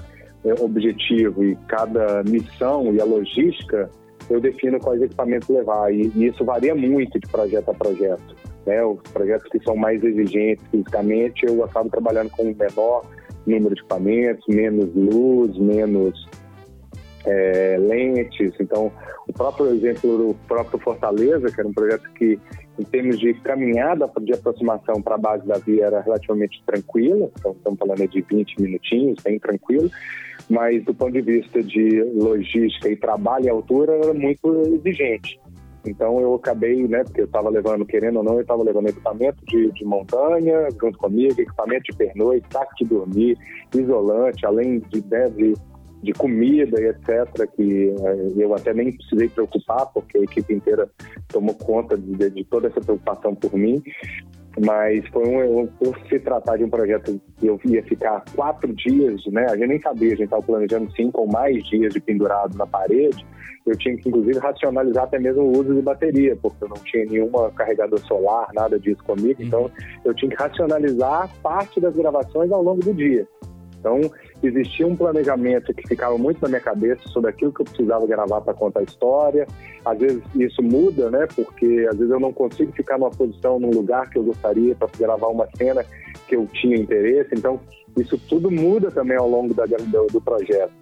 objetivo 0.60 1.44
e 1.44 1.56
cada 1.68 2.24
missão 2.24 2.94
e 2.94 3.02
a 3.02 3.06
logística, 3.06 3.90
eu 4.30 4.40
defino 4.40 4.80
quais 4.80 5.02
equipamentos 5.02 5.50
levar. 5.50 5.94
E, 5.94 6.12
e 6.16 6.28
isso 6.28 6.44
varia 6.44 6.74
muito 6.74 7.20
de 7.20 7.28
projeto 7.28 7.70
a 7.70 7.74
projeto. 7.74 8.36
Né? 8.66 8.84
Os 8.84 9.02
projetos 9.12 9.50
que 9.52 9.64
são 9.64 9.76
mais 9.76 10.04
exigentes 10.04 10.66
fisicamente, 10.72 11.46
eu 11.46 11.64
acabo 11.64 11.90
trabalhando 11.90 12.30
com 12.32 12.44
um 12.44 12.56
menor 12.56 13.06
número 13.46 13.76
de 13.76 13.82
equipamentos, 13.82 14.46
menos 14.48 14.94
luz, 14.96 15.58
menos 15.58 16.28
é, 17.26 17.78
lentes. 17.80 18.54
Então, 18.60 18.92
o 19.28 19.34
próprio 19.34 19.68
exemplo 19.68 20.18
do 20.18 20.36
próprio 20.48 20.80
Fortaleza, 20.80 21.52
que 21.52 21.60
era 21.60 21.68
um 21.68 21.74
projeto 21.74 22.10
que, 22.14 22.40
em 22.80 22.84
termos 22.84 23.20
de 23.20 23.34
caminhada 23.36 24.10
de 24.22 24.34
aproximação 24.34 25.02
para 25.02 25.16
a 25.16 25.18
base 25.18 25.46
da 25.48 25.58
via, 25.58 25.86
era 25.86 26.02
relativamente 26.02 26.62
tranquila. 26.66 27.30
Então, 27.40 27.52
estamos 27.52 27.80
falando 27.80 28.08
de 28.08 28.22
20 28.22 28.62
minutinhos, 28.62 29.24
bem 29.24 29.40
tranquilo. 29.40 29.90
Mas, 30.52 30.84
do 30.84 30.94
ponto 30.94 31.14
de 31.14 31.22
vista 31.22 31.64
de 31.64 32.04
logística 32.14 32.90
e 32.90 32.96
trabalho 32.98 33.46
e 33.46 33.50
altura, 33.50 33.94
era 33.94 34.14
muito 34.14 34.64
exigente. 34.76 35.40
Então 35.88 36.20
eu 36.20 36.36
acabei, 36.36 36.88
né, 36.88 37.04
porque 37.04 37.22
eu 37.22 37.26
estava 37.26 37.50
levando, 37.50 37.86
querendo 37.86 38.18
ou 38.18 38.24
não, 38.24 38.34
eu 38.34 38.42
estava 38.42 38.62
levando 38.62 38.90
equipamento 38.90 39.44
de, 39.46 39.72
de 39.72 39.86
montanha 39.86 40.68
junto 40.80 40.98
comigo, 40.98 41.40
equipamento 41.40 41.84
de 41.90 41.98
pernoite, 41.98 42.46
saco 42.52 42.76
de 42.76 42.86
dormir, 42.86 43.38
isolante, 43.74 44.46
além 44.46 44.80
de, 44.80 45.04
né, 45.10 45.30
de 45.30 45.54
de 46.02 46.14
comida 46.14 46.82
e 46.82 46.88
etc., 46.88 47.48
que 47.56 47.90
eh, 47.90 48.32
eu 48.36 48.56
até 48.56 48.74
nem 48.74 48.92
precisei 48.92 49.30
preocupar, 49.30 49.86
porque 49.94 50.18
a 50.18 50.24
equipe 50.24 50.54
inteira 50.54 50.90
tomou 51.28 51.54
conta 51.54 51.96
de, 51.96 52.30
de 52.30 52.44
toda 52.46 52.68
essa 52.68 52.82
preocupação 52.82 53.36
por 53.36 53.54
mim. 53.54 53.82
Mas 54.60 55.08
foi 55.08 55.24
um, 55.28 55.66
por 55.68 55.98
se 56.08 56.20
tratar 56.20 56.58
de 56.58 56.64
um 56.64 56.70
projeto 56.70 57.20
que 57.38 57.48
eu 57.48 57.60
ia 57.66 57.82
ficar 57.84 58.24
quatro 58.36 58.74
dias, 58.74 59.22
né? 59.28 59.46
A 59.50 59.56
gente 59.56 59.68
nem 59.68 59.82
sabia, 59.82 60.10
a 60.10 60.16
gente 60.16 60.26
estava 60.26 60.42
planejando 60.42 60.92
cinco 60.92 61.22
ou 61.22 61.28
mais 61.28 61.64
dias 61.70 61.94
de 61.94 62.02
pendurado 62.02 62.58
na 62.58 62.68
parede. 62.68 63.26
Eu 63.66 63.78
tinha 63.78 63.96
que, 63.96 64.10
inclusive, 64.10 64.40
racionalizar 64.40 65.04
até 65.04 65.20
mesmo 65.20 65.44
o 65.44 65.52
uso 65.52 65.74
de 65.74 65.82
bateria, 65.82 66.36
porque 66.36 66.64
eu 66.64 66.70
não 66.70 66.78
tinha 66.78 67.06
nenhuma 67.06 67.52
carregador 67.52 68.00
solar, 68.00 68.48
nada 68.54 68.80
disso 68.80 69.04
comigo. 69.04 69.42
Então, 69.42 69.70
eu 70.04 70.14
tinha 70.16 70.30
que 70.30 70.36
racionalizar 70.36 71.30
parte 71.44 71.80
das 71.80 71.96
gravações 71.96 72.52
ao 72.52 72.64
longo 72.64 72.84
do 72.84 72.94
dia. 72.94 73.28
Então, 73.82 74.00
existia 74.44 74.86
um 74.86 74.96
planejamento 74.96 75.74
que 75.74 75.88
ficava 75.88 76.16
muito 76.16 76.40
na 76.40 76.48
minha 76.48 76.62
cabeça 76.62 77.02
sobre 77.10 77.32
aquilo 77.32 77.52
que 77.52 77.62
eu 77.62 77.66
precisava 77.66 78.06
gravar 78.06 78.40
para 78.42 78.54
contar 78.54 78.82
a 78.82 78.84
história. 78.84 79.48
Às 79.84 79.98
vezes 79.98 80.22
isso 80.36 80.62
muda, 80.62 81.10
né? 81.10 81.28
Porque 81.36 81.88
às 81.90 81.98
vezes 81.98 82.14
eu 82.14 82.20
não 82.20 82.32
consigo 82.32 82.72
ficar 82.74 83.00
numa 83.00 83.10
posição, 83.10 83.60
num 83.60 83.72
lugar 83.72 84.08
que 84.12 84.20
eu 84.20 84.24
gostaria 84.24 84.76
para 84.76 84.88
gravar 85.00 85.28
uma 85.28 85.48
cena 85.58 85.84
que 86.28 86.36
eu 86.36 86.48
tinha 86.54 86.78
interesse. 86.78 87.34
Então, 87.34 87.60
isso 87.98 88.20
tudo 88.30 88.52
muda 88.52 88.92
também 88.92 89.18
ao 89.18 89.28
longo 89.28 89.54
da, 89.56 89.66
do, 89.66 90.08
do 90.08 90.22
projeto. 90.22 90.81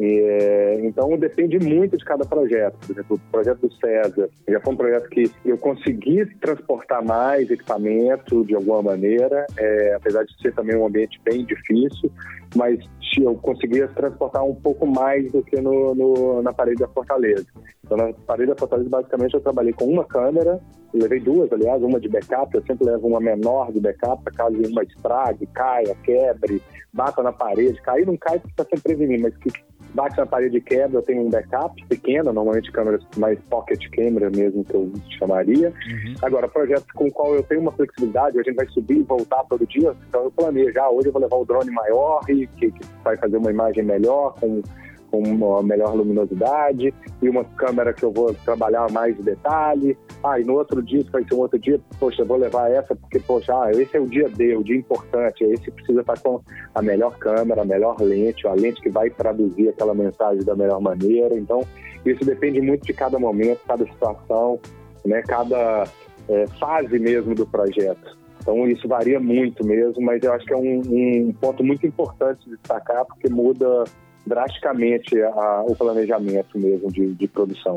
É, 0.00 0.80
então 0.84 1.16
depende 1.18 1.58
muito 1.58 1.96
de 1.96 2.04
cada 2.04 2.24
projeto. 2.24 2.76
Por 2.86 2.92
exemplo, 2.92 3.16
o 3.16 3.30
projeto 3.32 3.58
do 3.60 3.72
César 3.74 4.28
já 4.48 4.60
foi 4.60 4.74
um 4.74 4.76
projeto 4.76 5.08
que 5.08 5.30
eu 5.44 5.58
consegui 5.58 6.24
transportar 6.40 7.04
mais 7.04 7.50
equipamento 7.50 8.44
de 8.44 8.54
alguma 8.54 8.82
maneira, 8.82 9.46
é, 9.56 9.94
apesar 9.94 10.24
de 10.24 10.40
ser 10.40 10.54
também 10.54 10.76
um 10.76 10.86
ambiente 10.86 11.20
bem 11.24 11.44
difícil, 11.44 12.10
mas 12.54 12.78
eu 13.16 13.34
conseguia 13.36 13.88
transportar 13.88 14.44
um 14.44 14.54
pouco 14.54 14.86
mais 14.86 15.30
do 15.32 15.42
que 15.42 15.60
no, 15.60 15.94
no, 15.94 16.42
na 16.42 16.52
parede 16.52 16.80
da 16.80 16.88
Fortaleza. 16.88 17.46
Então, 17.84 17.96
na 17.96 18.12
parede 18.12 18.50
da 18.50 18.56
Fortaleza, 18.56 18.88
basicamente, 18.88 19.34
eu 19.34 19.40
trabalhei 19.40 19.72
com 19.72 19.86
uma 19.86 20.04
câmera, 20.04 20.60
levei 20.92 21.20
duas, 21.20 21.52
aliás, 21.52 21.82
uma 21.82 22.00
de 22.00 22.08
backup, 22.08 22.54
eu 22.54 22.62
sempre 22.62 22.86
levo 22.86 23.08
uma 23.08 23.20
menor 23.20 23.72
de 23.72 23.80
backup, 23.80 24.22
caso 24.32 24.56
uma 24.56 24.82
estrague, 24.82 25.46
caia, 25.46 25.94
quebre, 26.04 26.62
bata 26.92 27.22
na 27.22 27.32
parede. 27.32 27.80
Cair 27.82 28.06
não 28.06 28.16
cai 28.16 28.38
porque 28.38 28.50
está 28.50 28.64
sempre 28.64 28.94
prevenindo, 28.94 29.22
mas 29.22 29.36
que 29.38 29.50
bate 29.94 30.16
na 30.18 30.26
parede 30.26 30.58
e 30.58 30.60
quebra, 30.60 30.98
eu 30.98 31.02
tenho 31.02 31.22
um 31.22 31.30
backup 31.30 31.82
pequeno, 31.86 32.32
normalmente 32.32 32.70
câmeras 32.70 33.02
mais 33.16 33.38
pocket 33.48 33.88
camera 33.90 34.30
mesmo, 34.30 34.64
que 34.64 34.74
eu 34.74 34.92
chamaria. 35.18 35.68
Uhum. 35.68 36.14
Agora, 36.22 36.48
projetos 36.48 36.90
com 36.92 37.06
o 37.06 37.12
qual 37.12 37.34
eu 37.34 37.42
tenho 37.42 37.62
uma 37.62 37.72
flexibilidade, 37.72 38.38
a 38.38 38.42
gente 38.42 38.56
vai 38.56 38.66
subir 38.68 38.98
e 38.98 39.02
voltar 39.02 39.44
todo 39.44 39.66
dia, 39.66 39.94
então 40.08 40.24
eu 40.24 40.30
planejo, 40.30 40.72
já 40.72 40.84
ah, 40.84 40.90
hoje 40.90 41.08
eu 41.08 41.12
vou 41.12 41.22
levar 41.22 41.36
o 41.36 41.44
drone 41.44 41.70
maior 41.70 42.20
e 42.28 42.37
que, 42.46 42.70
que 42.70 42.84
vai 43.04 43.16
fazer 43.16 43.36
uma 43.36 43.50
imagem 43.50 43.82
melhor, 43.82 44.34
com 44.40 44.62
com 45.10 45.22
uma 45.22 45.62
melhor 45.62 45.94
luminosidade 45.94 46.92
e 47.20 47.28
uma 47.28 47.44
câmera 47.44 47.92
que 47.92 48.04
eu 48.04 48.12
vou 48.12 48.34
trabalhar 48.44 48.90
mais 48.90 49.16
de 49.16 49.22
detalhe. 49.22 49.96
Ah, 50.22 50.38
e 50.38 50.44
no 50.44 50.54
outro 50.54 50.82
dia, 50.82 51.04
vai 51.10 51.24
ser 51.24 51.34
um 51.34 51.38
outro 51.38 51.58
dia, 51.58 51.80
poxa, 51.98 52.22
eu 52.22 52.26
vou 52.26 52.36
levar 52.36 52.70
essa 52.70 52.94
porque, 52.94 53.18
poxa, 53.20 53.52
ah, 53.52 53.70
esse 53.70 53.96
é 53.96 54.00
o 54.00 54.06
dia 54.06 54.28
D, 54.28 54.56
o 54.56 54.62
dia 54.62 54.76
importante, 54.76 55.44
esse 55.44 55.70
precisa 55.70 56.00
estar 56.00 56.18
com 56.20 56.40
a 56.74 56.82
melhor 56.82 57.16
câmera, 57.18 57.62
a 57.62 57.64
melhor 57.64 57.96
lente, 58.00 58.46
a 58.46 58.52
lente 58.52 58.80
que 58.80 58.90
vai 58.90 59.10
traduzir 59.10 59.68
aquela 59.68 59.94
mensagem 59.94 60.44
da 60.44 60.54
melhor 60.54 60.80
maneira. 60.80 61.34
Então, 61.34 61.62
isso 62.04 62.24
depende 62.24 62.60
muito 62.60 62.84
de 62.84 62.92
cada 62.92 63.18
momento, 63.18 63.60
cada 63.66 63.84
situação, 63.84 64.58
né, 65.04 65.22
cada 65.26 65.84
é, 66.28 66.46
fase 66.58 66.98
mesmo 66.98 67.34
do 67.34 67.46
projeto. 67.46 68.17
Então 68.48 68.66
isso 68.66 68.88
varia 68.88 69.20
muito 69.20 69.62
mesmo, 69.62 70.00
mas 70.00 70.22
eu 70.22 70.32
acho 70.32 70.46
que 70.46 70.54
é 70.54 70.56
um, 70.56 70.80
um 70.80 71.32
ponto 71.38 71.62
muito 71.62 71.86
importante 71.86 72.48
de 72.48 72.56
destacar 72.56 73.04
porque 73.04 73.28
muda 73.28 73.84
drasticamente 74.26 75.20
a, 75.20 75.64
o 75.66 75.76
planejamento 75.76 76.58
mesmo 76.58 76.90
de, 76.90 77.12
de, 77.12 77.28
produção. 77.28 77.76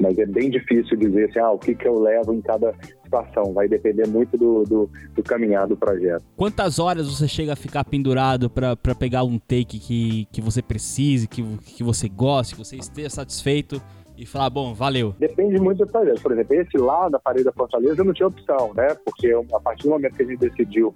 Mas 0.00 0.18
é 0.18 0.26
bem 0.26 0.50
difícil 0.50 0.96
dizer 0.96 1.30
assim, 1.30 1.38
ah, 1.38 1.52
o 1.52 1.58
que, 1.58 1.72
que 1.72 1.86
eu 1.86 2.00
levo 2.00 2.34
em 2.34 2.40
cada 2.40 2.74
situação. 3.04 3.52
Vai 3.52 3.68
depender 3.68 4.08
muito 4.08 4.36
do, 4.36 4.64
do, 4.64 4.90
do 5.14 5.22
caminhar 5.22 5.68
do 5.68 5.76
projeto. 5.76 6.24
Quantas 6.36 6.80
horas 6.80 7.08
você 7.08 7.28
chega 7.28 7.52
a 7.52 7.56
ficar 7.56 7.84
pendurado 7.84 8.50
para 8.50 8.94
pegar 8.98 9.22
um 9.22 9.38
take 9.38 9.78
que, 9.78 10.26
que 10.32 10.40
você 10.40 10.60
precise, 10.60 11.28
que, 11.28 11.44
que 11.58 11.84
você 11.84 12.08
goste, 12.08 12.56
que 12.56 12.64
você 12.64 12.74
esteja 12.74 13.10
satisfeito? 13.10 13.80
E 14.18 14.26
falar, 14.26 14.50
bom, 14.50 14.74
valeu? 14.74 15.14
Depende 15.18 15.60
muito 15.60 15.84
do 15.84 15.90
projeto. 15.90 16.20
Por 16.20 16.32
exemplo, 16.32 16.54
esse 16.54 16.76
lá 16.76 17.08
da 17.08 17.18
parede 17.18 17.44
da 17.44 17.52
Fortaleza 17.52 18.00
eu 18.00 18.04
não 18.04 18.12
tinha 18.12 18.26
opção, 18.26 18.72
né? 18.74 18.88
Porque 19.04 19.32
a 19.32 19.60
partir 19.60 19.84
do 19.84 19.90
momento 19.90 20.16
que 20.16 20.22
a 20.22 20.26
gente 20.26 20.40
decidiu 20.40 20.94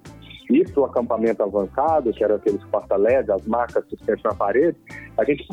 ir 0.51 0.71
para 0.71 0.83
o 0.83 0.85
acampamento 0.85 1.43
avançado, 1.43 2.13
que 2.13 2.23
era 2.23 2.35
aqueles 2.35 2.63
porta-LED, 2.65 3.31
as 3.31 3.47
marcas 3.47 3.85
suspensas 3.89 4.23
na 4.25 4.35
parede, 4.35 4.77
a 5.17 5.25
gente 5.25 5.47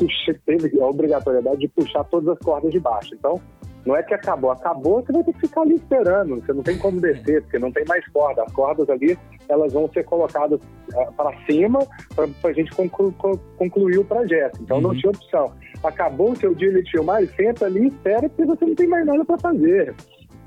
teve 0.44 0.80
a 0.80 0.86
obrigatoriedade 0.86 1.60
de 1.60 1.68
puxar 1.68 2.04
todas 2.04 2.28
as 2.28 2.38
cordas 2.40 2.72
de 2.72 2.80
baixo. 2.80 3.14
Então, 3.14 3.40
não 3.86 3.96
é 3.96 4.02
que 4.02 4.14
acabou, 4.14 4.50
acabou, 4.50 5.02
você 5.02 5.12
vai 5.12 5.24
ter 5.24 5.32
que 5.32 5.40
ficar 5.40 5.62
ali 5.62 5.74
esperando, 5.74 6.36
você 6.36 6.52
não 6.52 6.62
tem 6.62 6.76
como 6.78 7.00
descer, 7.00 7.42
porque 7.42 7.58
não 7.58 7.72
tem 7.72 7.84
mais 7.86 8.06
corda. 8.08 8.42
As 8.42 8.52
cordas 8.52 8.88
ali, 8.90 9.18
elas 9.48 9.72
vão 9.72 9.90
ser 9.90 10.04
colocadas 10.04 10.60
uh, 10.60 11.12
para 11.16 11.32
cima 11.46 11.80
para 12.14 12.50
a 12.50 12.52
gente 12.52 12.70
conclu 12.72 13.12
concluir 13.56 13.98
o 13.98 14.04
projeto. 14.04 14.60
Então, 14.62 14.76
uhum. 14.76 14.82
não 14.82 14.94
tinha 14.94 15.10
opção. 15.10 15.52
Acabou 15.82 16.32
o 16.32 16.36
seu 16.36 16.54
dia 16.54 16.72
de 16.72 16.90
filmar, 16.90 17.24
senta 17.36 17.66
ali 17.66 17.84
e 17.84 17.88
espera, 17.88 18.28
porque 18.28 18.44
você 18.44 18.66
não 18.66 18.74
tem 18.74 18.86
mais 18.86 19.06
nada 19.06 19.24
para 19.24 19.38
fazer. 19.38 19.94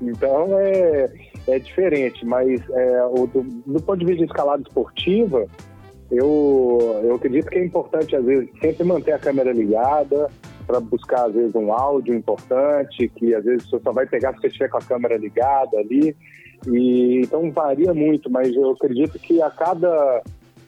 Então, 0.00 0.48
é 0.58 1.10
é 1.46 1.58
diferente, 1.58 2.24
mas 2.24 2.60
é, 2.70 3.04
o, 3.04 3.26
do, 3.26 3.42
do 3.42 3.82
ponto 3.82 3.98
de 3.98 4.06
vista 4.06 4.24
de 4.24 4.30
escalada 4.30 4.62
esportiva, 4.62 5.46
eu, 6.10 7.00
eu 7.02 7.14
acredito 7.14 7.50
que 7.50 7.58
é 7.58 7.64
importante, 7.64 8.16
às 8.16 8.24
vezes, 8.24 8.48
sempre 8.60 8.84
manter 8.84 9.12
a 9.12 9.18
câmera 9.18 9.52
ligada 9.52 10.30
para 10.66 10.80
buscar, 10.80 11.26
às 11.26 11.34
vezes, 11.34 11.54
um 11.54 11.72
áudio 11.72 12.14
importante, 12.14 13.08
que 13.08 13.34
às 13.34 13.44
vezes 13.44 13.68
você 13.68 13.78
só 13.80 13.92
vai 13.92 14.06
pegar 14.06 14.32
se 14.34 14.40
você 14.40 14.46
estiver 14.48 14.68
com 14.68 14.78
a 14.78 14.82
câmera 14.82 15.16
ligada 15.16 15.78
ali. 15.78 16.16
E, 16.66 17.20
então 17.22 17.50
varia 17.50 17.92
muito, 17.92 18.30
mas 18.30 18.54
eu 18.54 18.70
acredito 18.70 19.18
que 19.18 19.40
a 19.42 19.50
cada 19.50 20.22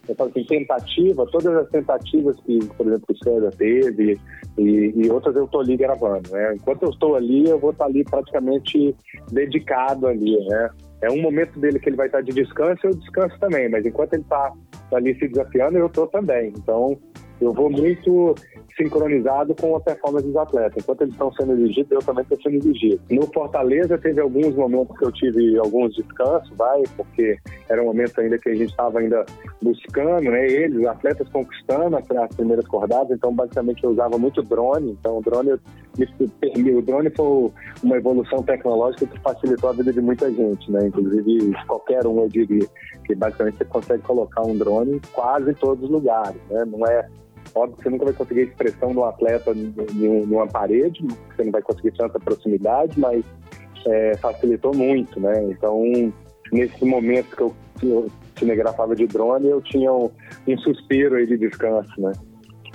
eu 0.09 0.14
falo 0.14 0.30
assim, 0.30 0.44
tentativa, 0.44 1.26
todas 1.26 1.55
as 1.57 1.68
tentativas 1.68 2.38
que, 2.40 2.59
por 2.76 2.86
exemplo, 2.86 3.07
o 3.09 3.24
César 3.24 3.51
teve 3.57 4.18
e, 4.57 4.92
e 4.94 5.11
outras 5.11 5.34
eu 5.34 5.44
estou 5.44 5.61
ali 5.61 5.76
gravando, 5.76 6.30
né? 6.30 6.55
Enquanto 6.55 6.84
eu 6.84 6.90
estou 6.90 7.16
ali, 7.16 7.49
eu 7.49 7.59
vou 7.59 7.70
estar 7.70 7.86
ali 7.86 8.05
praticamente 8.05 8.94
dedicado 9.32 10.07
ali, 10.07 10.38
né? 10.47 10.70
É 11.03 11.11
um 11.11 11.20
momento 11.20 11.59
dele 11.59 11.78
que 11.78 11.88
ele 11.88 11.97
vai 11.97 12.07
estar 12.07 12.20
de 12.20 12.32
descanso, 12.32 12.86
eu 12.86 12.90
descanso 12.90 13.38
também, 13.38 13.68
mas 13.68 13.84
enquanto 13.84 14.14
ele 14.14 14.22
está 14.22 14.53
ali 14.94 15.14
se 15.18 15.28
desafiando, 15.28 15.76
eu 15.76 15.86
estou 15.86 16.07
também. 16.07 16.53
Então, 16.57 16.97
eu 17.41 17.53
vou 17.53 17.70
muito 17.70 18.34
sincronizado 18.76 19.55
com 19.55 19.74
a 19.74 19.80
performance 19.80 20.26
dos 20.26 20.37
atletas. 20.37 20.82
Enquanto 20.82 21.03
eles 21.03 21.14
estão 21.14 21.32
sendo 21.32 21.53
exigidos, 21.53 21.91
eu 21.91 21.99
também 22.01 22.22
estou 22.22 22.41
sendo 22.43 22.57
exigido. 22.57 23.01
No 23.11 23.22
Fortaleza, 23.32 23.97
teve 23.97 24.20
alguns 24.20 24.55
momentos 24.55 24.97
que 24.99 25.05
eu 25.05 25.12
tive 25.12 25.59
alguns 25.59 25.95
descansos, 25.97 26.55
vai, 26.57 26.82
porque 26.97 27.39
era 27.68 27.82
um 27.82 27.87
momento 27.87 28.20
ainda 28.20 28.39
que 28.39 28.51
a 28.51 28.55
gente 28.55 28.70
estava 28.70 28.99
ainda 28.99 29.24
buscando, 29.62 30.30
né, 30.30 30.47
eles, 30.47 30.87
atletas 30.87 31.28
conquistando 31.30 31.97
as 31.97 32.37
primeiras 32.37 32.66
cordadas, 32.68 33.16
então 33.16 33.34
basicamente 33.34 33.82
eu 33.82 33.91
usava 33.91 34.18
muito 34.18 34.43
drone, 34.43 34.93
então 34.93 35.18
o 35.18 35.22
drone, 35.22 35.53
o 35.53 36.82
drone 36.82 37.11
foi 37.11 37.51
uma 37.82 37.97
evolução 37.97 38.43
tecnológica 38.43 39.07
que 39.07 39.18
facilitou 39.20 39.70
a 39.70 39.72
vida 39.72 39.93
de 39.93 40.01
muita 40.01 40.30
gente, 40.30 40.70
né, 40.70 40.87
inclusive 40.87 41.53
qualquer 41.66 42.07
um 42.07 42.20
eu 42.20 42.28
diria, 42.28 42.66
que 43.05 43.14
basicamente 43.14 43.59
você 43.59 43.64
consegue 43.64 44.03
colocar 44.03 44.43
um 44.43 44.57
drone 44.57 44.97
em 44.97 45.01
quase 45.12 45.55
todos 45.55 45.84
os 45.84 45.91
lugares, 45.91 46.41
né, 46.51 46.64
não 46.66 46.87
é 46.87 47.09
Óbvio 47.57 47.78
que 47.78 47.82
você 47.84 47.90
nunca 47.90 48.04
vai 48.04 48.12
conseguir 48.12 48.40
a 48.40 48.44
expressão 48.44 48.92
do 48.92 49.02
atleta 49.02 49.54
numa 49.54 50.46
parede, 50.46 51.02
você 51.34 51.42
não 51.42 51.50
vai 51.50 51.62
conseguir 51.62 51.92
tanta 51.92 52.20
proximidade, 52.20 53.00
mas 53.00 53.24
é, 53.86 54.14
facilitou 54.18 54.74
muito, 54.74 55.18
né? 55.18 55.42
Então, 55.44 55.82
nesse 56.52 56.84
momento 56.84 57.34
que 57.34 57.42
eu, 57.42 57.54
eu 57.82 58.11
cinegrafava 58.38 58.94
de 58.94 59.07
drone, 59.07 59.48
eu 59.48 59.62
tinha 59.62 59.90
um, 59.90 60.11
um 60.46 60.59
suspiro 60.59 61.14
aí 61.14 61.26
de 61.26 61.38
descanso, 61.38 61.98
né? 61.98 62.12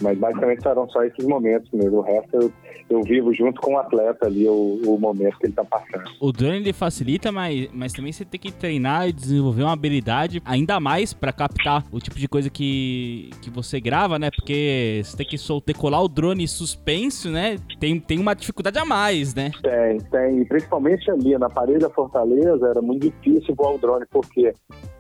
Mas 0.02 0.18
basicamente 0.18 0.64
serão 0.64 0.90
só 0.90 1.04
esses 1.04 1.26
momentos 1.26 1.70
mesmo. 1.72 2.00
O 2.00 2.02
resto 2.02 2.36
eu, 2.36 2.52
eu 2.90 3.02
vivo 3.04 3.34
junto 3.34 3.62
com 3.62 3.74
o 3.74 3.78
atleta 3.78 4.26
ali 4.26 4.48
o, 4.48 4.82
o 4.86 5.00
momento 5.00 5.38
que 5.38 5.48
ele 5.48 5.54
tá 5.54 5.64
passando. 5.64 6.04
O 6.20 6.32
drone 6.32 6.58
ele 6.58 6.74
facilita, 6.74 7.32
mas, 7.32 7.70
mas 7.74 7.94
também 7.94 8.12
você 8.12 8.26
tem 8.26 8.40
que 8.40 8.52
treinar 8.52 9.08
e 9.08 9.14
desenvolver 9.14 9.64
uma 9.64 9.74
habilidade 9.74 10.42
ainda 10.46 10.80
mais 10.80 11.14
para 11.14 11.32
captar 11.32 11.86
o 11.92 12.00
tipo 12.00 12.18
de 12.18 12.28
coisa 12.28 12.50
que, 12.50 13.30
que 13.42 13.50
você 13.50 13.80
grava, 13.80 14.18
né? 14.18 14.30
Porque 14.32 15.02
você 15.04 15.18
tem 15.18 15.26
que 15.26 15.38
soltar, 15.38 15.76
colar 15.76 16.02
o 16.02 16.08
drone 16.08 16.48
suspenso, 16.48 17.30
né? 17.30 17.58
Tem, 17.80 18.00
tem 18.00 18.20
uma 18.20 18.34
dificuldade 18.34 18.78
a 18.80 18.86
mais, 18.86 19.34
né? 19.36 19.52
Tem, 19.62 19.98
tem. 20.10 20.42
E 20.42 20.46
principalmente 20.46 21.10
ali 21.12 21.38
na 21.38 21.50
parede 21.50 21.80
da 21.80 21.90
Fortaleza 21.90 22.68
era 22.68 22.82
muito 22.82 23.10
difícil 23.10 23.56
voar 23.56 23.76
o 23.76 23.78
drone, 23.78 24.06
porque 24.10 24.54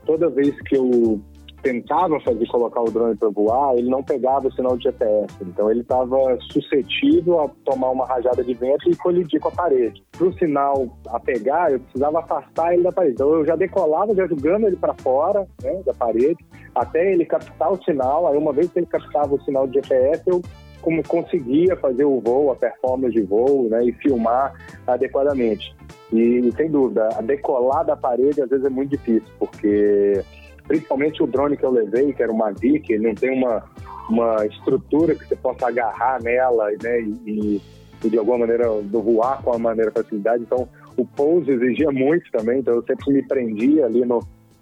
toda 0.05 0.29
vez 0.29 0.59
que 0.61 0.75
eu 0.75 1.21
tentava 1.61 2.19
fazer 2.21 2.45
colocar 2.47 2.81
o 2.81 2.91
drone 2.91 3.15
para 3.15 3.29
voar, 3.29 3.75
ele 3.75 3.89
não 3.89 4.03
pegava 4.03 4.47
o 4.47 4.51
sinal 4.53 4.77
de 4.77 4.83
GPS. 4.83 5.33
Então 5.41 5.69
ele 5.69 5.81
estava 5.81 6.17
suscetível 6.51 7.41
a 7.41 7.49
tomar 7.65 7.89
uma 7.91 8.05
rajada 8.05 8.43
de 8.43 8.53
vento 8.53 8.89
e 8.89 8.95
colidir 8.95 9.39
com 9.39 9.49
a 9.49 9.51
parede. 9.51 10.03
Para 10.11 10.27
o 10.27 10.33
sinal 10.33 10.87
a 11.07 11.19
pegar, 11.19 11.71
eu 11.71 11.79
precisava 11.79 12.19
afastar 12.19 12.73
ele 12.73 12.83
da 12.83 12.91
parede. 12.91 13.13
Então 13.13 13.33
eu 13.33 13.45
já 13.45 13.55
decolava, 13.55 14.15
já 14.15 14.27
jogando 14.27 14.67
ele 14.67 14.75
para 14.75 14.93
fora 14.95 15.47
né, 15.63 15.81
da 15.85 15.93
parede, 15.93 16.37
até 16.73 17.13
ele 17.13 17.25
captar 17.25 17.71
o 17.71 17.83
sinal. 17.83 18.27
Aí 18.27 18.37
uma 18.37 18.53
vez 18.53 18.71
que 18.71 18.79
ele 18.79 18.87
captava 18.87 19.35
o 19.35 19.41
sinal 19.41 19.67
de 19.67 19.75
GPS, 19.75 20.23
eu 20.27 20.41
como 20.81 21.07
conseguia 21.07 21.75
fazer 21.75 22.05
o 22.05 22.19
voo, 22.19 22.51
a 22.51 22.55
performance 22.55 23.13
de 23.13 23.21
voo, 23.21 23.69
né, 23.69 23.85
e 23.85 23.91
filmar 23.93 24.53
adequadamente. 24.87 25.75
E 26.11 26.51
sem 26.57 26.71
dúvida, 26.71 27.07
a 27.15 27.21
decolar 27.21 27.85
da 27.85 27.95
parede 27.95 28.41
às 28.41 28.49
vezes 28.49 28.65
é 28.65 28.69
muito 28.69 28.89
difícil, 28.89 29.29
porque 29.37 30.23
principalmente 30.67 31.21
o 31.21 31.27
drone 31.27 31.57
que 31.57 31.63
eu 31.63 31.71
levei, 31.71 32.13
que 32.13 32.23
era 32.23 32.31
o 32.31 32.37
Mavic, 32.37 32.91
ele 32.91 33.07
não 33.07 33.15
tem 33.15 33.31
uma, 33.31 33.63
uma 34.09 34.45
estrutura 34.45 35.15
que 35.15 35.25
você 35.25 35.35
possa 35.35 35.67
agarrar 35.67 36.21
nela 36.21 36.69
né, 36.81 37.01
e, 37.01 37.61
e 38.03 38.09
de 38.09 38.17
alguma 38.17 38.39
maneira 38.39 38.69
voar 38.69 39.41
com 39.41 39.53
a 39.53 39.59
maneira 39.59 39.91
facilidade. 39.91 40.43
Então, 40.43 40.67
o 40.97 41.05
pouso 41.05 41.49
exigia 41.51 41.91
muito 41.91 42.29
também, 42.31 42.59
então 42.59 42.75
eu 42.75 42.83
sempre 42.83 43.13
me 43.13 43.23
prendia 43.23 43.85
ali 43.85 44.05
no, 44.05 44.19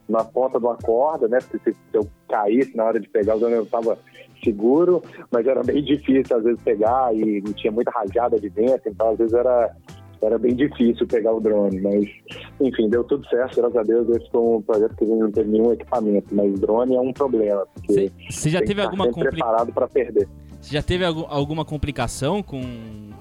na 0.07 0.23
ponta 0.23 0.59
de 0.59 0.65
uma 0.65 0.75
corda, 0.75 1.27
né? 1.27 1.39
Porque 1.39 1.71
se, 1.71 1.77
eu 1.93 2.07
caísse 2.27 2.75
na 2.75 2.85
hora 2.85 2.99
de 2.99 3.07
pegar 3.07 3.35
o 3.35 3.39
drone, 3.39 3.55
eu 3.55 3.63
estava 3.63 3.97
seguro, 4.43 5.03
mas 5.31 5.45
era 5.45 5.61
bem 5.63 5.83
difícil 5.83 6.37
às 6.37 6.43
vezes 6.43 6.61
pegar 6.61 7.13
e 7.13 7.41
tinha 7.53 7.71
muita 7.71 7.91
rajada 7.91 8.39
de 8.39 8.49
vento, 8.49 8.87
então 8.87 9.09
às 9.09 9.17
vezes 9.17 9.33
era 9.33 9.75
era 10.21 10.37
bem 10.37 10.55
difícil 10.55 11.07
pegar 11.07 11.33
o 11.33 11.39
drone, 11.39 11.79
mas 11.79 12.05
enfim, 12.59 12.89
deu 12.89 13.03
tudo 13.03 13.27
certo, 13.27 13.55
graças 13.55 13.77
a 13.77 13.83
Deus. 13.83 14.09
Esse 14.09 14.29
foi 14.29 14.41
um 14.41 14.61
projeto 14.61 14.95
que 14.95 15.05
não 15.05 15.31
teve 15.31 15.49
nenhum 15.49 15.71
equipamento, 15.71 16.35
mas 16.35 16.59
drone 16.59 16.95
é 16.95 16.99
um 16.99 17.13
problema, 17.13 17.65
você 18.29 18.49
já 18.49 18.61
teve 18.61 18.81
alguma 18.81 19.05
complicação? 19.05 19.31
preparado 19.31 19.73
para 19.73 19.87
perder. 19.87 20.27
Você 20.61 20.73
já 20.73 20.83
teve 20.83 21.05
alguma 21.05 21.63
complicação 21.63 22.43
com, 22.43 22.61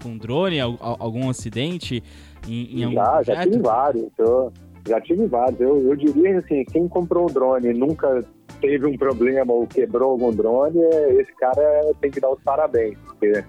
com 0.02 0.18
drone, 0.18 0.58
algum 0.60 1.30
acidente 1.30 2.02
em, 2.48 2.80
em 2.80 2.84
algum 2.84 2.96
já, 2.96 3.10
projeto? 3.12 3.36
Já 3.36 3.44
tive 3.44 3.58
vários, 3.58 4.08
eu, 4.18 4.52
já 4.88 5.00
tive 5.00 5.26
vários. 5.26 5.60
Eu, 5.60 5.88
eu 5.88 5.96
diria 5.96 6.38
assim, 6.38 6.64
quem 6.64 6.88
comprou 6.88 7.24
um 7.24 7.32
drone 7.32 7.68
e 7.68 7.74
nunca 7.74 8.24
teve 8.60 8.86
um 8.86 8.96
problema 8.96 9.52
ou 9.52 9.66
quebrou 9.68 10.12
algum 10.12 10.32
drone, 10.32 10.80
esse 11.10 11.32
cara 11.36 11.92
tem 12.00 12.10
que 12.10 12.20
dar 12.20 12.30
os 12.30 12.42
parabéns, 12.42 12.98
porque 13.06 13.44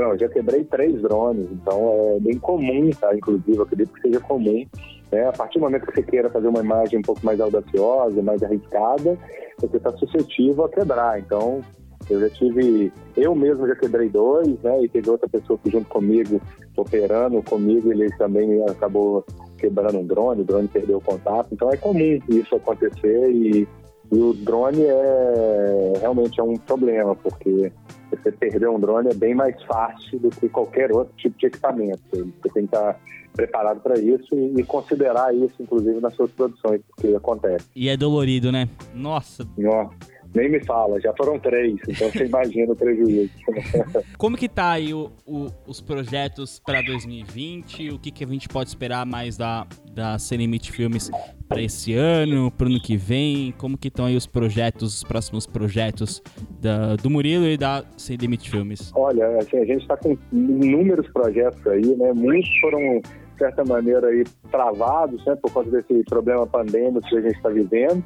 eu 0.00 0.18
já 0.18 0.28
quebrei 0.28 0.64
três 0.64 1.00
drones, 1.02 1.48
então 1.50 2.16
é 2.16 2.20
bem 2.20 2.38
comum, 2.38 2.90
tá? 2.98 3.14
Inclusive, 3.14 3.56
eu 3.56 3.62
acredito 3.62 3.92
que 3.92 4.00
seja 4.00 4.20
comum. 4.20 4.64
Né? 5.10 5.28
A 5.28 5.32
partir 5.32 5.58
do 5.58 5.62
momento 5.62 5.86
que 5.86 5.94
você 5.94 6.02
queira 6.02 6.30
fazer 6.30 6.48
uma 6.48 6.60
imagem 6.60 6.98
um 6.98 7.02
pouco 7.02 7.24
mais 7.24 7.40
audaciosa, 7.40 8.22
mais 8.22 8.42
arriscada, 8.42 9.18
você 9.60 9.76
está 9.76 9.90
suscetível 9.98 10.64
a 10.64 10.68
quebrar. 10.68 11.18
Então, 11.20 11.60
eu 12.08 12.20
já 12.20 12.30
tive, 12.30 12.92
eu 13.16 13.34
mesmo 13.34 13.66
já 13.66 13.76
quebrei 13.76 14.08
dois, 14.08 14.58
né? 14.62 14.82
E 14.82 14.88
teve 14.88 15.10
outra 15.10 15.28
pessoa 15.28 15.58
que 15.62 15.70
junto 15.70 15.88
comigo, 15.88 16.40
operando 16.76 17.42
comigo, 17.42 17.92
ele 17.92 18.08
também 18.16 18.62
acabou 18.64 19.24
quebrando 19.58 19.98
um 19.98 20.06
drone, 20.06 20.42
o 20.42 20.44
drone 20.44 20.68
perdeu 20.68 20.98
o 20.98 21.02
contato. 21.02 21.48
Então 21.52 21.70
é 21.70 21.76
comum 21.76 22.18
isso 22.28 22.54
acontecer 22.56 23.30
e, 23.30 23.68
e 24.12 24.20
o 24.20 24.34
drone 24.34 24.82
é 24.84 25.92
realmente 26.00 26.38
é 26.38 26.42
um 26.42 26.56
problema, 26.56 27.16
porque 27.16 27.72
você 28.10 28.30
perder 28.30 28.68
um 28.68 28.78
drone 28.78 29.08
é 29.08 29.14
bem 29.14 29.34
mais 29.34 29.60
fácil 29.62 30.18
do 30.18 30.28
que 30.28 30.48
qualquer 30.50 30.92
outro 30.92 31.14
tipo 31.16 31.38
de 31.38 31.46
equipamento. 31.46 32.02
Você 32.12 32.52
tem 32.52 32.66
que 32.66 32.76
estar 32.76 33.00
preparado 33.32 33.80
para 33.80 33.98
isso 33.98 34.34
e, 34.34 34.62
considerar 34.64 35.34
isso, 35.34 35.54
inclusive, 35.58 35.98
nas 36.00 36.14
suas 36.14 36.30
produções, 36.32 36.82
porque 36.88 37.14
acontece. 37.14 37.66
E 37.74 37.88
é 37.88 37.96
dolorido, 37.96 38.52
né? 38.52 38.68
Nossa. 38.94 39.48
Nossa. 39.56 40.11
Nem 40.34 40.50
me 40.50 40.64
fala, 40.64 41.00
já 41.00 41.12
foram 41.14 41.38
três, 41.38 41.76
então 41.86 42.10
você 42.10 42.24
imagina 42.24 42.72
o 42.72 42.76
prejuízo. 42.76 43.30
Como 44.16 44.36
que 44.36 44.48
tá 44.48 44.70
aí 44.70 44.94
o, 44.94 45.10
o, 45.26 45.48
os 45.66 45.80
projetos 45.80 46.60
para 46.64 46.80
2020? 46.80 47.90
O 47.90 47.98
que, 47.98 48.10
que 48.10 48.24
a 48.24 48.26
gente 48.26 48.48
pode 48.48 48.70
esperar 48.70 49.04
mais 49.04 49.36
da, 49.36 49.66
da 49.92 50.16
Limite 50.32 50.72
Filmes 50.72 51.10
para 51.48 51.60
esse 51.60 51.92
ano, 51.94 52.50
para 52.50 52.66
o 52.66 52.70
ano 52.70 52.80
que 52.80 52.96
vem? 52.96 53.52
Como 53.58 53.76
que 53.76 53.88
estão 53.88 54.06
aí 54.06 54.16
os 54.16 54.26
projetos, 54.26 54.96
os 54.96 55.04
próximos 55.04 55.46
projetos 55.46 56.22
da, 56.60 56.96
do 56.96 57.10
Murilo 57.10 57.46
e 57.46 57.58
da 57.58 57.84
Sem 57.96 58.16
Limite 58.16 58.50
Filmes? 58.50 58.90
Olha, 58.94 59.38
assim, 59.38 59.58
a 59.58 59.64
gente 59.64 59.82
está 59.82 59.96
com 59.96 60.16
inúmeros 60.32 61.08
projetos 61.12 61.66
aí, 61.66 61.94
né? 61.96 62.12
Muitos 62.14 62.50
foram 62.60 63.00
de 63.00 63.38
certa 63.38 63.64
maneira 63.64 64.06
aí 64.06 64.24
travados, 64.50 65.24
né, 65.26 65.36
por 65.36 65.52
conta 65.52 65.70
desse 65.70 66.04
problema 66.04 66.46
pandêmico 66.46 67.06
que 67.08 67.16
a 67.16 67.20
gente 67.20 67.36
está 67.36 67.48
vivendo. 67.48 68.02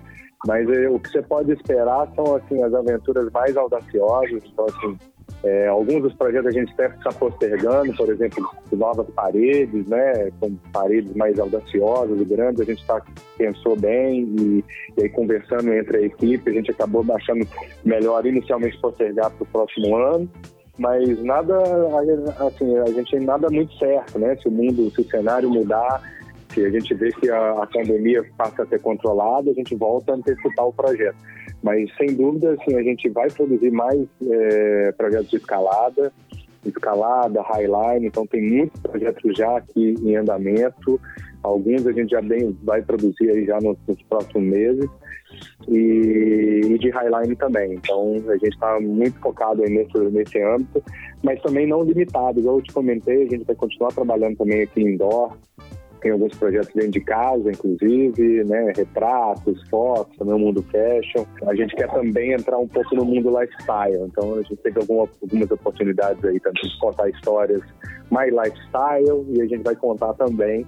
Mas 0.47 0.69
é, 0.69 0.89
o 0.89 0.99
que 0.99 1.09
você 1.11 1.23
pode 1.23 1.53
esperar 1.53 2.09
são 2.15 2.37
assim 2.37 2.63
as 2.63 2.73
aventuras 2.73 3.31
mais 3.33 3.57
audaciosas. 3.57 4.43
Então, 4.47 4.67
assim, 4.67 4.99
é, 5.45 5.67
alguns 5.67 6.03
dos 6.03 6.15
projetos 6.15 6.47
a 6.47 6.51
gente 6.51 6.73
até 6.73 6.87
está 6.87 7.11
postergando, 7.11 7.95
por 7.95 8.09
exemplo, 8.09 8.49
novas 8.73 9.09
paredes, 9.11 9.87
né, 9.87 10.31
com 10.41 10.55
paredes 10.73 11.15
mais 11.15 11.39
audaciosas 11.39 12.21
e 12.21 12.25
grandes. 12.25 12.61
A 12.61 12.65
gente 12.65 12.87
tá, 12.87 13.03
pensou 13.37 13.77
bem 13.77 14.23
e, 14.39 14.65
e, 14.97 15.03
aí 15.03 15.09
conversando 15.09 15.73
entre 15.73 15.99
a 15.99 16.03
equipe, 16.03 16.51
a 16.51 16.55
gente 16.55 16.71
acabou 16.71 17.05
achando 17.13 17.47
melhor 17.85 18.25
inicialmente 18.25 18.81
postergar 18.81 19.31
para 19.31 19.43
o 19.43 19.47
próximo 19.47 19.97
ano. 19.97 20.29
Mas 20.79 21.23
nada, 21.25 21.57
assim, 22.47 22.77
a 22.77 22.91
gente 22.91 23.19
nada 23.21 23.49
muito 23.49 23.73
certo, 23.79 24.19
né? 24.19 24.37
Se 24.37 24.47
o 24.47 24.51
mundo, 24.51 24.91
se 24.91 25.01
o 25.01 25.09
cenário 25.09 25.49
mudar, 25.49 26.03
se 26.57 26.65
a 26.65 26.71
gente 26.71 26.95
vê 26.95 27.13
que 27.13 27.31
a, 27.31 27.63
a 27.63 27.67
pandemia 27.67 28.25
passa 28.39 28.63
a 28.63 28.67
ser 28.67 28.81
controlada, 28.81 29.51
a 29.51 29.55
gente 29.55 29.75
volta 29.77 30.13
a 30.13 30.15
antecipar 30.17 30.67
o 30.67 30.73
projeto. 30.73 31.17
Mas, 31.63 31.95
sem 31.97 32.15
dúvida, 32.15 32.55
assim, 32.55 32.75
a 32.77 32.83
gente 32.83 33.11
vai 33.11 33.31
produzir 33.31 33.71
mais 33.71 34.01
é, 34.23 34.93
projetos 34.93 35.29
de 35.29 35.37
escalada, 35.37 36.11
escalada, 36.65 37.43
highline, 37.43 38.07
então 38.07 38.27
tem 38.27 38.43
muitos 38.43 38.81
projetos 38.81 39.37
já 39.37 39.59
aqui 39.59 39.95
em 40.03 40.17
andamento, 40.17 40.99
alguns 41.43 41.87
a 41.87 41.93
gente 41.93 42.11
já 42.11 42.23
bem, 42.23 42.57
vai 42.63 42.83
produzir 42.83 43.31
aí 43.31 43.45
já 43.45 43.61
nos, 43.61 43.77
nos 43.87 44.03
próximos 44.03 44.49
meses, 44.49 44.91
e, 45.69 46.61
e, 46.65 46.79
de 46.79 46.91
highline 46.91 47.37
também. 47.37 47.75
Então 47.75 48.15
a 48.29 48.33
gente 48.33 48.55
está 48.55 48.81
muito 48.81 49.19
focado 49.21 49.63
nesse, 49.63 49.99
nesse 49.99 50.43
âmbito, 50.43 50.83
mas 51.23 51.41
também 51.43 51.67
não 51.67 51.83
limitado, 51.83 52.41
igual 52.41 52.57
eu 52.57 52.63
te 52.63 52.73
comentei, 52.73 53.25
a 53.25 53.29
gente 53.29 53.45
vai 53.45 53.57
continuar 53.57 53.93
trabalhando 53.93 54.37
também 54.37 54.63
aqui 54.63 54.83
indoor, 54.83 55.37
tem 56.01 56.11
alguns 56.11 56.37
projetos 56.37 56.71
dentro 56.75 56.93
de 56.93 57.01
casa, 57.01 57.51
inclusive, 57.51 58.45
né? 58.45 58.73
Retratos, 58.77 59.69
fotos, 59.69 60.17
também 60.17 60.35
o 60.35 60.39
mundo 60.39 60.65
fashion. 60.71 61.25
A 61.47 61.55
gente 61.55 61.75
quer 61.75 61.89
também 61.91 62.33
entrar 62.33 62.59
um 62.59 62.69
pouco 62.69 62.95
no 62.95 63.05
mundo 63.05 63.31
lifestyle. 63.39 64.03
Então 64.03 64.35
a 64.35 64.43
gente 64.43 64.57
teve 64.57 64.81
alguma, 64.81 65.09
algumas 65.23 65.51
oportunidades 65.51 66.25
aí 66.25 66.41
também 66.41 66.63
de 66.63 66.79
contar 66.79 67.09
histórias 67.11 67.63
mais 68.11 68.33
lifestyle 68.33 69.27
e 69.31 69.43
a 69.43 69.47
gente 69.47 69.63
vai 69.63 69.75
contar 69.75 70.15
também 70.15 70.65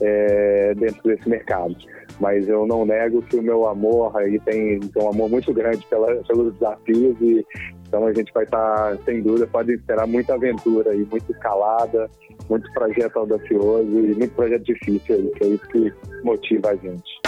é, 0.00 0.74
dentro 0.74 1.02
desse 1.04 1.28
mercado. 1.28 1.76
Mas 2.20 2.48
eu 2.48 2.66
não 2.66 2.86
nego 2.86 3.22
que 3.22 3.36
o 3.36 3.42
meu 3.42 3.66
amor 3.66 4.16
aí 4.16 4.38
tem, 4.40 4.80
tem 4.80 5.02
um 5.02 5.10
amor 5.10 5.28
muito 5.28 5.52
grande 5.52 5.84
pela, 5.88 6.14
pelos 6.24 6.54
desafios 6.54 7.16
e 7.20 7.46
então 7.86 8.06
a 8.06 8.12
gente 8.12 8.32
vai 8.32 8.44
estar, 8.44 8.96
sem 9.04 9.22
dúvida, 9.22 9.46
pode 9.46 9.72
esperar 9.72 10.06
muita 10.06 10.34
aventura 10.34 10.90
aí, 10.90 11.06
muita 11.10 11.30
escalada, 11.32 12.10
muito 12.48 12.70
projeto 12.72 13.16
audacioso 13.18 13.88
e 13.88 14.14
muito 14.14 14.34
projeto 14.34 14.64
difícil 14.64 15.14
aí, 15.14 15.30
que 15.36 15.44
é 15.44 15.46
isso 15.48 15.68
que 15.68 15.92
motiva 16.22 16.70
a 16.70 16.76
gente. 16.76 17.20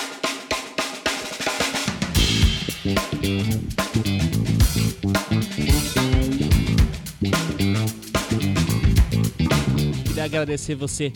Queria 10.07 10.25
agradecer 10.25 10.75
você 10.75 11.13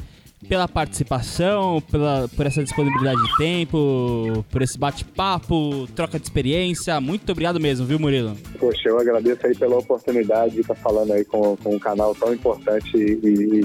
pela 0.49 0.69
participação, 0.69 1.81
pela, 1.91 2.29
por 2.37 2.47
essa 2.47 2.63
disponibilidade 2.63 3.23
de 3.23 3.37
tempo, 3.37 4.45
por 4.51 4.63
esse 4.63 4.79
bate-papo, 4.79 5.87
troca 5.95 6.19
de 6.19 6.25
experiência. 6.25 7.01
Muito 7.01 7.31
obrigado 7.31 7.61
mesmo, 7.61 7.87
viu, 7.87 7.99
Murilo? 7.99 8.37
Poxa, 8.59 8.89
eu 8.89 8.99
agradeço 8.99 9.47
aí 9.47 9.57
pela 9.57 9.79
oportunidade 9.79 10.55
de 10.55 10.61
estar 10.61 10.75
falando 10.75 11.13
aí 11.13 11.25
com, 11.25 11.57
com 11.57 11.77
um 11.77 11.79
canal 11.79 12.15
tão 12.15 12.33
importante 12.35 12.97
e, 12.97 13.65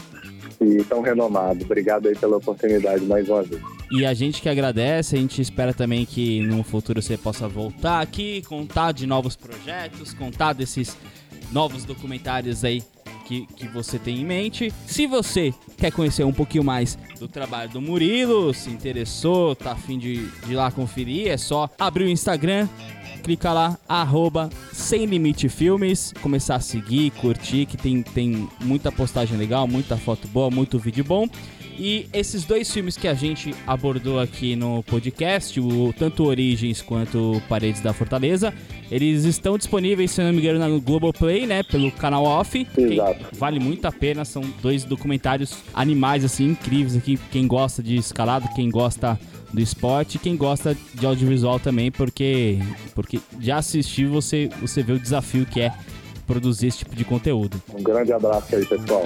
e 0.62 0.84
tão 0.84 1.02
renomado. 1.02 1.64
Obrigado 1.64 2.08
aí 2.08 2.16
pela 2.16 2.38
oportunidade 2.38 3.06
mais 3.06 3.28
uma 3.28 3.44
vez. 3.44 3.62
E 3.92 4.06
a 4.06 4.14
gente 4.14 4.42
que 4.42 4.50
agradece, 4.50 5.16
a 5.16 5.20
gente 5.20 5.42
espera 5.42 5.74
também 5.74 6.06
que 6.06 6.42
no 6.42 6.64
futuro 6.64 7.02
você 7.02 7.18
possa 7.18 7.48
voltar 7.48 8.02
aqui, 8.02 8.42
contar 8.44 8.92
de 8.92 9.08
novos 9.08 9.36
projetos, 9.36 10.14
contar 10.14 10.54
desses 10.54 10.98
novos 11.52 11.86
documentários 11.86 12.64
aí 12.64 12.84
que, 13.28 13.46
que 13.46 13.68
você 13.68 14.00
tem 14.00 14.22
em 14.22 14.26
mente. 14.26 14.74
Se 14.86 15.06
você 15.06 15.54
quer 15.78 15.92
conhecer 15.92 16.24
um 16.24 16.32
pouquinho 16.32 16.64
mais 16.64 16.98
do 17.20 17.28
trabalho 17.28 17.70
do 17.70 17.82
Murilo, 17.82 18.54
se 18.54 18.70
interessou, 18.70 19.56
tá 19.56 19.74
afim 19.74 20.00
de, 20.00 20.26
de 20.28 20.54
ir 20.54 20.56
lá 20.56 20.72
conferir, 20.72 21.28
é 21.28 21.38
só 21.38 21.70
abrir 21.78 22.06
o 22.06 22.10
Instagram, 22.10 22.68
clica 23.24 23.52
lá, 23.52 23.78
arroba 23.88 24.50
Sem 24.72 25.06
Limite 25.06 25.50
Filmes, 25.50 26.14
começar 26.22 26.56
a 26.56 26.60
seguir, 26.62 27.12
curtir, 27.12 27.66
que 27.66 27.76
tem, 27.76 28.02
tem 28.02 28.48
muita 28.62 28.92
postagem 28.92 29.38
legal, 29.38 29.68
muita 29.68 29.98
foto 29.98 30.28
boa, 30.30 30.50
muito 30.50 30.80
vídeo 30.80 31.04
bom. 31.04 31.28
E 31.78 32.08
esses 32.12 32.44
dois 32.44 32.72
filmes 32.72 32.98
que 32.98 33.08
a 33.08 33.14
gente 33.14 33.54
abordou 33.68 34.20
aqui 34.20 34.56
no 34.56 34.82
podcast, 34.84 35.60
o 35.60 35.94
tanto 35.98 36.24
Origens 36.26 36.82
quanto 36.82 37.42
Paredes 37.48 37.82
da 37.82 37.94
Fortaleza, 37.94 38.52
eles 38.90 39.26
estão 39.26 39.58
disponíveis, 39.58 40.12
se 40.12 40.24
não 40.24 40.34
me 40.34 40.40
engano, 40.40 40.68
no 40.68 40.82
Globoplay, 40.82 41.46
né? 41.46 41.62
Pelo 41.62 41.92
canal 41.92 42.24
Off. 42.24 42.68
Exato. 42.76 43.26
vale 43.34 43.60
muito 43.60 43.86
a 43.86 43.92
pena, 43.92 44.26
são 44.26 44.42
dois 44.62 44.84
documentários 44.84 45.56
animais, 45.74 46.26
assim, 46.26 46.46
incríveis 46.46 46.96
aqui. 46.96 47.20
Quem 47.32 47.46
gosta 47.48 47.84
de 47.84 47.96
escalado, 47.96 48.50
quem 48.56 48.72
gosta 48.72 49.20
do 49.54 49.62
esporte, 49.62 50.18
quem 50.18 50.36
gosta 50.36 50.76
de 50.96 51.06
audiovisual 51.06 51.60
também, 51.60 51.92
porque, 51.92 52.60
porque 52.96 53.20
já 53.40 53.58
assistiu, 53.58 54.10
você, 54.10 54.50
você 54.60 54.82
vê 54.82 54.94
o 54.94 55.00
desafio 55.00 55.46
que 55.46 55.62
é 55.62 55.72
produzir 56.26 56.68
esse 56.68 56.80
tipo 56.80 56.96
de 56.96 57.06
conteúdo. 57.06 57.62
Um 57.74 57.84
grande 57.84 58.12
abraço 58.12 58.56
aí, 58.56 58.66
pessoal. 58.66 59.04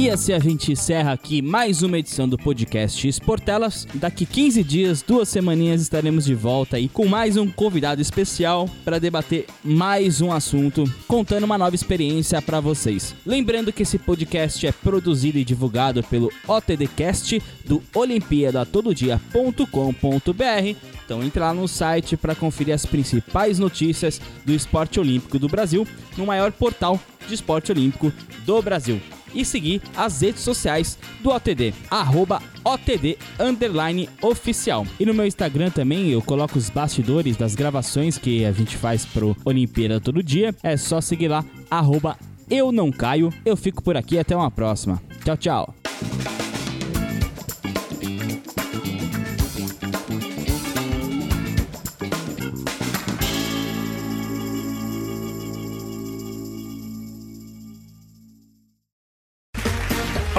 E 0.00 0.08
assim 0.08 0.32
a 0.32 0.38
gente 0.38 0.72
encerra 0.72 1.12
aqui 1.12 1.42
mais 1.42 1.82
uma 1.82 1.98
edição 1.98 2.26
do 2.26 2.38
podcast 2.38 3.06
Esportelas. 3.06 3.86
Daqui 3.92 4.24
15 4.24 4.64
dias, 4.64 5.02
duas 5.02 5.28
semaninhas, 5.28 5.82
estaremos 5.82 6.24
de 6.24 6.34
volta 6.34 6.78
aí 6.78 6.88
com 6.88 7.06
mais 7.06 7.36
um 7.36 7.46
convidado 7.46 8.00
especial 8.00 8.66
para 8.82 8.98
debater 8.98 9.44
mais 9.62 10.22
um 10.22 10.32
assunto, 10.32 10.90
contando 11.06 11.44
uma 11.44 11.58
nova 11.58 11.74
experiência 11.74 12.40
para 12.40 12.60
vocês. 12.60 13.14
Lembrando 13.26 13.74
que 13.74 13.82
esse 13.82 13.98
podcast 13.98 14.66
é 14.66 14.72
produzido 14.72 15.36
e 15.36 15.44
divulgado 15.44 16.02
pelo 16.04 16.32
OTDcast 16.48 17.42
do 17.66 17.82
olimpíadatolodia.com.br. 17.94 20.76
Então 21.04 21.22
entre 21.22 21.40
lá 21.40 21.52
no 21.52 21.68
site 21.68 22.16
para 22.16 22.34
conferir 22.34 22.74
as 22.74 22.86
principais 22.86 23.58
notícias 23.58 24.18
do 24.46 24.54
esporte 24.54 24.98
olímpico 24.98 25.38
do 25.38 25.46
Brasil 25.46 25.86
no 26.16 26.24
maior 26.24 26.52
portal 26.52 26.98
de 27.28 27.34
esporte 27.34 27.70
olímpico 27.70 28.10
do 28.46 28.62
Brasil 28.62 28.98
e 29.34 29.44
seguir 29.44 29.82
as 29.96 30.20
redes 30.20 30.42
sociais 30.42 30.98
do 31.20 31.30
OTD, 31.30 31.74
arroba 31.90 32.42
OTD 32.64 33.18
underline 33.38 34.08
oficial. 34.22 34.86
E 34.98 35.06
no 35.06 35.14
meu 35.14 35.26
Instagram 35.26 35.70
também 35.70 36.10
eu 36.10 36.22
coloco 36.22 36.58
os 36.58 36.70
bastidores 36.70 37.36
das 37.36 37.54
gravações 37.54 38.18
que 38.18 38.44
a 38.44 38.52
gente 38.52 38.76
faz 38.76 39.04
pro 39.04 39.36
Olimpíada 39.44 40.00
todo 40.00 40.22
dia. 40.22 40.54
É 40.62 40.76
só 40.76 41.00
seguir 41.00 41.28
lá, 41.28 41.44
arroba 41.70 42.16
eu 42.50 42.72
não 42.72 42.90
caio. 42.90 43.32
Eu 43.44 43.56
fico 43.56 43.82
por 43.82 43.96
aqui, 43.96 44.18
até 44.18 44.34
uma 44.34 44.50
próxima. 44.50 45.00
Tchau, 45.24 45.36
tchau. 45.36 45.74